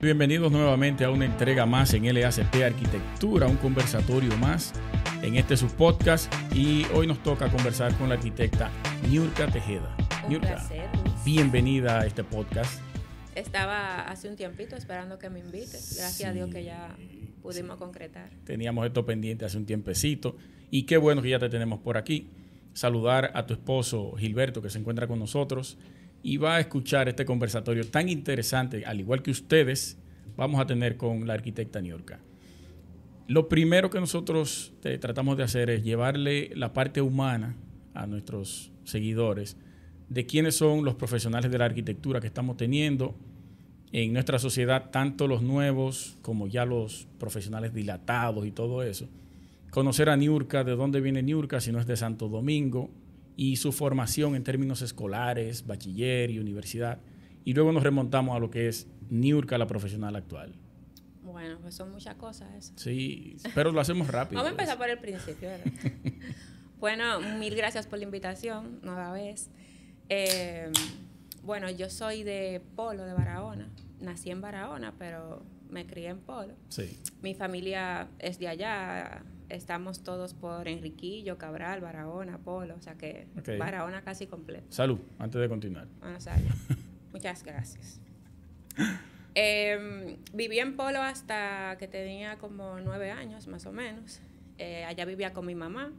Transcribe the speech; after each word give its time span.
Bienvenidos 0.00 0.52
nuevamente 0.52 1.04
a 1.04 1.10
una 1.10 1.24
entrega 1.24 1.66
más 1.66 1.92
en 1.92 2.04
LACP 2.04 2.62
Arquitectura, 2.64 3.48
un 3.48 3.56
conversatorio 3.56 4.36
más 4.38 4.72
en 5.22 5.34
este 5.34 5.56
subpodcast 5.56 6.32
y 6.54 6.84
hoy 6.94 7.08
nos 7.08 7.20
toca 7.24 7.50
conversar 7.50 7.92
con 7.98 8.08
la 8.08 8.14
arquitecta 8.14 8.70
Niurka 9.10 9.48
Tejeda. 9.48 9.96
Un 10.28 10.38
placer, 10.38 10.88
bienvenida 11.24 11.98
a 11.98 12.06
este 12.06 12.22
podcast. 12.22 12.80
Estaba 13.34 14.02
hace 14.02 14.28
un 14.28 14.36
tiempito 14.36 14.76
esperando 14.76 15.18
que 15.18 15.30
me 15.30 15.40
invites. 15.40 15.96
Gracias 15.98 16.30
a 16.30 16.32
Dios 16.32 16.48
que 16.48 16.62
ya 16.62 16.94
pudimos 17.42 17.76
concretar. 17.78 18.30
Teníamos 18.44 18.86
esto 18.86 19.04
pendiente 19.04 19.46
hace 19.46 19.58
un 19.58 19.66
tiempecito 19.66 20.36
y 20.70 20.84
qué 20.84 20.96
bueno 20.96 21.22
que 21.22 21.30
ya 21.30 21.40
te 21.40 21.48
tenemos 21.48 21.80
por 21.80 21.96
aquí. 21.96 22.28
Saludar 22.72 23.32
a 23.34 23.46
tu 23.46 23.54
esposo 23.54 24.14
Gilberto 24.16 24.62
que 24.62 24.70
se 24.70 24.78
encuentra 24.78 25.08
con 25.08 25.18
nosotros 25.18 25.76
y 26.22 26.36
va 26.36 26.56
a 26.56 26.60
escuchar 26.60 27.08
este 27.08 27.24
conversatorio 27.24 27.86
tan 27.88 28.08
interesante, 28.08 28.84
al 28.84 29.00
igual 29.00 29.22
que 29.22 29.30
ustedes, 29.30 29.98
vamos 30.36 30.60
a 30.60 30.66
tener 30.66 30.96
con 30.96 31.26
la 31.26 31.34
arquitecta 31.34 31.80
Niurka. 31.80 32.20
Lo 33.26 33.48
primero 33.48 33.90
que 33.90 34.00
nosotros 34.00 34.72
eh, 34.84 34.98
tratamos 34.98 35.36
de 35.36 35.42
hacer 35.42 35.68
es 35.70 35.82
llevarle 35.82 36.50
la 36.54 36.72
parte 36.72 37.02
humana 37.02 37.56
a 37.94 38.06
nuestros 38.06 38.72
seguidores 38.84 39.56
de 40.08 40.24
quiénes 40.24 40.56
son 40.56 40.84
los 40.84 40.94
profesionales 40.94 41.50
de 41.50 41.58
la 41.58 41.66
arquitectura 41.66 42.20
que 42.20 42.26
estamos 42.26 42.56
teniendo 42.56 43.14
en 43.92 44.12
nuestra 44.12 44.38
sociedad, 44.38 44.90
tanto 44.90 45.26
los 45.26 45.42
nuevos 45.42 46.16
como 46.22 46.46
ya 46.46 46.64
los 46.64 47.06
profesionales 47.18 47.74
dilatados 47.74 48.46
y 48.46 48.50
todo 48.50 48.82
eso. 48.82 49.08
Conocer 49.70 50.08
a 50.08 50.16
Niurka, 50.16 50.64
de 50.64 50.76
dónde 50.76 51.00
viene 51.00 51.22
Niurka, 51.22 51.60
si 51.60 51.72
no 51.72 51.80
es 51.80 51.86
de 51.86 51.96
Santo 51.96 52.28
Domingo, 52.28 52.90
y 53.38 53.54
su 53.54 53.70
formación 53.70 54.34
en 54.34 54.42
términos 54.42 54.82
escolares, 54.82 55.64
bachiller 55.64 56.28
y 56.28 56.40
universidad. 56.40 56.98
Y 57.44 57.54
luego 57.54 57.70
nos 57.70 57.84
remontamos 57.84 58.34
a 58.34 58.40
lo 58.40 58.50
que 58.50 58.66
es 58.66 58.88
Niurka, 59.10 59.56
la 59.58 59.68
profesional 59.68 60.16
actual. 60.16 60.56
Bueno, 61.22 61.56
pues 61.60 61.76
son 61.76 61.92
muchas 61.92 62.16
cosas 62.16 62.52
eso. 62.56 62.72
Sí, 62.74 63.36
pero 63.54 63.70
lo 63.70 63.80
hacemos 63.80 64.08
rápido. 64.08 64.42
Vamos 64.42 64.48
a 64.48 64.50
empezar 64.50 64.76
por 64.76 64.90
el 64.90 64.98
principio. 64.98 65.50
bueno, 66.80 67.20
mil 67.38 67.54
gracias 67.54 67.86
por 67.86 68.00
la 68.00 68.06
invitación, 68.06 68.80
nueva 68.82 69.12
vez. 69.12 69.50
Eh, 70.08 70.72
bueno, 71.44 71.70
yo 71.70 71.90
soy 71.90 72.24
de 72.24 72.60
Polo, 72.74 73.04
de 73.04 73.12
Barahona. 73.12 73.68
Nací 74.00 74.32
en 74.32 74.40
Barahona, 74.40 74.94
pero 74.98 75.44
me 75.70 75.86
crié 75.86 76.08
en 76.08 76.18
Polo. 76.18 76.54
Sí. 76.68 76.98
Mi 77.22 77.34
familia 77.34 78.08
es 78.18 78.38
de 78.38 78.48
allá, 78.48 79.22
estamos 79.48 80.02
todos 80.02 80.34
por 80.34 80.68
Enriquillo, 80.68 81.38
Cabral, 81.38 81.80
Barahona, 81.80 82.38
Polo, 82.38 82.76
o 82.76 82.80
sea 82.80 82.94
que 82.94 83.26
Barahona 83.58 84.02
casi 84.02 84.26
completo. 84.26 84.66
Salud, 84.70 84.98
antes 85.18 85.40
de 85.40 85.48
continuar. 85.48 85.88
Bueno, 86.00 86.20
salud. 86.20 86.48
Muchas 87.12 87.42
gracias. 87.42 88.00
Em, 89.34 90.16
viví 90.32 90.58
en 90.58 90.76
Polo 90.76 91.00
hasta 91.00 91.76
que 91.78 91.88
tenía 91.88 92.38
como 92.38 92.80
nueve 92.80 93.10
años, 93.10 93.46
más 93.46 93.66
o 93.66 93.72
menos. 93.72 94.20
Eh, 94.58 94.84
allá 94.84 95.04
vivía 95.04 95.32
con 95.32 95.46
mi 95.46 95.54
mamá 95.54 95.92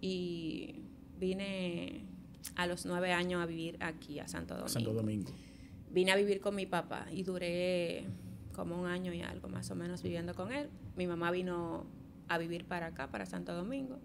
y 0.00 0.80
vine 1.18 2.04
a 2.56 2.66
los 2.66 2.86
nueve 2.86 3.12
años 3.12 3.42
a 3.42 3.46
vivir 3.46 3.76
aquí, 3.80 4.18
a 4.18 4.26
Santo 4.26 4.54
Domingo. 4.54 4.68
Santo 4.68 4.92
Domingo. 4.92 5.32
Vine 5.90 6.12
a 6.12 6.16
vivir 6.16 6.40
con 6.40 6.54
mi 6.54 6.66
papá 6.66 7.06
y 7.12 7.22
duré 7.22 8.04
como 8.52 8.80
un 8.80 8.86
año 8.86 9.12
y 9.12 9.22
algo 9.22 9.48
más 9.48 9.70
o 9.70 9.74
menos 9.74 10.02
viviendo 10.02 10.34
con 10.34 10.52
él. 10.52 10.68
Mi 10.96 11.06
mamá 11.06 11.30
vino 11.30 11.86
a 12.28 12.38
vivir 12.38 12.64
para 12.64 12.86
acá, 12.86 13.10
para 13.10 13.26
Santo 13.26 13.54
Domingo. 13.54 13.98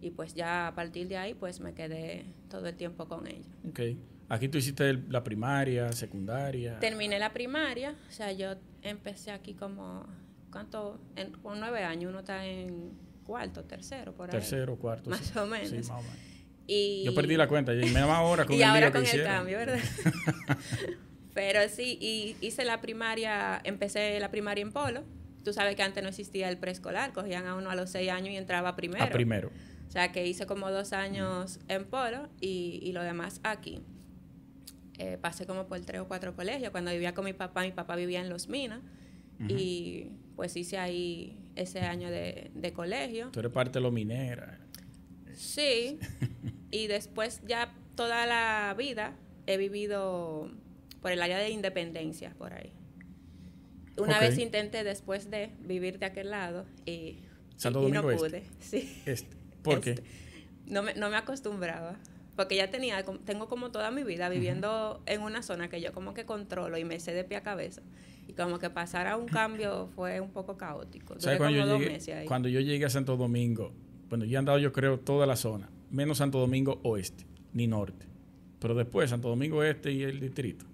Y 0.00 0.10
pues 0.10 0.34
ya 0.34 0.68
a 0.68 0.74
partir 0.74 1.08
de 1.08 1.16
ahí, 1.16 1.34
pues 1.34 1.60
me 1.60 1.74
quedé 1.74 2.26
todo 2.48 2.66
el 2.66 2.76
tiempo 2.76 3.08
con 3.08 3.26
ella. 3.26 3.48
Ok. 3.68 3.80
Aquí 4.28 4.48
tú 4.48 4.58
hiciste 4.58 4.92
la 5.08 5.24
primaria, 5.24 5.90
secundaria. 5.92 6.78
Terminé 6.78 7.18
la 7.18 7.32
primaria, 7.32 7.96
o 8.08 8.12
sea, 8.12 8.30
yo 8.32 8.56
empecé 8.82 9.30
aquí 9.30 9.54
como, 9.54 10.06
¿cuánto? 10.52 11.00
En, 11.16 11.32
con 11.32 11.58
nueve 11.58 11.82
años, 11.82 12.10
uno 12.10 12.18
está 12.18 12.44
en 12.44 12.92
cuarto, 13.24 13.64
tercero, 13.64 14.14
por 14.14 14.28
ahí. 14.28 14.32
Tercero, 14.32 14.76
cuarto. 14.76 15.08
Más 15.08 15.34
o 15.34 15.46
menos. 15.46 15.70
Sí, 15.70 15.76
más 15.76 15.90
o 15.90 16.02
menos. 16.02 16.18
Y, 16.66 17.04
yo 17.04 17.14
perdí 17.14 17.36
la 17.36 17.48
cuenta, 17.48 17.72
y 17.74 17.90
me 17.90 18.00
ahora 18.00 18.44
con 18.44 18.54
y 18.56 18.58
el 18.58 18.64
ahora 18.64 18.92
con 18.92 19.04
el 19.04 19.24
cambio, 19.24 19.56
¿verdad? 19.56 19.78
Pero 21.38 21.68
sí, 21.68 21.96
y 22.00 22.36
hice 22.40 22.64
la 22.64 22.80
primaria, 22.80 23.60
empecé 23.62 24.18
la 24.18 24.30
primaria 24.30 24.62
en 24.62 24.72
Polo, 24.72 25.04
Tú 25.44 25.54
sabes 25.54 25.76
que 25.76 25.82
antes 25.82 26.02
no 26.02 26.10
existía 26.10 26.48
el 26.50 26.58
preescolar, 26.58 27.12
cogían 27.12 27.46
a 27.46 27.54
uno 27.54 27.70
a 27.70 27.74
los 27.74 27.88
seis 27.88 28.10
años 28.10 28.30
y 28.30 28.36
entraba 28.36 28.76
primero. 28.76 29.04
A 29.04 29.08
primero. 29.08 29.50
O 29.88 29.90
sea, 29.90 30.12
que 30.12 30.26
hice 30.26 30.44
como 30.44 30.70
dos 30.70 30.92
años 30.92 31.60
en 31.68 31.86
Polo 31.86 32.28
y, 32.38 32.80
y 32.82 32.92
lo 32.92 33.02
demás 33.02 33.40
aquí. 33.44 33.80
Eh, 34.98 35.16
pasé 35.18 35.46
como 35.46 35.66
por 35.66 35.80
tres 35.80 36.02
o 36.02 36.08
cuatro 36.08 36.34
colegios. 36.34 36.70
Cuando 36.70 36.90
vivía 36.90 37.14
con 37.14 37.24
mi 37.24 37.32
papá, 37.32 37.62
mi 37.62 37.72
papá 37.72 37.96
vivía 37.96 38.20
en 38.20 38.28
Los 38.28 38.48
Minas. 38.48 38.80
Y 39.48 40.10
pues 40.34 40.56
hice 40.56 40.76
ahí 40.76 41.38
ese 41.54 41.80
año 41.80 42.10
de, 42.10 42.50
de, 42.54 42.72
colegio. 42.72 43.30
Tú 43.30 43.38
eres 43.38 43.52
parte 43.52 43.78
de 43.78 43.82
los 43.84 43.92
minera. 43.92 44.58
Sí. 45.32 45.98
y 46.72 46.88
después 46.88 47.40
ya 47.46 47.72
toda 47.94 48.26
la 48.26 48.74
vida 48.76 49.14
he 49.46 49.56
vivido 49.56 50.50
por 51.00 51.12
el 51.12 51.22
área 51.22 51.38
de 51.38 51.50
independencia, 51.50 52.34
por 52.38 52.52
ahí. 52.52 52.72
Una 53.96 54.20
vez 54.20 54.38
intenté 54.38 54.84
después 54.84 55.30
de 55.30 55.50
vivir 55.60 55.98
de 55.98 56.06
aquel 56.06 56.30
lado 56.30 56.66
y, 56.86 57.18
no 57.64 58.02
pude. 58.02 58.44
Sí. 58.60 59.02
Este. 59.06 59.36
¿Por 59.62 59.80
qué? 59.80 59.90
Este. 59.90 60.04
No 60.66 60.82
me, 60.82 60.94
no 60.94 61.10
me 61.10 61.16
acostumbraba. 61.16 61.96
Porque 62.36 62.54
ya 62.54 62.70
tenía, 62.70 63.04
tengo 63.24 63.48
como 63.48 63.72
toda 63.72 63.90
mi 63.90 64.04
vida 64.04 64.28
viviendo 64.28 65.02
en 65.06 65.22
una 65.22 65.42
zona 65.42 65.68
que 65.68 65.80
yo 65.80 65.92
como 65.92 66.14
que 66.14 66.24
controlo 66.24 66.78
y 66.78 66.84
me 66.84 67.00
sé 67.00 67.12
de 67.12 67.24
pie 67.24 67.38
a 67.38 67.42
cabeza. 67.42 67.82
Y 68.28 68.34
como 68.34 68.60
que 68.60 68.70
pasar 68.70 69.08
a 69.08 69.16
un 69.16 69.26
cambio 69.26 69.88
fue 69.96 70.20
un 70.20 70.30
poco 70.30 70.56
caótico. 70.56 71.16
cuando, 71.36 71.50
yo 71.50 71.78
llegué, 71.78 72.24
cuando 72.26 72.48
yo 72.48 72.60
llegué 72.60 72.84
a 72.84 72.90
Santo 72.90 73.16
Domingo, 73.16 73.72
bueno, 74.08 74.24
yo 74.24 74.36
he 74.36 74.38
andado 74.38 74.58
yo 74.58 74.72
creo 74.72 75.00
toda 75.00 75.26
la 75.26 75.34
zona, 75.34 75.68
menos 75.90 76.18
Santo 76.18 76.38
Domingo 76.38 76.78
Oeste, 76.84 77.26
ni 77.54 77.66
Norte. 77.66 78.06
Pero 78.60 78.74
después 78.76 79.10
Santo 79.10 79.28
Domingo 79.28 79.64
Este 79.64 79.90
y 79.90 80.04
el 80.04 80.20
distrito 80.20 80.64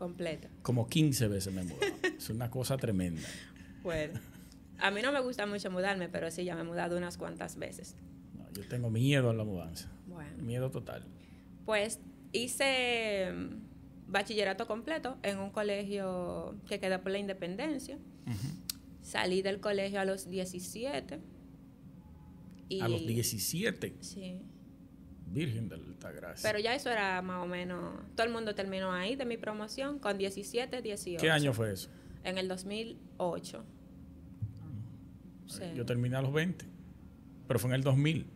completa. 0.00 0.48
Como 0.62 0.88
15 0.88 1.28
veces 1.28 1.52
me 1.52 1.60
he 1.60 1.64
mudado. 1.64 1.92
es 2.16 2.30
una 2.30 2.50
cosa 2.50 2.78
tremenda. 2.78 3.28
Bueno, 3.82 4.18
a 4.78 4.90
mí 4.90 5.02
no 5.02 5.12
me 5.12 5.20
gusta 5.20 5.44
mucho 5.44 5.70
mudarme, 5.70 6.08
pero 6.08 6.30
sí, 6.30 6.42
ya 6.42 6.54
me 6.54 6.62
he 6.62 6.64
mudado 6.64 6.96
unas 6.96 7.18
cuantas 7.18 7.56
veces. 7.56 7.96
yo 8.54 8.66
tengo 8.66 8.90
miedo 8.90 9.28
a 9.28 9.34
la 9.34 9.44
mudanza. 9.44 9.92
Bueno. 10.06 10.42
Miedo 10.42 10.70
total. 10.70 11.04
Pues 11.66 12.00
hice 12.32 13.30
mm, 13.30 14.10
bachillerato 14.10 14.66
completo 14.66 15.18
en 15.22 15.38
un 15.38 15.50
colegio 15.50 16.56
que 16.66 16.80
queda 16.80 17.02
por 17.02 17.12
la 17.12 17.18
Independencia. 17.18 17.98
Salí 19.02 19.42
del 19.42 19.60
colegio 19.60 20.00
a 20.00 20.06
los 20.06 20.30
17. 20.30 21.20
¿A 22.80 22.88
los 22.88 23.06
17? 23.06 23.96
Sí. 24.00 24.40
Virgen 25.30 25.68
de 25.68 25.76
Altagracia. 25.76 26.48
Pero 26.48 26.58
ya 26.58 26.74
eso 26.74 26.90
era 26.90 27.22
más 27.22 27.42
o 27.42 27.46
menos. 27.46 27.94
Todo 28.16 28.26
el 28.26 28.32
mundo 28.32 28.54
terminó 28.54 28.92
ahí 28.92 29.16
de 29.16 29.24
mi 29.24 29.36
promoción 29.36 29.98
con 29.98 30.18
17, 30.18 30.82
18. 30.82 31.20
¿Qué 31.20 31.30
año 31.30 31.52
fue 31.52 31.72
eso? 31.72 31.88
En 32.24 32.36
el 32.36 32.48
2008. 32.48 33.64
Sí. 35.46 35.62
Yo 35.74 35.86
terminé 35.86 36.16
a 36.16 36.22
los 36.22 36.32
20. 36.32 36.64
Pero 37.46 37.58
fue 37.58 37.70
en 37.70 37.74
el 37.74 37.82
2000. 37.82 38.26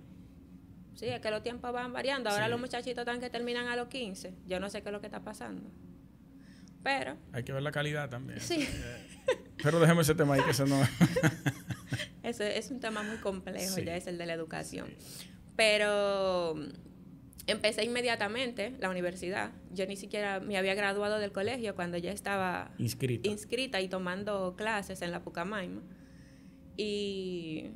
Sí, 0.94 1.06
es 1.06 1.20
que 1.20 1.30
los 1.30 1.42
tiempos 1.42 1.72
van 1.72 1.92
variando. 1.92 2.30
Ahora 2.30 2.48
los 2.48 2.60
muchachitos 2.60 3.02
están 3.02 3.20
que 3.20 3.28
terminan 3.28 3.66
a 3.66 3.76
los 3.76 3.88
15. 3.88 4.34
Yo 4.46 4.60
no 4.60 4.70
sé 4.70 4.82
qué 4.82 4.88
es 4.88 4.92
lo 4.92 5.00
que 5.00 5.06
está 5.06 5.20
pasando. 5.20 5.68
Pero. 6.84 7.16
Hay 7.32 7.42
que 7.42 7.52
ver 7.52 7.62
la 7.62 7.72
calidad 7.72 8.08
también. 8.08 8.40
Sí. 8.40 8.68
Pero 9.62 9.80
dejemos 9.80 10.06
ese 10.06 10.14
tema 10.14 10.34
ahí 10.34 10.42
que 10.42 10.50
eso 10.50 10.66
no. 10.66 10.80
ese 12.22 12.58
es 12.58 12.70
un 12.70 12.80
tema 12.80 13.02
muy 13.02 13.16
complejo, 13.16 13.78
ya 13.80 13.96
es 13.96 14.06
el 14.06 14.18
de 14.18 14.26
la 14.26 14.34
educación. 14.34 14.88
Pero 15.56 16.56
empecé 17.46 17.84
inmediatamente 17.84 18.74
la 18.80 18.90
universidad. 18.90 19.52
Yo 19.72 19.86
ni 19.86 19.96
siquiera 19.96 20.40
me 20.40 20.56
había 20.56 20.74
graduado 20.74 21.18
del 21.18 21.32
colegio 21.32 21.74
cuando 21.74 21.98
ya 21.98 22.12
estaba 22.12 22.72
inscrita, 22.78 23.28
inscrita 23.28 23.80
y 23.80 23.88
tomando 23.88 24.54
clases 24.56 25.02
en 25.02 25.10
la 25.10 25.22
Pucamaima. 25.22 25.82
Y 26.76 27.70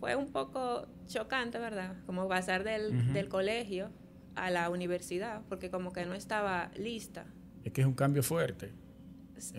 fue 0.00 0.16
un 0.16 0.32
poco 0.32 0.88
chocante, 1.06 1.58
¿verdad? 1.58 1.96
Como 2.06 2.28
pasar 2.28 2.64
del, 2.64 3.12
del 3.12 3.28
colegio 3.28 3.90
a 4.34 4.50
la 4.50 4.70
universidad, 4.70 5.42
porque 5.48 5.70
como 5.70 5.92
que 5.92 6.04
no 6.06 6.14
estaba 6.14 6.70
lista. 6.76 7.26
Es 7.64 7.72
que 7.72 7.82
es 7.82 7.86
un 7.86 7.94
cambio 7.94 8.22
fuerte. 8.22 8.72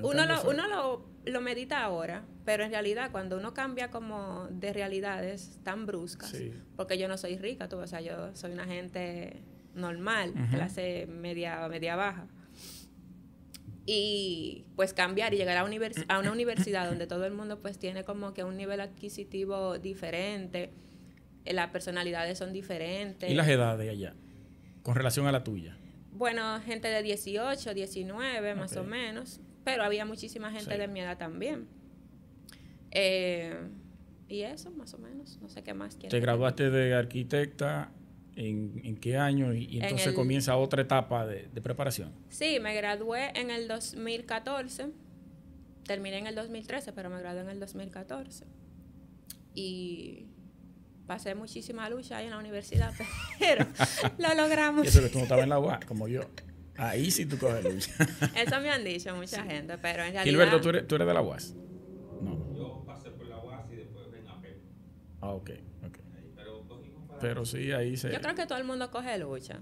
Uno, 0.01 0.25
lo, 0.25 0.49
uno 0.49 0.67
lo, 0.67 1.05
lo, 1.25 1.41
medita 1.41 1.83
ahora, 1.83 2.23
pero 2.45 2.63
en 2.63 2.71
realidad 2.71 3.11
cuando 3.11 3.37
uno 3.37 3.53
cambia 3.53 3.91
como 3.91 4.47
de 4.49 4.71
realidades 4.71 5.59
tan 5.63 5.85
bruscas, 5.85 6.33
porque 6.75 6.97
yo 6.97 7.07
no 7.07 7.17
soy 7.17 7.37
rica, 7.37 7.67
tú, 7.67 7.77
o 7.77 7.87
sea, 7.87 8.01
yo 8.01 8.35
soy 8.35 8.53
una 8.53 8.65
gente 8.65 9.41
normal, 9.75 10.33
clase 10.51 11.07
media, 11.07 11.67
media 11.67 11.95
baja. 11.95 12.27
Y 13.85 14.63
pues 14.77 14.93
cambiar 14.93 15.33
y 15.33 15.37
llegar 15.37 15.57
a, 15.57 15.61
a 15.61 16.19
una 16.19 16.31
universidad 16.31 16.87
donde 16.87 17.05
todo 17.05 17.25
el 17.25 17.33
mundo 17.33 17.59
pues 17.59 17.77
tiene 17.77 18.05
como 18.05 18.33
que 18.33 18.45
un 18.45 18.55
nivel 18.55 18.79
adquisitivo 18.79 19.77
diferente, 19.77 20.71
eh, 21.45 21.53
las 21.53 21.69
personalidades 21.69 22.37
son 22.37 22.53
diferentes. 22.53 23.29
¿Y 23.29 23.33
las 23.33 23.47
edades 23.47 23.89
allá? 23.89 24.13
Con 24.83 24.95
relación 24.95 25.27
a 25.27 25.31
la 25.31 25.43
tuya. 25.43 25.77
Bueno, 26.13 26.61
gente 26.61 26.87
de 26.87 27.01
18, 27.01 27.73
19 27.73 28.55
más 28.55 28.77
o 28.77 28.83
menos, 28.83 29.41
pero 29.63 29.83
había 29.83 30.05
muchísima 30.05 30.51
gente 30.51 30.77
de 30.77 30.87
mi 30.87 31.01
edad 31.01 31.17
también. 31.17 31.67
Eh, 32.91 33.55
y 34.27 34.41
eso, 34.41 34.71
más 34.71 34.93
o 34.93 34.97
menos, 34.97 35.39
no 35.41 35.49
sé 35.49 35.63
qué 35.63 35.73
más. 35.73 35.97
Te 35.97 36.19
graduaste 36.19 36.69
de 36.69 36.93
arquitecta 36.93 37.91
¿En, 38.35 38.97
qué 38.97 39.17
año? 39.17 39.53
Y, 39.53 39.79
entonces 39.79 40.13
comienza 40.13 40.57
otra 40.57 40.81
etapa 40.81 41.25
de, 41.25 41.61
preparación. 41.61 42.11
Sí, 42.29 42.59
me 42.59 42.73
gradué 42.73 43.31
en 43.39 43.51
el 43.51 43.67
2014. 43.67 44.87
Terminé 45.85 46.17
en 46.17 46.27
el 46.27 46.35
2013, 46.35 46.93
pero 46.93 47.09
me 47.09 47.19
gradué 47.19 47.41
en 47.41 47.49
el 47.49 47.59
2014. 47.59 48.45
Y 49.53 50.25
pasé 51.05 51.35
muchísima 51.35 51.89
lucha 51.89 52.17
ahí 52.17 52.25
en 52.25 52.31
la 52.31 52.39
universidad, 52.39 52.93
pero 53.39 53.67
lo 54.17 54.33
logramos. 54.33 54.85
Y 54.85 54.87
eso 54.87 55.01
que 55.01 55.09
tú 55.09 55.19
no 55.19 55.23
estabas 55.23 55.43
en 55.43 55.49
la 55.49 55.79
como 55.85 56.07
yo. 56.07 56.21
Ahí 56.77 57.11
sí 57.11 57.25
tú 57.25 57.37
coges 57.37 57.63
lucha. 57.63 57.91
eso 58.35 58.59
me 58.61 58.69
han 58.69 58.83
dicho 58.83 59.15
mucha 59.15 59.43
gente, 59.43 59.77
pero 59.77 60.03
en 60.03 60.13
realidad... 60.13 60.23
Gilberto, 60.23 60.61
¿tú 60.61 60.69
eres, 60.69 60.87
¿tú 60.87 60.95
eres 60.95 61.07
de 61.07 61.13
la 61.13 61.21
UAS? 61.21 61.55
No. 62.21 62.55
Yo 62.55 62.83
pasé 62.85 63.11
por 63.11 63.27
la 63.27 63.37
UAS 63.37 63.71
y 63.71 63.75
después 63.75 64.07
en 64.13 64.27
AP. 64.27 64.45
Ah, 65.21 65.29
ok. 65.29 65.51
Pero 67.23 67.45
sí, 67.45 67.71
ahí 67.71 67.95
se... 67.95 68.11
Yo 68.11 68.19
creo 68.19 68.35
que 68.35 68.45
todo 68.45 68.57
el 68.57 68.65
mundo 68.65 68.91
coge 68.91 69.17
lucha. 69.17 69.61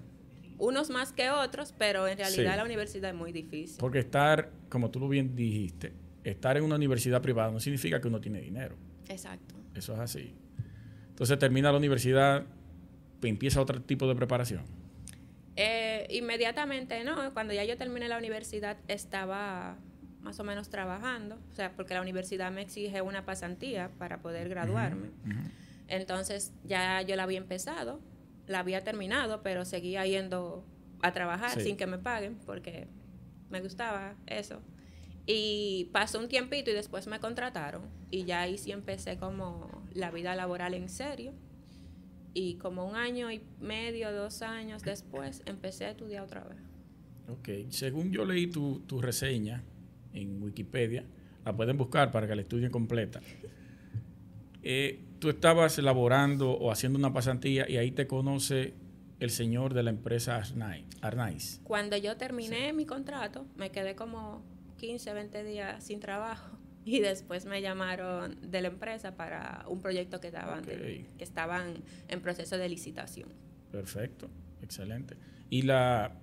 Unos 0.58 0.90
más 0.90 1.12
que 1.12 1.30
otros, 1.30 1.76
pero 1.78 2.08
en 2.08 2.18
realidad 2.18 2.58
la 2.58 2.64
universidad 2.64 3.12
es 3.12 3.16
muy 3.16 3.32
difícil. 3.32 3.78
Porque 3.80 4.00
estar, 4.00 4.52
como 4.68 4.90
tú 4.90 5.00
lo 5.00 5.08
bien 5.08 5.36
dijiste, 5.36 5.94
estar 6.24 6.58
en 6.58 6.64
una 6.64 6.76
universidad 6.76 7.22
privada 7.22 7.52
no 7.52 7.60
significa 7.60 8.02
que 8.02 8.08
uno 8.08 8.20
tiene 8.20 8.42
dinero. 8.42 8.76
Exacto. 9.10 9.56
Eso 9.76 9.94
es 9.94 10.00
así. 10.00 10.34
Entonces 11.10 11.38
termina 11.38 11.72
la 11.72 11.78
universidad, 11.78 12.46
empieza 13.22 13.62
otro 13.62 13.80
tipo 13.82 14.08
de 14.08 14.16
preparación. 14.16 14.64
Inmediatamente 16.12 17.04
no, 17.04 17.34
cuando 17.34 17.54
ya 17.54 17.64
yo 17.64 17.78
terminé 17.78 18.08
la 18.08 18.18
universidad 18.18 18.78
estaba 18.88 19.78
más 20.22 20.40
o 20.40 20.44
menos 20.44 20.70
trabajando, 20.70 21.40
o 21.52 21.56
sea, 21.56 21.72
porque 21.76 21.94
la 21.94 22.02
universidad 22.02 22.52
me 22.52 22.62
exige 22.62 23.02
una 23.02 23.26
pasantía 23.26 23.90
para 23.98 24.22
poder 24.22 24.50
graduarme. 24.50 25.10
Entonces 25.88 26.54
ya 26.64 27.02
yo 27.02 27.16
la 27.16 27.24
había 27.24 27.40
empezado, 27.40 28.00
la 28.48 28.60
había 28.60 28.84
terminado, 28.84 29.42
pero 29.42 29.66
seguía 29.66 30.06
yendo 30.06 30.66
a 31.02 31.12
trabajar 31.12 31.60
sin 31.60 31.78
que 31.78 31.88
me 31.88 31.98
paguen 31.98 32.38
porque 32.46 32.88
me 33.50 33.62
gustaba 33.62 34.16
eso. 34.28 34.62
Y 35.26 35.90
pasó 35.92 36.20
un 36.20 36.28
tiempito 36.28 36.72
y 36.72 36.74
después 36.74 37.08
me 37.08 37.20
contrataron 37.20 37.84
y 38.10 38.26
ya 38.26 38.42
ahí 38.42 38.58
sí 38.58 38.72
empecé 38.72 39.18
como 39.18 39.86
la 39.94 40.12
vida 40.12 40.36
laboral 40.36 40.74
en 40.74 40.90
serio. 40.90 41.34
Y 42.34 42.56
como 42.56 42.88
un 42.88 42.96
año 42.96 43.32
y 43.32 43.42
medio, 43.60 44.12
dos 44.14 44.42
años 44.42 44.84
después, 44.84 45.44
empecé 45.46 45.86
a 45.86 45.92
estudiar 45.92 46.24
otra 46.24 46.44
vez. 46.44 46.58
Ok, 47.28 47.50
según 47.70 48.12
yo 48.12 48.26
leí 48.26 48.48
tu, 48.48 48.80
tu 48.88 49.02
reseña 49.02 49.64
en 50.14 50.42
Wikipedia, 50.42 51.06
la 51.46 51.56
pueden 51.56 51.78
buscar 51.78 52.12
para 52.12 52.28
que 52.28 52.36
la 52.36 52.42
estudien 52.42 52.72
completa. 52.72 53.22
Eh, 54.64 55.04
tú 55.20 55.30
estabas 55.30 55.78
elaborando 55.78 56.52
o 56.52 56.72
haciendo 56.72 57.00
una 57.00 57.14
pasantía 57.14 57.70
y 57.70 57.78
ahí 57.78 57.92
te 57.92 58.08
conoce 58.08 58.74
el 59.20 59.30
señor 59.30 59.74
de 59.74 59.84
la 59.84 59.90
empresa 59.90 60.42
Arnaiz. 61.02 61.62
Cuando 61.64 61.98
yo 61.98 62.18
terminé 62.18 62.74
mi 62.74 62.86
contrato, 62.86 63.46
me 63.56 63.72
quedé 63.72 63.96
como 63.96 64.44
15, 64.78 65.14
20 65.14 65.44
días 65.44 65.84
sin 65.84 66.00
trabajo 66.00 66.61
y 66.86 67.00
después 67.00 67.46
me 67.46 67.62
llamaron 67.62 68.38
de 68.42 68.62
la 68.62 68.70
empresa 68.70 69.16
para 69.16 69.66
un 69.68 69.82
proyecto 69.82 70.20
que 70.20 70.28
estaban, 70.28 70.64
que 70.64 71.24
estaban 71.24 71.76
en 72.08 72.22
proceso 72.22 72.58
de 72.58 72.70
licitación. 72.70 73.30
Perfecto, 73.72 74.30
excelente. 74.62 75.16
¿Y 75.50 75.64
la, 75.64 76.16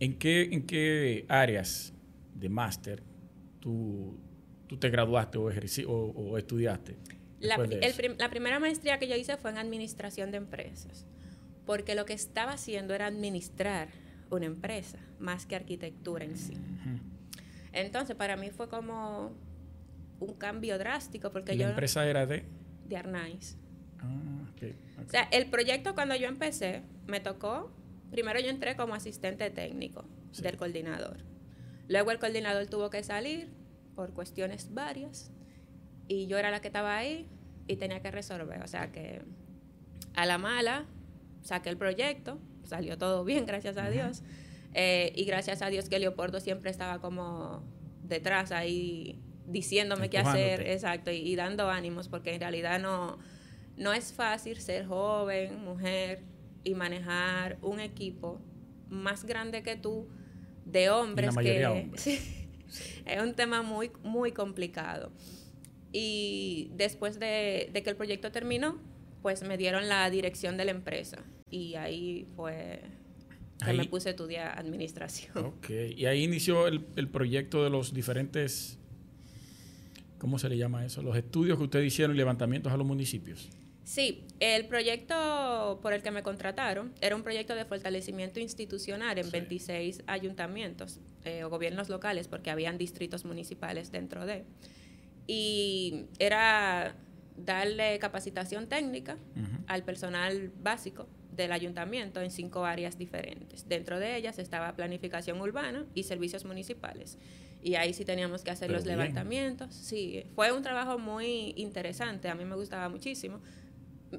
en, 0.00 0.18
qué, 0.18 0.42
en 0.52 0.66
qué 0.66 1.24
áreas 1.28 1.92
de 2.34 2.48
máster 2.48 3.02
tú, 3.60 4.18
tú 4.66 4.76
te 4.76 4.90
graduaste 4.90 5.38
o, 5.38 5.44
o 5.44 6.38
estudiaste? 6.38 6.96
La, 7.42 8.30
primera 8.30 8.60
maestría 8.60 8.98
que 8.98 9.08
yo 9.08 9.16
hice 9.16 9.36
fue 9.36 9.50
en 9.50 9.58
administración 9.58 10.30
de 10.30 10.36
empresas, 10.36 11.06
porque 11.66 11.94
lo 11.94 12.04
que 12.04 12.12
estaba 12.12 12.52
haciendo 12.52 12.94
era 12.94 13.06
administrar 13.06 13.88
una 14.30 14.46
empresa, 14.46 14.98
más 15.18 15.44
que 15.44 15.56
arquitectura 15.56 16.24
en 16.24 16.36
sí. 16.36 16.54
Entonces, 17.72 18.14
para 18.14 18.36
mí 18.36 18.50
fue 18.50 18.68
como 18.68 19.32
un 20.22 20.34
cambio 20.34 20.78
drástico, 20.78 21.30
porque 21.30 21.56
yo... 21.56 21.64
¿La 21.64 21.70
empresa 21.70 22.06
era 22.06 22.26
de? 22.26 22.44
De 22.86 22.96
Arnaiz. 22.96 23.56
Ah, 23.98 24.46
O 25.06 25.10
sea, 25.10 25.22
el 25.30 25.46
proyecto 25.46 25.94
cuando 25.94 26.16
yo 26.16 26.28
empecé, 26.28 26.82
me 27.06 27.20
tocó, 27.20 27.70
primero 28.10 28.40
yo 28.40 28.48
entré 28.48 28.76
como 28.76 28.94
asistente 28.94 29.50
técnico 29.50 30.04
del 30.40 30.56
coordinador. 30.56 31.18
Luego 31.88 32.10
el 32.10 32.18
coordinador 32.18 32.66
tuvo 32.66 32.90
que 32.90 33.02
salir 33.02 33.52
por 33.94 34.12
cuestiones 34.12 34.72
varias 34.72 35.30
y 36.08 36.26
yo 36.26 36.38
era 36.38 36.50
la 36.50 36.60
que 36.60 36.68
estaba 36.68 36.96
ahí 36.96 37.28
y 37.66 37.76
tenía 37.76 38.00
que 38.00 38.10
resolver. 38.10 38.62
O 38.62 38.66
sea 38.66 38.90
que 38.92 39.22
a 40.14 40.26
la 40.26 40.38
mala 40.38 40.86
saqué 41.42 41.68
el 41.70 41.76
proyecto, 41.76 42.38
salió 42.64 42.98
todo 42.98 43.24
bien, 43.26 43.46
gracias 43.46 43.76
a 43.76 43.90
Dios. 43.90 44.22
Eh, 44.74 45.12
y 45.14 45.24
gracias 45.24 45.60
a 45.60 45.68
Dios 45.68 45.88
que 45.88 45.98
Leopoldo 45.98 46.40
siempre 46.40 46.70
estaba 46.70 47.00
como 47.00 47.62
detrás 48.02 48.52
ahí 48.52 49.20
diciéndome 49.46 50.10
qué 50.10 50.18
hacer, 50.18 50.66
exacto, 50.68 51.10
y, 51.10 51.34
dando 51.36 51.68
ánimos, 51.68 52.08
porque 52.08 52.34
en 52.34 52.40
realidad 52.40 52.80
no, 52.80 53.18
no 53.76 53.92
es 53.92 54.12
fácil 54.12 54.60
ser 54.60 54.86
joven, 54.86 55.64
mujer 55.64 56.22
y 56.64 56.74
manejar 56.74 57.58
un 57.62 57.80
equipo 57.80 58.40
más 58.88 59.24
grande 59.24 59.62
que 59.62 59.76
tú 59.76 60.06
de 60.64 60.90
hombres 60.90 61.34
que 61.36 61.90
es 63.06 63.22
un 63.22 63.34
tema 63.34 63.62
muy 63.62 63.90
muy 64.02 64.32
complicado. 64.32 65.10
Y 65.92 66.70
después 66.74 67.20
de, 67.20 67.70
que 67.72 67.90
el 67.90 67.96
proyecto 67.96 68.32
terminó, 68.32 68.78
pues 69.20 69.42
me 69.42 69.58
dieron 69.58 69.88
la 69.88 70.08
dirección 70.08 70.56
de 70.56 70.64
la 70.64 70.70
empresa. 70.70 71.18
Y 71.50 71.74
ahí 71.74 72.26
fue 72.34 72.80
que 73.64 73.74
me 73.74 73.84
puse 73.84 74.08
a 74.08 74.12
estudiar 74.12 74.58
administración. 74.58 75.36
Ok, 75.36 75.70
y 75.94 76.06
ahí 76.06 76.24
inició 76.24 76.66
el, 76.66 77.08
proyecto 77.08 77.62
de 77.62 77.70
los 77.70 77.92
diferentes, 77.92 78.78
¿cómo 80.22 80.38
se 80.38 80.48
le 80.48 80.56
llama 80.56 80.84
eso? 80.84 81.02
Los 81.02 81.16
estudios 81.16 81.58
que 81.58 81.64
ustedes 81.64 81.84
hicieron 81.84 82.14
y 82.14 82.18
levantamientos 82.18 82.72
a 82.72 82.76
los 82.76 82.86
municipios. 82.86 83.50
Sí, 83.82 84.24
el 84.38 84.68
proyecto 84.68 85.80
por 85.82 85.92
el 85.92 86.00
que 86.00 86.12
me 86.12 86.22
contrataron 86.22 86.92
era 87.00 87.16
un 87.16 87.24
proyecto 87.24 87.56
de 87.56 87.64
fortalecimiento 87.64 88.38
institucional 88.38 89.18
en 89.18 89.28
26 89.32 90.04
ayuntamientos 90.06 91.00
eh, 91.24 91.42
o 91.42 91.50
gobiernos 91.50 91.88
locales, 91.88 92.28
porque 92.28 92.52
habían 92.52 92.78
distritos 92.78 93.24
municipales 93.24 93.90
dentro 93.90 94.24
de 94.24 94.44
y 95.26 96.06
era 96.20 96.94
darle 97.36 97.98
capacitación 97.98 98.68
técnica 98.68 99.16
al 99.66 99.82
personal 99.82 100.52
básico 100.62 101.08
del 101.32 101.52
ayuntamiento 101.52 102.20
en 102.20 102.30
cinco 102.30 102.64
áreas 102.64 102.98
diferentes. 102.98 103.68
Dentro 103.68 103.98
de 103.98 104.16
ellas 104.16 104.38
estaba 104.38 104.74
planificación 104.74 105.40
urbana 105.40 105.86
y 105.94 106.04
servicios 106.04 106.44
municipales. 106.44 107.18
Y 107.62 107.76
ahí 107.76 107.94
sí 107.94 108.04
teníamos 108.04 108.42
que 108.42 108.50
hacer 108.50 108.70
los 108.70 108.86
levantamientos. 108.86 109.74
Sí, 109.74 110.24
fue 110.34 110.52
un 110.52 110.62
trabajo 110.62 110.98
muy 110.98 111.54
interesante, 111.56 112.28
a 112.28 112.34
mí 112.34 112.44
me 112.44 112.56
gustaba 112.56 112.88
muchísimo. 112.88 113.40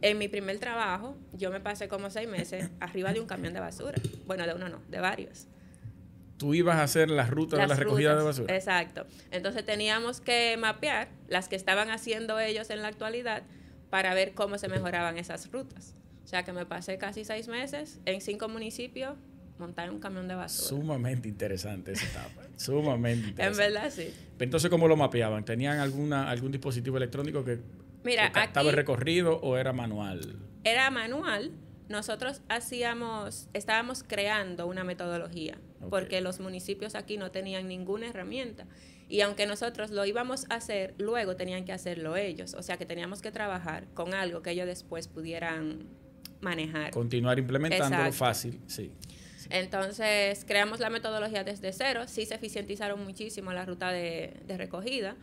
En 0.01 0.17
mi 0.17 0.27
primer 0.27 0.57
trabajo, 0.59 1.15
yo 1.33 1.51
me 1.51 1.59
pasé 1.59 1.87
como 1.87 2.09
seis 2.09 2.27
meses 2.27 2.69
arriba 2.79 3.13
de 3.13 3.19
un 3.19 3.27
camión 3.27 3.53
de 3.53 3.59
basura. 3.59 3.95
Bueno, 4.25 4.47
de 4.47 4.53
uno 4.53 4.69
no, 4.69 4.81
de 4.89 4.99
varios 4.99 5.47
tú 6.37 6.53
ibas 6.53 6.75
a 6.75 6.83
hacer 6.83 7.09
las 7.09 7.29
rutas 7.29 7.57
de 7.57 7.67
la 7.67 7.75
recogida 7.75 8.17
de 8.17 8.23
basura. 8.23 8.53
Exacto. 8.53 9.05
Entonces 9.31 9.63
teníamos 9.65 10.19
que 10.19 10.57
mapear 10.57 11.07
las 11.29 11.47
que 11.47 11.55
estaban 11.55 11.89
haciendo 11.89 12.37
ellos 12.37 12.69
en 12.69 12.81
la 12.81 12.89
actualidad 12.89 13.43
para 13.89 14.13
ver 14.13 14.33
cómo 14.33 14.57
se 14.57 14.67
mejoraban 14.67 15.17
esas 15.17 15.51
rutas. 15.51 15.95
O 16.23 16.27
sea 16.27 16.43
que 16.43 16.53
me 16.53 16.65
pasé 16.65 16.97
casi 16.97 17.25
seis 17.25 17.47
meses 17.47 17.99
en 18.05 18.21
cinco 18.21 18.47
municipios 18.49 19.17
montar 19.59 19.89
un 19.91 19.99
camión 19.99 20.27
de 20.27 20.35
basura. 20.35 20.67
Sumamente 20.67 21.27
interesante 21.27 21.91
esa 21.91 22.05
etapa. 22.05 22.41
Sumamente 22.57 23.29
interesante. 23.29 23.65
En 23.65 23.73
verdad, 23.73 23.91
sí. 23.91 24.13
Entonces, 24.39 24.69
¿cómo 24.69 24.87
lo 24.87 24.95
mapeaban? 24.95 25.45
¿Tenían 25.45 25.79
alguna, 25.79 26.29
algún 26.29 26.51
dispositivo 26.51 26.97
electrónico 26.97 27.43
que, 27.43 27.59
Mira, 28.03 28.27
estaba 28.27 28.69
el 28.69 28.75
recorrido 28.75 29.37
o 29.37 29.57
era 29.57 29.73
manual? 29.73 30.35
Era 30.63 30.89
manual. 30.91 31.51
Nosotros 31.89 32.41
hacíamos, 32.49 33.49
estábamos 33.53 34.03
creando 34.03 34.67
una 34.67 34.83
metodología 34.83 35.57
porque 35.89 36.21
los 36.21 36.39
municipios 36.39 36.95
aquí 36.95 37.17
no 37.17 37.31
tenían 37.31 37.67
ninguna 37.67 38.07
herramienta. 38.07 38.65
Y 39.09 39.21
aunque 39.21 39.45
nosotros 39.45 39.91
lo 39.91 40.05
íbamos 40.05 40.45
a 40.49 40.55
hacer, 40.55 40.95
luego 40.97 41.35
tenían 41.35 41.65
que 41.65 41.73
hacerlo 41.73 42.15
ellos. 42.15 42.53
O 42.53 42.63
sea 42.63 42.77
que 42.77 42.85
teníamos 42.85 43.21
que 43.21 43.31
trabajar 43.31 43.85
con 43.93 44.13
algo 44.13 44.41
que 44.41 44.51
ellos 44.51 44.65
después 44.65 45.07
pudieran 45.07 45.87
manejar. 46.43 46.91
Continuar 46.91 47.39
implementándolo 47.39 48.11
fácil, 48.11 48.59
sí. 48.67 48.91
Entonces, 49.49 50.45
creamos 50.47 50.79
la 50.79 50.89
metodología 50.89 51.43
desde 51.43 51.73
cero. 51.73 52.03
Sí 52.07 52.25
se 52.25 52.35
eficientizaron 52.35 53.03
muchísimo 53.03 53.51
la 53.53 53.65
ruta 53.65 53.91
de, 53.91 54.33
recogida. 54.57 55.15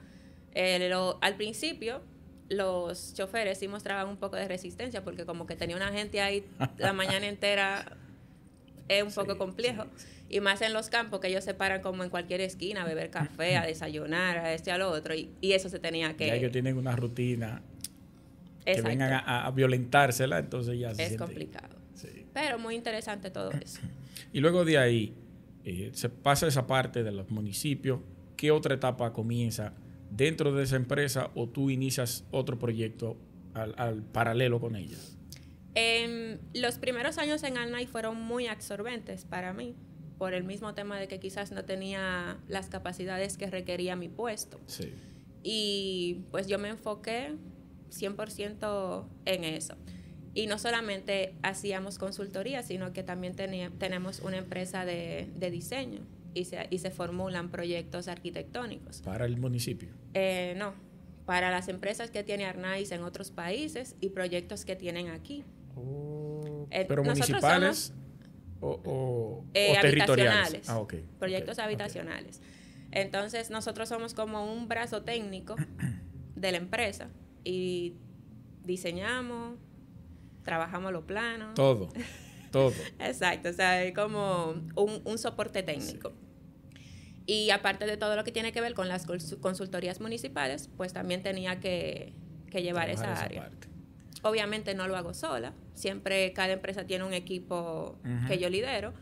Eh, 0.55 0.93
al 1.21 1.37
principio, 1.37 2.03
los 2.49 3.15
choferes 3.15 3.59
sí 3.59 3.69
mostraban 3.69 4.09
un 4.09 4.17
poco 4.17 4.37
de 4.37 4.49
resistencia 4.49 5.05
porque 5.05 5.25
como 5.25 5.47
que 5.47 5.57
tenía 5.57 5.77
una 5.77 5.93
gente 5.93 6.21
ahí 6.21 6.45
la 6.79 6.93
mañana 6.93 7.29
entera 7.29 7.97
es 8.89 9.05
un 9.05 9.13
poco 9.13 9.33
Sí, 9.35 9.39
complejo. 9.39 9.87
sí, 9.97 10.07
Y 10.29 10.41
más 10.41 10.61
en 10.63 10.73
los 10.73 10.91
campos, 10.91 11.21
que 11.21 11.29
ellos 11.29 11.45
se 11.45 11.55
paran 11.55 11.81
como 11.81 12.03
en 12.03 12.11
cualquier 12.11 12.41
esquina 12.41 12.83
a 12.83 12.85
beber 12.85 13.11
café, 13.11 13.57
a 13.57 13.63
desayunar, 13.67 14.39
a 14.39 14.53
este, 14.53 14.73
a 14.73 14.79
lo 14.79 14.91
otro. 14.91 15.15
Y, 15.15 15.31
y 15.41 15.53
eso 15.53 15.69
se 15.69 15.79
tenía 15.79 16.17
que... 16.17 16.27
Ya 16.27 16.35
ellos 16.35 16.51
tienen 16.51 16.77
una 16.77 16.97
rutina 16.97 17.63
que 18.65 18.83
vengan 18.83 19.13
a, 19.13 19.47
a 19.47 19.51
violentársela, 19.51 20.39
entonces 20.39 20.79
ya 20.79 20.95
se 20.95 21.03
es 21.03 21.09
siente- 21.11 21.25
complicado. 21.25 21.77
Sí. 21.95 22.27
Pero 22.33 22.59
muy 22.59 22.75
interesante 22.77 23.31
todo 23.31 23.51
eso. 23.53 23.81
Y 24.33 24.41
luego 24.41 24.65
de 24.65 24.79
ahí, 24.79 25.15
eh, 25.65 25.91
se 25.93 26.09
pasa 26.09 26.47
esa 26.47 26.67
parte 26.67 27.03
de 27.03 27.11
los 27.11 27.31
municipios. 27.31 28.01
¿Qué 28.37 28.51
otra 28.53 28.75
etapa 28.77 29.13
comienza 29.13 29.73
dentro 30.11 30.53
de 30.55 30.63
esa 30.65 30.77
empresa 30.77 31.31
o 31.35 31.49
tú 31.49 31.69
inicias 31.71 32.25
otro 32.31 32.59
proyecto 32.59 33.17
al, 33.55 33.75
al 33.77 34.03
paralelo 34.03 34.61
con 34.61 34.77
ella? 34.77 34.97
Em, 35.75 36.39
los 36.55 36.79
primeros 36.79 37.19
años 37.19 37.43
en 37.43 37.57
Alnay 37.59 37.87
fueron 37.87 38.21
muy 38.21 38.47
absorbentes 38.47 39.25
para 39.25 39.53
mí, 39.53 39.75
por 40.19 40.35
el 40.35 40.45
mismo 40.45 40.75
tema 40.75 40.99
de 40.99 41.09
que 41.09 41.19
quizás 41.21 41.51
no 41.53 41.65
tenía 41.65 42.39
las 42.49 42.69
capacidades 42.69 43.37
que 43.37 43.49
requería 43.51 43.97
mi 43.97 44.09
puesto. 44.09 44.61
Sí. 44.67 44.93
Y 45.43 46.21
pues 46.31 46.47
yo 46.47 46.59
me 46.59 46.69
enfoqué 46.69 47.35
100% 47.91 49.05
en 49.27 49.45
eso. 49.45 49.75
Y 50.35 50.47
no 50.47 50.59
solamente 50.59 51.35
hacíamos 51.43 51.99
consultoría, 51.99 52.63
sino 52.63 52.93
que 52.93 53.03
también 53.03 53.35
tenía- 53.35 53.71
tenemos 53.79 54.21
una 54.21 54.37
empresa 54.39 54.85
de, 54.85 55.29
de 55.37 55.51
diseño 55.51 56.01
y 56.35 56.45
se, 56.45 56.67
y 56.71 56.79
se 56.79 56.91
formulan 56.91 57.51
proyectos 57.51 58.07
arquitectónicos. 58.09 59.03
Para 59.03 59.25
el 59.27 59.37
municipio. 59.39 59.89
Eh, 60.15 60.55
no, 60.57 60.73
para 61.27 61.51
las 61.51 61.69
empresas 61.69 62.11
que 62.13 62.23
tiene 62.23 62.45
Arnaiz 62.45 62.93
en 62.93 63.03
otros 63.03 63.31
países 63.33 63.97
y 64.01 64.11
proyectos 64.11 64.65
que 64.65 64.77
tienen 64.77 65.09
aquí. 65.09 65.45
Eh, 66.71 66.85
Pero 66.87 67.03
municipales 67.03 67.93
o, 68.61 68.81
o- 68.85 69.45
Eh, 69.55 69.75
o 69.77 69.81
territoriales. 69.81 70.69
Ah. 70.69 70.87
Proyectos 71.19 71.59
habitacionales. 71.59 72.41
Entonces, 72.93 73.51
nosotros 73.51 73.89
somos 73.89 74.15
como 74.15 74.53
un 74.53 74.69
brazo 74.69 75.03
técnico 75.03 75.57
de 76.37 76.53
la 76.53 76.59
empresa 76.59 77.09
y 77.45 77.95
diseñamos, 78.65 79.59
trabajamos 80.45 80.93
los 80.93 81.05
planos. 81.05 81.55
Todo, 81.55 81.89
todo. 82.51 82.73
Exacto, 82.99 83.49
o 83.51 83.53
sea, 83.53 83.83
es 83.85 83.95
como 83.95 84.55
un, 84.77 85.03
un 85.05 85.19
soporte 85.19 85.63
técnico. 85.63 86.13
Y 87.27 87.51
aparte 87.51 87.87
de 87.87 87.97
todo 87.97 88.17
lo 88.17 88.25
que 88.25 88.33
tiene 88.33 88.51
que 88.53 88.61
ver 88.61 88.75
con 88.75 88.89
las 88.89 89.07
cons- 89.07 89.39
consultorías 89.41 90.01
municipales, 90.01 90.69
pues 90.77 90.93
también 90.93 91.23
tenía 91.23 91.61
que, 91.61 92.13
que 92.51 92.63
llevar 92.63 92.87
Trabajar 92.91 93.13
esa 93.15 93.25
área. 93.25 93.51
Obviamente 94.23 94.75
no 94.75 94.87
lo 94.89 94.97
hago 94.97 95.15
sola, 95.15 95.55
siempre 95.75 96.33
cada 96.33 96.53
empresa 96.53 96.85
tiene 96.87 97.05
un 97.05 97.15
equipo 97.15 97.99
que 98.29 98.39
yo 98.39 98.51
lidero, 98.51 98.93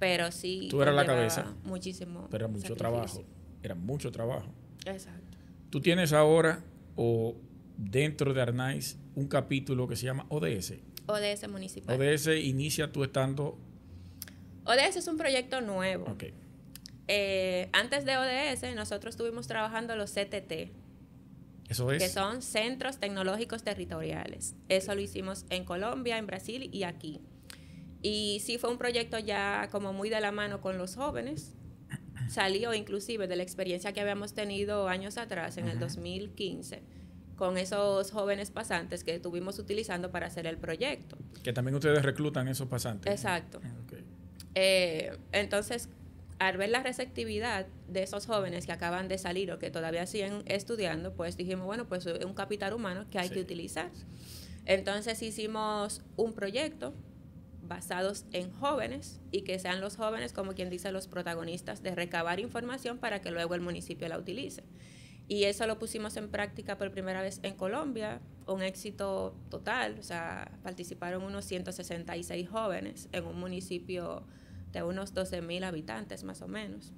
pero 0.00 0.32
sí. 0.32 0.66
Tú 0.70 0.82
eras 0.82 0.94
la 0.94 1.06
cabeza, 1.06 1.54
Muchísimo. 1.64 2.26
Pero 2.30 2.46
era 2.46 2.52
mucho 2.52 2.74
sacrificio. 2.74 2.76
trabajo. 2.76 3.24
Era 3.62 3.74
mucho 3.74 4.10
trabajo. 4.10 4.48
Exacto. 4.86 5.38
Tú 5.70 5.80
tienes 5.80 6.12
ahora 6.12 6.64
o 6.96 7.36
dentro 7.76 8.32
de 8.34 8.42
Arnaiz 8.42 8.96
un 9.14 9.28
capítulo 9.28 9.86
que 9.88 9.96
se 9.96 10.06
llama 10.06 10.26
ODS. 10.28 10.74
ODS 11.06 11.48
municipal. 11.48 12.00
ODS 12.00 12.28
inicia 12.42 12.90
tú 12.92 13.04
estando. 13.04 13.58
ODS 14.64 14.96
es 14.96 15.06
un 15.08 15.16
proyecto 15.16 15.60
nuevo. 15.60 16.06
Ok. 16.10 16.24
Eh, 17.08 17.68
antes 17.72 18.04
de 18.04 18.16
ODS, 18.16 18.74
nosotros 18.74 19.14
estuvimos 19.14 19.46
trabajando 19.46 19.94
los 19.94 20.10
CTT, 20.12 20.72
Eso 21.68 21.92
es. 21.92 22.02
que 22.02 22.08
son 22.08 22.42
Centros 22.42 22.98
Tecnológicos 22.98 23.62
Territoriales. 23.62 24.56
Eso 24.68 24.94
lo 24.94 25.00
hicimos 25.00 25.46
en 25.50 25.64
Colombia, 25.64 26.18
en 26.18 26.26
Brasil 26.26 26.68
y 26.72 26.82
aquí. 26.82 27.20
Y 28.02 28.40
sí 28.44 28.58
fue 28.58 28.70
un 28.70 28.78
proyecto 28.78 29.18
ya 29.20 29.68
como 29.70 29.92
muy 29.92 30.10
de 30.10 30.20
la 30.20 30.32
mano 30.32 30.60
con 30.60 30.78
los 30.78 30.96
jóvenes. 30.96 31.54
Salió 32.28 32.74
inclusive 32.74 33.28
de 33.28 33.36
la 33.36 33.44
experiencia 33.44 33.92
que 33.92 34.00
habíamos 34.00 34.34
tenido 34.34 34.88
años 34.88 35.16
atrás, 35.16 35.58
en 35.58 35.68
el 35.68 35.78
2015, 35.78 36.82
con 37.36 37.58
esos 37.58 38.10
jóvenes 38.10 38.50
pasantes 38.50 39.04
que 39.04 39.14
estuvimos 39.14 39.58
utilizando 39.58 40.10
para 40.10 40.26
hacer 40.26 40.46
el 40.46 40.56
proyecto. 40.56 41.16
Que 41.42 41.52
también 41.52 41.74
ustedes 41.74 42.02
reclutan 42.02 42.48
esos 42.48 42.66
pasantes. 42.68 43.12
Exacto. 43.12 43.58
Ok. 43.84 43.98
Eh, 44.54 45.16
entonces, 45.32 45.88
al 46.38 46.56
ver 46.56 46.70
la 46.70 46.82
receptividad 46.82 47.66
de 47.88 48.02
esos 48.02 48.26
jóvenes 48.26 48.66
que 48.66 48.72
acaban 48.72 49.08
de 49.08 49.18
salir 49.18 49.52
o 49.52 49.58
que 49.58 49.70
todavía 49.70 50.06
siguen 50.06 50.42
estudiando, 50.46 51.12
pues 51.12 51.36
dijimos, 51.36 51.66
bueno, 51.66 51.86
pues 51.86 52.06
es 52.06 52.24
un 52.24 52.34
capital 52.34 52.72
humano 52.72 53.06
que 53.10 53.18
hay 53.18 53.28
Sí. 53.28 53.34
que 53.34 53.40
utilizar. 53.40 53.90
Entonces 54.64 55.22
hicimos 55.22 56.02
un 56.16 56.32
proyecto 56.32 56.94
basados 57.62 58.24
en 58.32 58.50
jóvenes 58.52 59.20
y 59.32 59.42
que 59.42 59.58
sean 59.58 59.80
los 59.80 59.96
jóvenes, 59.96 60.32
como 60.32 60.52
quien 60.54 60.70
dice, 60.70 60.92
los 60.92 61.08
protagonistas 61.08 61.82
de 61.82 61.94
recabar 61.94 62.38
información 62.40 62.98
para 62.98 63.20
que 63.20 63.30
luego 63.30 63.54
el 63.54 63.60
municipio 63.60 64.08
la 64.08 64.18
utilice. 64.18 64.62
Y 65.28 65.44
eso 65.44 65.66
lo 65.66 65.78
pusimos 65.78 66.16
en 66.16 66.30
práctica 66.30 66.78
por 66.78 66.92
primera 66.92 67.20
vez 67.20 67.40
en 67.42 67.54
Colombia, 67.56 68.20
un 68.46 68.62
éxito 68.62 69.36
total, 69.50 69.96
o 69.98 70.02
sea, 70.02 70.52
participaron 70.62 71.24
unos 71.24 71.44
166 71.46 72.48
jóvenes 72.48 73.08
en 73.12 73.24
un 73.24 73.38
municipio 73.38 74.24
de 74.72 74.84
unos 74.84 75.14
12 75.14 75.42
mil 75.42 75.64
habitantes 75.64 76.22
más 76.22 76.42
o 76.42 76.48
menos. 76.48 76.92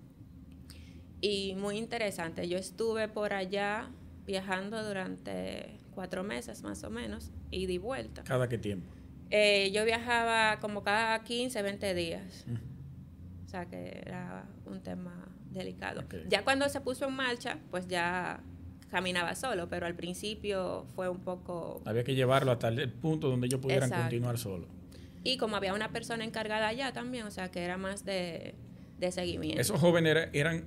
Y 1.20 1.54
muy 1.56 1.78
interesante, 1.78 2.48
yo 2.48 2.58
estuve 2.58 3.08
por 3.08 3.32
allá 3.32 3.88
viajando 4.26 4.86
durante 4.86 5.80
cuatro 5.94 6.22
meses 6.22 6.62
más 6.62 6.84
o 6.84 6.90
menos, 6.90 7.32
y 7.50 7.66
di 7.66 7.78
vuelta. 7.78 8.22
¿Cada 8.24 8.48
qué 8.48 8.58
tiempo? 8.58 8.92
Eh, 9.30 9.70
yo 9.72 9.84
viajaba 9.84 10.60
como 10.60 10.82
cada 10.82 11.22
15, 11.24 11.62
20 11.62 11.94
días. 11.94 12.46
O 13.46 13.48
sea 13.48 13.66
que 13.66 14.02
era 14.04 14.46
un 14.66 14.82
tema 14.82 15.26
delicado. 15.50 16.04
Ya 16.28 16.44
cuando 16.44 16.68
se 16.68 16.80
puso 16.80 17.06
en 17.08 17.14
marcha, 17.14 17.58
pues 17.70 17.86
ya 17.88 18.40
caminaba 18.90 19.34
solo, 19.34 19.68
pero 19.68 19.86
al 19.86 19.94
principio 19.94 20.86
fue 20.94 21.08
un 21.08 21.20
poco... 21.20 21.82
Había 21.84 22.04
que 22.04 22.14
llevarlo 22.14 22.52
hasta 22.52 22.68
el 22.68 22.90
punto 22.92 23.28
donde 23.28 23.46
ellos 23.46 23.60
pudieran 23.60 23.88
Exacto. 23.88 24.04
continuar 24.04 24.38
solo. 24.38 24.66
Y 25.24 25.36
como 25.36 25.56
había 25.56 25.74
una 25.74 25.90
persona 25.92 26.24
encargada 26.24 26.68
allá 26.68 26.92
también, 26.92 27.26
o 27.26 27.30
sea 27.30 27.50
que 27.50 27.60
era 27.62 27.76
más 27.76 28.04
de, 28.04 28.54
de 28.98 29.12
seguimiento. 29.12 29.60
Esos 29.60 29.78
jóvenes 29.80 30.12
era- 30.12 30.30
eran, 30.32 30.64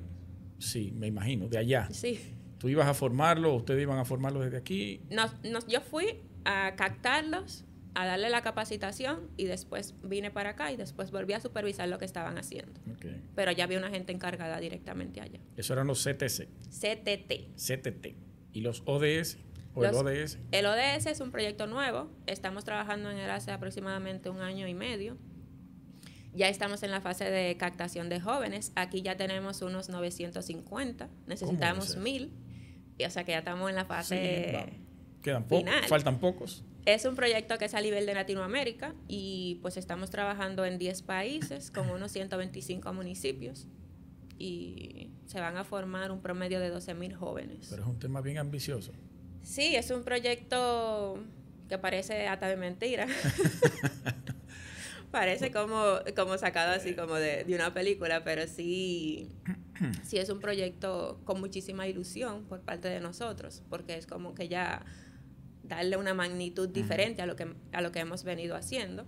sí, 0.59 0.91
me 0.95 1.07
imagino, 1.07 1.47
de 1.47 1.57
allá. 1.57 1.87
Sí. 1.91 2.19
Tú 2.59 2.69
ibas 2.69 2.87
a 2.87 2.93
formarlo, 2.93 3.55
ustedes 3.55 3.81
iban 3.81 3.97
a 3.97 4.05
formarlo 4.05 4.41
desde 4.41 4.57
aquí. 4.57 5.01
Nos, 5.09 5.33
nos- 5.43 5.65
yo 5.65 5.81
fui 5.81 6.19
a 6.45 6.75
captarlos, 6.75 7.65
a 7.93 8.05
darle 8.05 8.29
la 8.29 8.41
capacitación 8.41 9.29
y 9.37 9.45
después 9.45 9.95
vine 10.03 10.31
para 10.31 10.51
acá 10.51 10.71
y 10.71 10.77
después 10.77 11.11
volví 11.11 11.33
a 11.33 11.39
supervisar 11.41 11.89
lo 11.89 11.97
que 11.99 12.05
estaban 12.05 12.37
haciendo. 12.37 12.79
Pero 13.35 13.51
ya 13.51 13.65
había 13.65 13.77
una 13.77 13.89
gente 13.89 14.11
encargada 14.13 14.59
directamente 14.59 15.19
allá. 15.21 15.39
Eso 15.57 15.73
eran 15.73 15.87
los 15.87 16.03
CTC, 16.03 16.47
CTT. 16.69 17.55
CTT. 17.55 18.15
Y 18.53 18.61
los 18.61 18.83
ODS, 18.85 19.37
o 19.73 19.81
Los- 19.83 19.91
el 19.91 20.07
ODS. 20.07 20.37
El 20.51 20.65
ODS 20.65 21.05
es 21.07 21.19
un 21.21 21.31
proyecto 21.31 21.67
nuevo. 21.67 22.09
Estamos 22.27 22.63
trabajando 22.63 23.09
en 23.11 23.17
él 23.17 23.29
hace 23.29 23.51
aproximadamente 23.51 24.29
un 24.29 24.39
año 24.41 24.67
y 24.67 24.73
medio. 24.73 25.17
Ya 26.33 26.47
estamos 26.47 26.81
en 26.83 26.91
la 26.91 27.01
fase 27.01 27.25
de 27.29 27.57
captación 27.57 28.07
de 28.07 28.21
jóvenes. 28.21 28.71
Aquí 28.75 29.01
ya 29.01 29.17
tenemos 29.17 29.61
unos 29.61 29.89
950. 29.89 31.09
Necesitamos 31.27 31.89
ese? 31.89 31.99
mil. 31.99 32.31
Y, 32.97 33.03
o 33.03 33.09
sea 33.09 33.25
que 33.25 33.31
ya 33.33 33.39
estamos 33.39 33.69
en 33.69 33.75
la 33.75 33.81
Sí, 33.81 33.87
fase... 33.89 34.49
vamos. 34.53 34.69
Quedan 35.21 35.43
pocos, 35.43 35.59
final. 35.69 35.87
faltan 35.89 36.19
pocos. 36.19 36.63
Es 36.85 37.05
un 37.05 37.15
proyecto 37.15 37.57
que 37.57 37.65
es 37.65 37.75
a 37.75 37.81
nivel 37.81 38.05
de 38.05 38.15
Latinoamérica 38.15 38.95
y 39.07 39.59
pues 39.61 39.77
estamos 39.77 40.09
trabajando 40.09 40.65
en 40.65 40.79
10 40.79 41.03
países 41.03 41.69
con 41.69 41.89
unos 41.89 42.11
125 42.11 42.91
municipios 42.93 43.67
y 44.39 45.11
se 45.27 45.39
van 45.39 45.57
a 45.57 45.63
formar 45.63 46.11
un 46.11 46.21
promedio 46.21 46.59
de 46.59 46.69
12 46.69 46.95
mil 46.95 47.15
jóvenes. 47.15 47.67
Pero 47.69 47.83
es 47.83 47.87
un 47.87 47.99
tema 47.99 48.21
bien 48.21 48.39
ambicioso. 48.39 48.91
Sí, 49.43 49.75
es 49.75 49.91
un 49.91 50.03
proyecto 50.03 51.23
que 51.69 51.77
parece 51.77 52.27
hasta 52.27 52.47
de 52.47 52.57
mentira. 52.57 53.05
parece 55.11 55.51
como, 55.51 55.99
como 56.15 56.37
sacado 56.37 56.71
así 56.71 56.95
como 56.95 57.15
de, 57.15 57.43
de 57.43 57.53
una 57.53 57.73
película, 57.73 58.23
pero 58.23 58.47
sí, 58.47 59.29
sí 60.03 60.17
es 60.17 60.29
un 60.29 60.39
proyecto 60.39 61.19
con 61.25 61.39
muchísima 61.39 61.87
ilusión 61.87 62.45
por 62.45 62.61
parte 62.61 62.87
de 62.87 62.99
nosotros, 62.99 63.61
porque 63.69 63.97
es 63.97 64.07
como 64.07 64.33
que 64.33 64.47
ya 64.47 64.83
darle 65.75 65.97
una 65.97 66.13
magnitud 66.13 66.69
diferente 66.69 67.21
a 67.21 67.25
lo 67.25 67.35
que, 67.35 67.53
a 67.71 67.81
lo 67.81 67.91
que 67.91 67.99
hemos 67.99 68.23
venido 68.23 68.55
haciendo. 68.55 69.05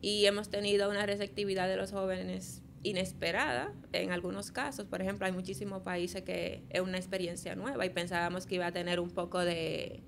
Y 0.00 0.26
hemos 0.26 0.48
tenido 0.48 0.88
una 0.90 1.06
receptividad 1.06 1.68
de 1.68 1.76
los 1.76 1.90
jóvenes 1.92 2.62
inesperada 2.84 3.72
en 3.92 4.12
algunos 4.12 4.52
casos. 4.52 4.86
Por 4.86 5.02
ejemplo, 5.02 5.26
hay 5.26 5.32
muchísimos 5.32 5.82
países 5.82 6.22
que 6.22 6.62
es 6.70 6.80
una 6.80 6.96
experiencia 6.98 7.56
nueva 7.56 7.84
y 7.84 7.90
pensábamos 7.90 8.46
que 8.46 8.54
iba 8.56 8.66
a 8.66 8.72
tener 8.72 9.00
un 9.00 9.10
poco 9.10 9.40
de, 9.44 10.02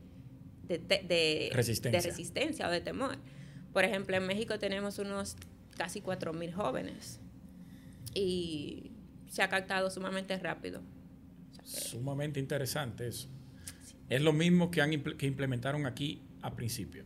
de, 0.69 0.79
de- 0.79 1.51
Resistencia. 1.53 2.01
de 2.01 2.07
resistencia 2.07 2.69
o 2.69 2.71
de 2.71 2.81
temor. 2.81 3.17
Por 3.73 3.85
ejemplo, 3.85 4.17
en 4.17 4.25
México 4.27 4.59
tenemos 4.59 4.99
unos 5.01 5.37
casi 5.77 6.01
4.000 6.01 6.53
jóvenes 6.53 7.19
y 8.15 8.93
se 9.29 9.43
ha 9.43 9.49
captado 9.49 9.91
sumamente 9.91 10.37
rápido. 10.39 10.81
O 11.63 11.67
sea 11.67 11.81
que- 11.83 11.89
Sumamente 11.89 12.39
interesante 12.39 13.09
eso. 13.09 13.29
Es 14.11 14.21
lo 14.21 14.33
mismo 14.35 14.71
que, 14.71 14.83
han 14.83 14.91
que 14.91 15.27
implementaron 15.27 15.87
aquí 15.87 16.21
a 16.43 16.55
principio. 16.55 17.05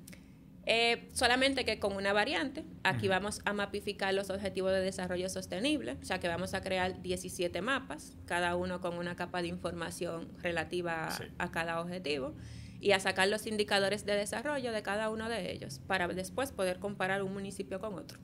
Eh, 0.67 1.09
solamente 1.13 1.67
que 1.67 1.79
con 1.79 1.95
una 1.95 2.15
variante, 2.15 2.65
aquí 2.83 3.07
vamos 3.07 3.43
a 3.45 3.53
mapificar 3.53 4.15
los 4.15 4.31
objetivos 4.31 4.73
de 4.73 4.81
desarrollo 4.81 5.29
sostenible, 5.29 5.99
o 6.01 6.05
sea 6.05 6.19
que 6.21 6.29
vamos 6.29 6.55
a 6.55 6.63
crear 6.63 7.03
17 7.03 7.61
mapas, 7.61 8.17
cada 8.25 8.57
uno 8.57 8.81
con 8.81 8.97
una 8.97 9.15
capa 9.15 9.43
de 9.43 9.49
información 9.49 10.29
relativa 10.43 11.11
Sí. 11.11 11.25
a 11.37 11.51
cada 11.51 11.81
objetivo, 11.83 12.35
y 12.81 12.93
a 12.93 13.01
sacar 13.01 13.29
los 13.29 13.47
indicadores 13.47 14.07
de 14.07 14.15
desarrollo 14.15 14.73
de 14.73 14.83
cada 14.83 15.11
uno 15.11 15.29
de 15.29 15.53
ellos, 15.53 15.81
para 15.87 16.09
después 16.09 16.53
poder 16.53 16.79
comparar 16.79 17.23
un 17.23 17.35
municipio 17.35 17.79
con 17.79 17.95
otro. 17.95 18.19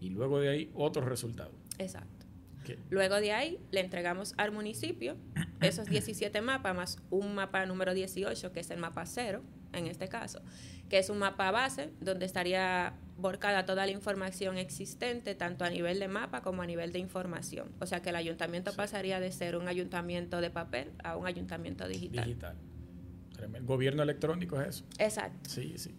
Y 0.00 0.10
luego 0.10 0.40
de 0.40 0.48
ahí, 0.48 0.70
otros 0.74 1.04
resultados. 1.04 1.54
Exacto. 1.78 2.17
Luego 2.90 3.16
de 3.20 3.32
ahí 3.32 3.58
le 3.70 3.80
entregamos 3.80 4.34
al 4.36 4.52
municipio 4.52 5.16
esos 5.60 5.86
17 5.90 6.40
mapas 6.40 6.74
más 6.74 6.98
un 7.10 7.34
mapa 7.34 7.64
número 7.66 7.94
18, 7.94 8.52
que 8.52 8.60
es 8.60 8.70
el 8.70 8.78
mapa 8.78 9.06
cero, 9.06 9.42
en 9.72 9.86
este 9.86 10.08
caso, 10.08 10.40
que 10.88 10.98
es 10.98 11.10
un 11.10 11.18
mapa 11.18 11.50
base 11.50 11.90
donde 12.00 12.24
estaría 12.26 12.94
volcada 13.18 13.66
toda 13.66 13.84
la 13.84 13.92
información 13.92 14.56
existente, 14.56 15.34
tanto 15.34 15.64
a 15.64 15.70
nivel 15.70 15.98
de 15.98 16.08
mapa 16.08 16.40
como 16.40 16.62
a 16.62 16.66
nivel 16.66 16.92
de 16.92 16.98
información. 17.00 17.70
O 17.80 17.86
sea 17.86 18.00
que 18.00 18.10
el 18.10 18.16
ayuntamiento 18.16 18.72
pasaría 18.74 19.20
de 19.20 19.30
ser 19.32 19.56
un 19.56 19.68
ayuntamiento 19.68 20.40
de 20.40 20.50
papel 20.50 20.92
a 21.02 21.16
un 21.16 21.26
ayuntamiento 21.26 21.86
digital. 21.88 22.24
Digital. 22.24 22.56
Tremendo. 23.34 23.66
Gobierno 23.66 24.02
electrónico 24.02 24.60
es 24.60 24.68
eso. 24.68 24.84
Exacto, 24.98 25.50
Sí, 25.50 25.74
sí. 25.76 25.94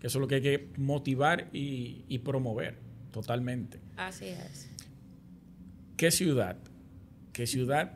Que 0.00 0.08
eso 0.08 0.18
es 0.18 0.20
lo 0.20 0.26
que 0.28 0.36
hay 0.36 0.42
que 0.42 0.68
motivar 0.78 1.48
y, 1.52 2.04
y 2.08 2.18
promover 2.18 2.78
totalmente. 3.12 3.80
así 3.96 4.26
es. 4.26 4.68
¿Qué 6.02 6.10
ciudad? 6.10 6.56
¿Qué 7.32 7.46
ciudad? 7.46 7.92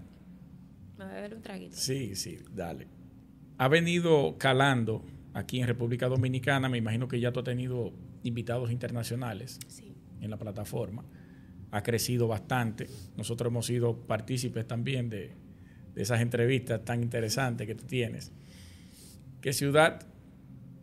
Me 0.96 1.04
voy 1.06 1.12
a 1.12 1.16
beber 1.16 1.34
un 1.34 1.42
traguito. 1.42 1.76
Sí, 1.76 2.14
sí, 2.14 2.38
dale. 2.54 2.86
Ha 3.58 3.66
venido 3.66 4.38
calando 4.38 5.04
aquí 5.34 5.58
en 5.60 5.66
República 5.66 6.06
Dominicana. 6.06 6.68
Me 6.68 6.78
imagino 6.78 7.08
que 7.08 7.18
ya 7.18 7.32
tú 7.32 7.40
has 7.40 7.44
tenido 7.46 7.92
invitados 8.22 8.70
internacionales 8.70 9.58
Sí. 9.66 9.92
en 10.20 10.30
la 10.30 10.36
plataforma. 10.36 11.04
Ha 11.72 11.82
crecido 11.82 12.28
bastante. 12.28 12.86
Nosotros 13.16 13.50
hemos 13.50 13.66
sido 13.66 13.96
partícipes 14.06 14.68
también 14.68 15.08
de, 15.10 15.32
de 15.92 16.00
esas 16.02 16.20
entrevistas 16.20 16.84
tan 16.84 17.02
interesantes 17.02 17.66
que 17.66 17.74
tú 17.74 17.86
tienes. 17.86 18.30
¿Qué 19.40 19.52
ciudad 19.52 20.06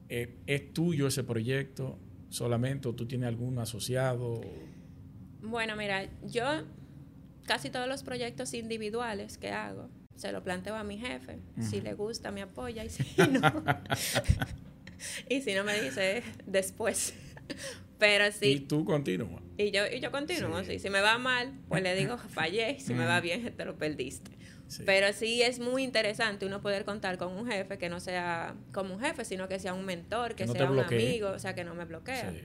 eh, 0.09 0.39
es 0.45 0.73
tuyo 0.73 1.07
ese 1.07 1.23
proyecto 1.23 1.97
solamente 2.27 2.89
o 2.89 2.93
tú 2.93 3.05
tienes 3.05 3.29
algún 3.29 3.59
asociado? 3.59 4.41
Bueno, 5.41 5.77
mira, 5.77 6.09
yo 6.25 6.63
casi 7.45 7.69
todos 7.69 7.87
los 7.87 8.03
proyectos 8.03 8.53
individuales 8.53 9.37
que 9.37 9.51
hago 9.51 9.89
se 10.15 10.31
lo 10.31 10.43
planteo 10.43 10.75
a 10.75 10.83
mi 10.83 10.97
jefe. 10.97 11.39
Si 11.59 11.81
le 11.81 11.93
gusta, 11.93 12.31
me 12.31 12.41
apoya 12.41 12.83
y 12.83 12.89
si 12.89 13.03
no. 13.17 13.63
y 15.29 15.41
si 15.41 15.53
no 15.53 15.63
me 15.63 15.81
dice 15.81 16.23
después. 16.45 17.13
Pero 17.99 18.27
Y 18.27 18.31
sí. 18.31 18.59
tú 18.59 18.85
continúas. 18.85 19.41
Y 19.57 19.71
yo, 19.71 19.85
y 19.87 19.99
yo 19.99 20.11
continúo. 20.11 20.59
Sí. 20.63 20.73
sí. 20.73 20.79
Si 20.79 20.89
me 20.89 21.01
va 21.01 21.17
mal, 21.17 21.53
pues 21.67 21.81
le 21.83 21.95
digo 21.95 22.17
fallé. 22.29 22.77
y 22.77 22.79
Si 22.79 22.93
me 22.93 23.05
va 23.05 23.21
bien, 23.21 23.53
te 23.55 23.65
lo 23.65 23.75
perdiste. 23.77 24.31
Sí. 24.67 24.83
Pero 24.85 25.13
sí 25.13 25.41
es 25.41 25.59
muy 25.59 25.83
interesante 25.83 26.45
uno 26.45 26.61
poder 26.61 26.85
contar 26.85 27.17
con 27.17 27.31
un 27.33 27.47
jefe 27.47 27.77
que 27.77 27.89
no 27.89 27.99
sea 27.99 28.55
como 28.73 28.95
un 28.95 28.99
jefe, 29.01 29.23
sino 29.25 29.47
que 29.47 29.59
sea 29.59 29.73
un 29.73 29.85
mentor, 29.85 30.31
que, 30.35 30.43
Que 30.43 30.45
no 30.47 30.53
te 30.53 30.59
sea 30.59 30.71
un 30.71 30.79
amigo, 30.79 31.29
o 31.29 31.39
sea, 31.39 31.53
que 31.53 31.63
no 31.63 31.75
me 31.75 31.85
bloquea. 31.85 32.31
Sí. 32.31 32.41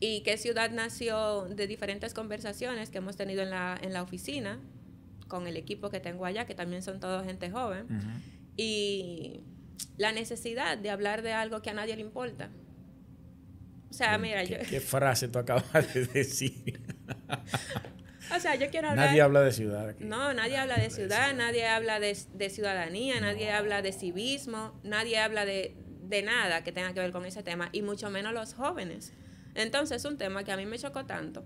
Y 0.00 0.20
qué 0.22 0.36
ciudad 0.36 0.70
nació 0.70 1.46
de 1.46 1.66
diferentes 1.66 2.14
conversaciones 2.14 2.90
que 2.90 2.98
hemos 2.98 3.16
tenido 3.16 3.42
en 3.42 3.50
la, 3.50 3.78
en 3.82 3.92
la 3.92 4.02
oficina 4.02 4.60
con 5.26 5.46
el 5.46 5.56
equipo 5.56 5.90
que 5.90 6.00
tengo 6.00 6.24
allá, 6.24 6.46
que 6.46 6.54
también 6.54 6.82
son 6.82 7.00
todos 7.00 7.24
gente 7.24 7.50
joven. 7.50 7.86
Y 8.56 9.40
la 9.96 10.12
necesidad 10.12 10.78
de 10.78 10.90
hablar 10.90 11.22
de 11.22 11.32
algo 11.32 11.62
que 11.62 11.70
a 11.70 11.74
nadie 11.74 11.96
le 11.96 12.02
importa. 12.02 12.50
O 13.90 13.92
sea, 13.92 14.18
mira, 14.18 14.44
¿Qué, 14.44 14.50
yo, 14.50 14.58
qué 14.68 14.80
frase 14.80 15.28
tú 15.28 15.38
acabas 15.38 15.94
de 15.94 16.06
decir? 16.06 16.80
o 18.36 18.40
sea, 18.40 18.54
yo 18.54 18.70
quiero 18.70 18.90
hablar... 18.90 19.06
Nadie 19.06 19.22
habla 19.22 19.40
de 19.40 19.52
ciudad 19.52 19.88
aquí. 19.88 20.04
No, 20.04 20.34
nadie 20.34 20.56
habla 20.56 20.76
de 20.76 20.90
ciudad, 20.90 21.34
nadie 21.34 21.66
habla 21.66 21.98
de, 21.98 22.16
de 22.34 22.50
ciudadanía, 22.50 23.20
nadie 23.20 23.50
habla 23.50 23.82
de 23.82 23.92
civismo, 23.92 24.78
nadie 24.84 25.18
habla 25.18 25.44
de, 25.46 25.74
de 26.02 26.22
nada 26.22 26.64
que 26.64 26.72
tenga 26.72 26.92
que 26.92 27.00
ver 27.00 27.12
con 27.12 27.24
ese 27.24 27.42
tema, 27.42 27.70
y 27.72 27.82
mucho 27.82 28.10
menos 28.10 28.34
los 28.34 28.54
jóvenes. 28.54 29.12
Entonces, 29.58 29.98
es 29.98 30.04
un 30.10 30.16
tema 30.18 30.44
que 30.44 30.52
a 30.52 30.56
mí 30.56 30.66
me 30.66 30.78
chocó 30.78 31.04
tanto, 31.04 31.44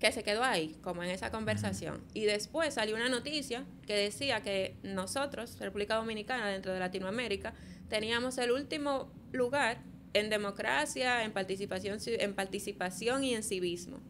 que 0.00 0.10
se 0.12 0.22
quedó 0.24 0.42
ahí, 0.42 0.76
como 0.82 1.02
en 1.04 1.10
esa 1.10 1.30
conversación. 1.30 2.02
Y 2.14 2.24
después 2.24 2.74
salió 2.74 2.96
una 2.96 3.08
noticia 3.08 3.64
que 3.86 3.94
decía 3.94 4.42
que 4.42 4.76
nosotros, 4.82 5.56
República 5.60 5.94
Dominicana, 5.94 6.48
dentro 6.48 6.72
de 6.72 6.80
Latinoamérica, 6.80 7.54
teníamos 7.88 8.36
el 8.38 8.50
último 8.50 9.12
lugar 9.32 9.78
en 10.14 10.30
democracia, 10.30 11.22
en 11.24 11.32
participación, 11.32 11.98
ci- 12.00 12.16
en 12.20 12.34
participación 12.34 13.22
y 13.22 13.34
en 13.34 13.42
civismo. 13.44 14.00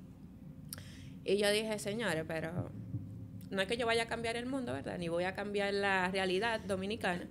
Y 1.24 1.36
yo 1.36 1.50
dije, 1.50 1.78
señores, 1.78 2.24
pero 2.26 2.70
no 3.50 3.60
es 3.62 3.68
que 3.68 3.76
yo 3.76 3.86
vaya 3.86 4.04
a 4.04 4.08
cambiar 4.08 4.36
el 4.36 4.46
mundo, 4.46 4.72
¿verdad? 4.72 4.98
Ni 4.98 5.08
voy 5.08 5.24
a 5.24 5.34
cambiar 5.34 5.72
la 5.74 6.08
realidad 6.10 6.60
dominicana, 6.60 7.28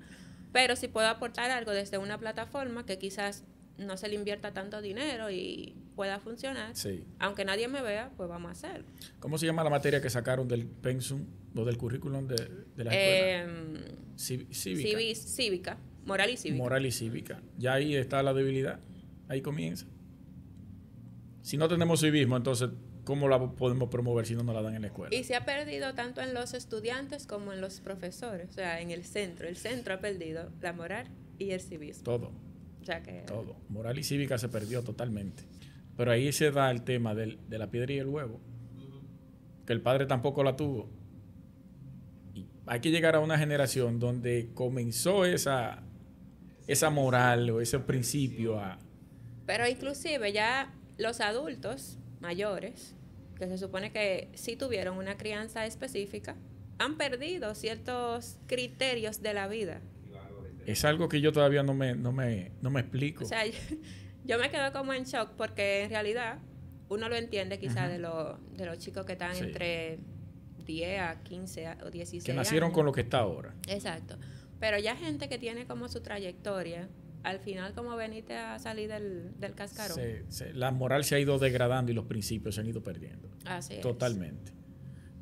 pero 0.51 0.75
sí 0.75 0.87
puedo 0.87 1.07
aportar 1.07 1.49
algo 1.51 1.71
desde 1.71 1.97
una 1.97 2.17
plataforma 2.19 2.85
que 2.85 2.97
quizás 2.99 3.43
no 3.77 3.97
se 3.97 4.07
le 4.07 4.15
invierta 4.15 4.53
tanto 4.53 4.81
dinero 4.81 5.29
y 5.31 5.75
pueda 5.95 6.19
funcionar. 6.19 6.75
Sí. 6.75 7.03
Aunque 7.19 7.43
nadie 7.45 7.67
me 7.67 7.81
vea, 7.81 8.12
pues 8.17 8.29
vamos 8.29 8.49
a 8.49 8.51
hacerlo. 8.51 8.86
¿Cómo 9.19 9.38
se 9.38 9.45
llama 9.45 9.63
la 9.63 9.69
materia 9.69 10.01
que 10.01 10.09
sacaron 10.09 10.47
del 10.47 10.65
pensum 10.65 11.25
o 11.55 11.65
del 11.65 11.77
currículum 11.77 12.27
de, 12.27 12.36
de 12.75 12.83
la 12.83 12.91
escuela? 12.93 13.43
Em, 13.43 14.17
cívica. 14.17 14.53
civis- 14.53 15.17
cívica, 15.25 15.77
moral 16.05 16.29
y 16.29 16.38
cívica. 16.38 16.63
Moral 16.63 16.86
y 16.86 16.91
cívica. 16.91 17.41
Ya 17.57 17.73
ahí 17.73 17.95
está 17.95 18.21
la 18.23 18.33
debilidad. 18.33 18.79
Ahí 19.27 19.41
comienza. 19.41 19.86
Si 21.41 21.57
no 21.57 21.67
tenemos 21.67 21.99
civismo, 21.99 22.38
entonces, 22.38 22.69
¿cómo 23.03 23.27
la 23.27 23.39
podemos 23.55 23.89
promover 23.89 24.25
si 24.25 24.33
no 24.36 24.43
nos 24.43 24.55
la 24.55 24.62
dan 24.62 24.75
en 24.75 24.81
la 24.83 24.88
escuela? 24.88 25.13
Y 25.15 25.23
se 25.23 25.36
ha 25.36 25.45
perdido 25.45 25.93
tanto 25.93 26.21
en 26.21 26.33
los 26.33 26.53
estudiantes 26.53 27.27
como 27.27 27.51
en 27.53 27.59
los 27.62 27.81
profesores, 27.81 28.49
o 28.49 28.53
sea, 28.53 28.79
en 28.81 28.91
el 28.91 29.03
centro. 29.03 29.47
El 29.47 29.57
centro 29.57 29.93
ha 29.95 29.99
perdido 29.99 30.49
la 30.62 30.73
moral 30.73 31.07
y 31.38 31.51
el 31.51 31.59
civismo. 31.59 32.03
Todo, 32.03 32.31
O 32.83 32.85
sea 32.85 33.01
que... 33.01 33.21
todo. 33.25 33.55
Moral 33.69 33.97
y 33.97 34.03
cívica 34.03 34.37
se 34.37 34.49
perdió 34.49 34.83
totalmente. 34.83 35.43
Pero 35.97 36.11
ahí 36.11 36.31
se 36.31 36.51
da 36.51 36.69
el 36.71 36.83
tema 36.83 37.15
del- 37.15 37.39
de 37.49 37.57
la 37.57 37.71
piedra 37.71 37.93
y 37.93 37.97
el 37.97 38.07
huevo. 38.07 38.39
Que 39.65 39.73
el 39.73 39.81
padre 39.81 40.05
tampoco 40.05 40.43
la 40.43 40.55
tuvo. 40.55 40.89
Y 42.33 42.45
hay 42.65 42.79
que 42.81 42.91
llegar 42.91 43.15
a 43.15 43.19
una 43.19 43.37
generación 43.37 43.99
donde 43.99 44.49
comenzó 44.53 45.23
esa, 45.25 45.83
esa 46.67 46.89
moral 46.89 47.49
o 47.49 47.61
ese 47.61 47.79
principio 47.79 48.59
a... 48.59 48.79
Pero 49.45 49.67
inclusive 49.67 50.31
ya 50.33 50.73
los 50.97 51.21
adultos 51.21 51.97
mayores, 52.19 52.95
que 53.37 53.47
se 53.47 53.57
supone 53.57 53.91
que 53.91 54.29
sí 54.33 54.55
tuvieron 54.55 54.97
una 54.97 55.15
crianza 55.17 55.65
específica, 55.65 56.35
han 56.79 56.97
perdido 56.97 57.53
ciertos 57.55 58.37
criterios 58.47 59.21
de 59.21 59.33
la 59.33 59.47
vida. 59.47 59.81
Es 60.65 60.86
algo 60.86 61.10
que 61.10 61.21
yo 61.21 61.32
todavía 61.32 61.63
no 61.63 61.73
me, 61.73 61.95
no 61.95 62.12
me, 62.12 62.52
no 62.62 62.69
me 62.69 62.82
explico. 62.82 63.23
O 63.23 63.28
sea, 63.28 63.45
yo, 63.45 63.54
yo 64.26 64.38
me 64.39 64.49
quedo 64.49 64.71
como 64.71 64.93
en 64.93 65.04
shock 65.04 65.32
porque 65.38 65.84
en 65.84 65.89
realidad 65.89 66.39
uno 66.89 67.10
lo 67.10 67.15
entiende 67.15 67.60
quizá 67.60 67.86
Ajá. 67.86 67.89
de, 67.89 67.99
lo- 67.99 68.38
de 68.56 68.65
los 68.65 68.78
chicos 68.78 69.06
que 69.06 69.13
están 69.13 69.36
Sí. 69.36 69.43
entre 69.45 69.99
10 70.65 70.99
a 71.02 71.23
15 71.23 71.67
a- 71.67 71.78
o 71.86 71.89
16 71.91 72.23
que 72.23 72.34
nacieron 72.34 72.67
años. 72.67 72.76
con 72.76 72.86
lo 72.86 72.91
que 72.91 73.02
está 73.02 73.19
ahora. 73.19 73.54
Exacto. 73.67 74.17
Pero 74.60 74.78
ya 74.80 74.95
gente 74.95 75.28
que 75.30 75.38
tiene 75.38 75.65
como 75.65 75.89
su 75.89 76.02
trayectoria, 76.02 76.88
al 77.23 77.39
final 77.39 77.73
como 77.73 77.95
veniste 77.95 78.36
a 78.36 78.60
salir 78.60 78.89
del, 78.89 79.32
del 79.39 79.56
cascarón. 79.56 79.95
Se- 79.95 80.23
se- 80.30 80.54
la 80.54 80.71
moral 80.71 81.04
se 81.04 81.15
ha 81.15 81.19
ido 81.19 81.39
degradando 81.39 81.91
y 81.91 81.95
los 81.95 82.06
principios 82.06 82.56
se 82.56 82.62
han 82.62 82.67
ido 82.67 82.82
perdiendo. 82.84 83.30
Así 83.45 83.76
es. 83.76 83.82
Totalmente. 83.82 84.52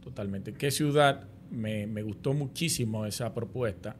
Totalmente. 0.02 0.54
¿Qué 0.54 0.72
ciudad? 0.72 1.28
Me, 1.50 1.86
me 1.88 2.02
gustó 2.02 2.34
muchísimo 2.34 3.06
esa 3.06 3.34
propuesta. 3.34 3.96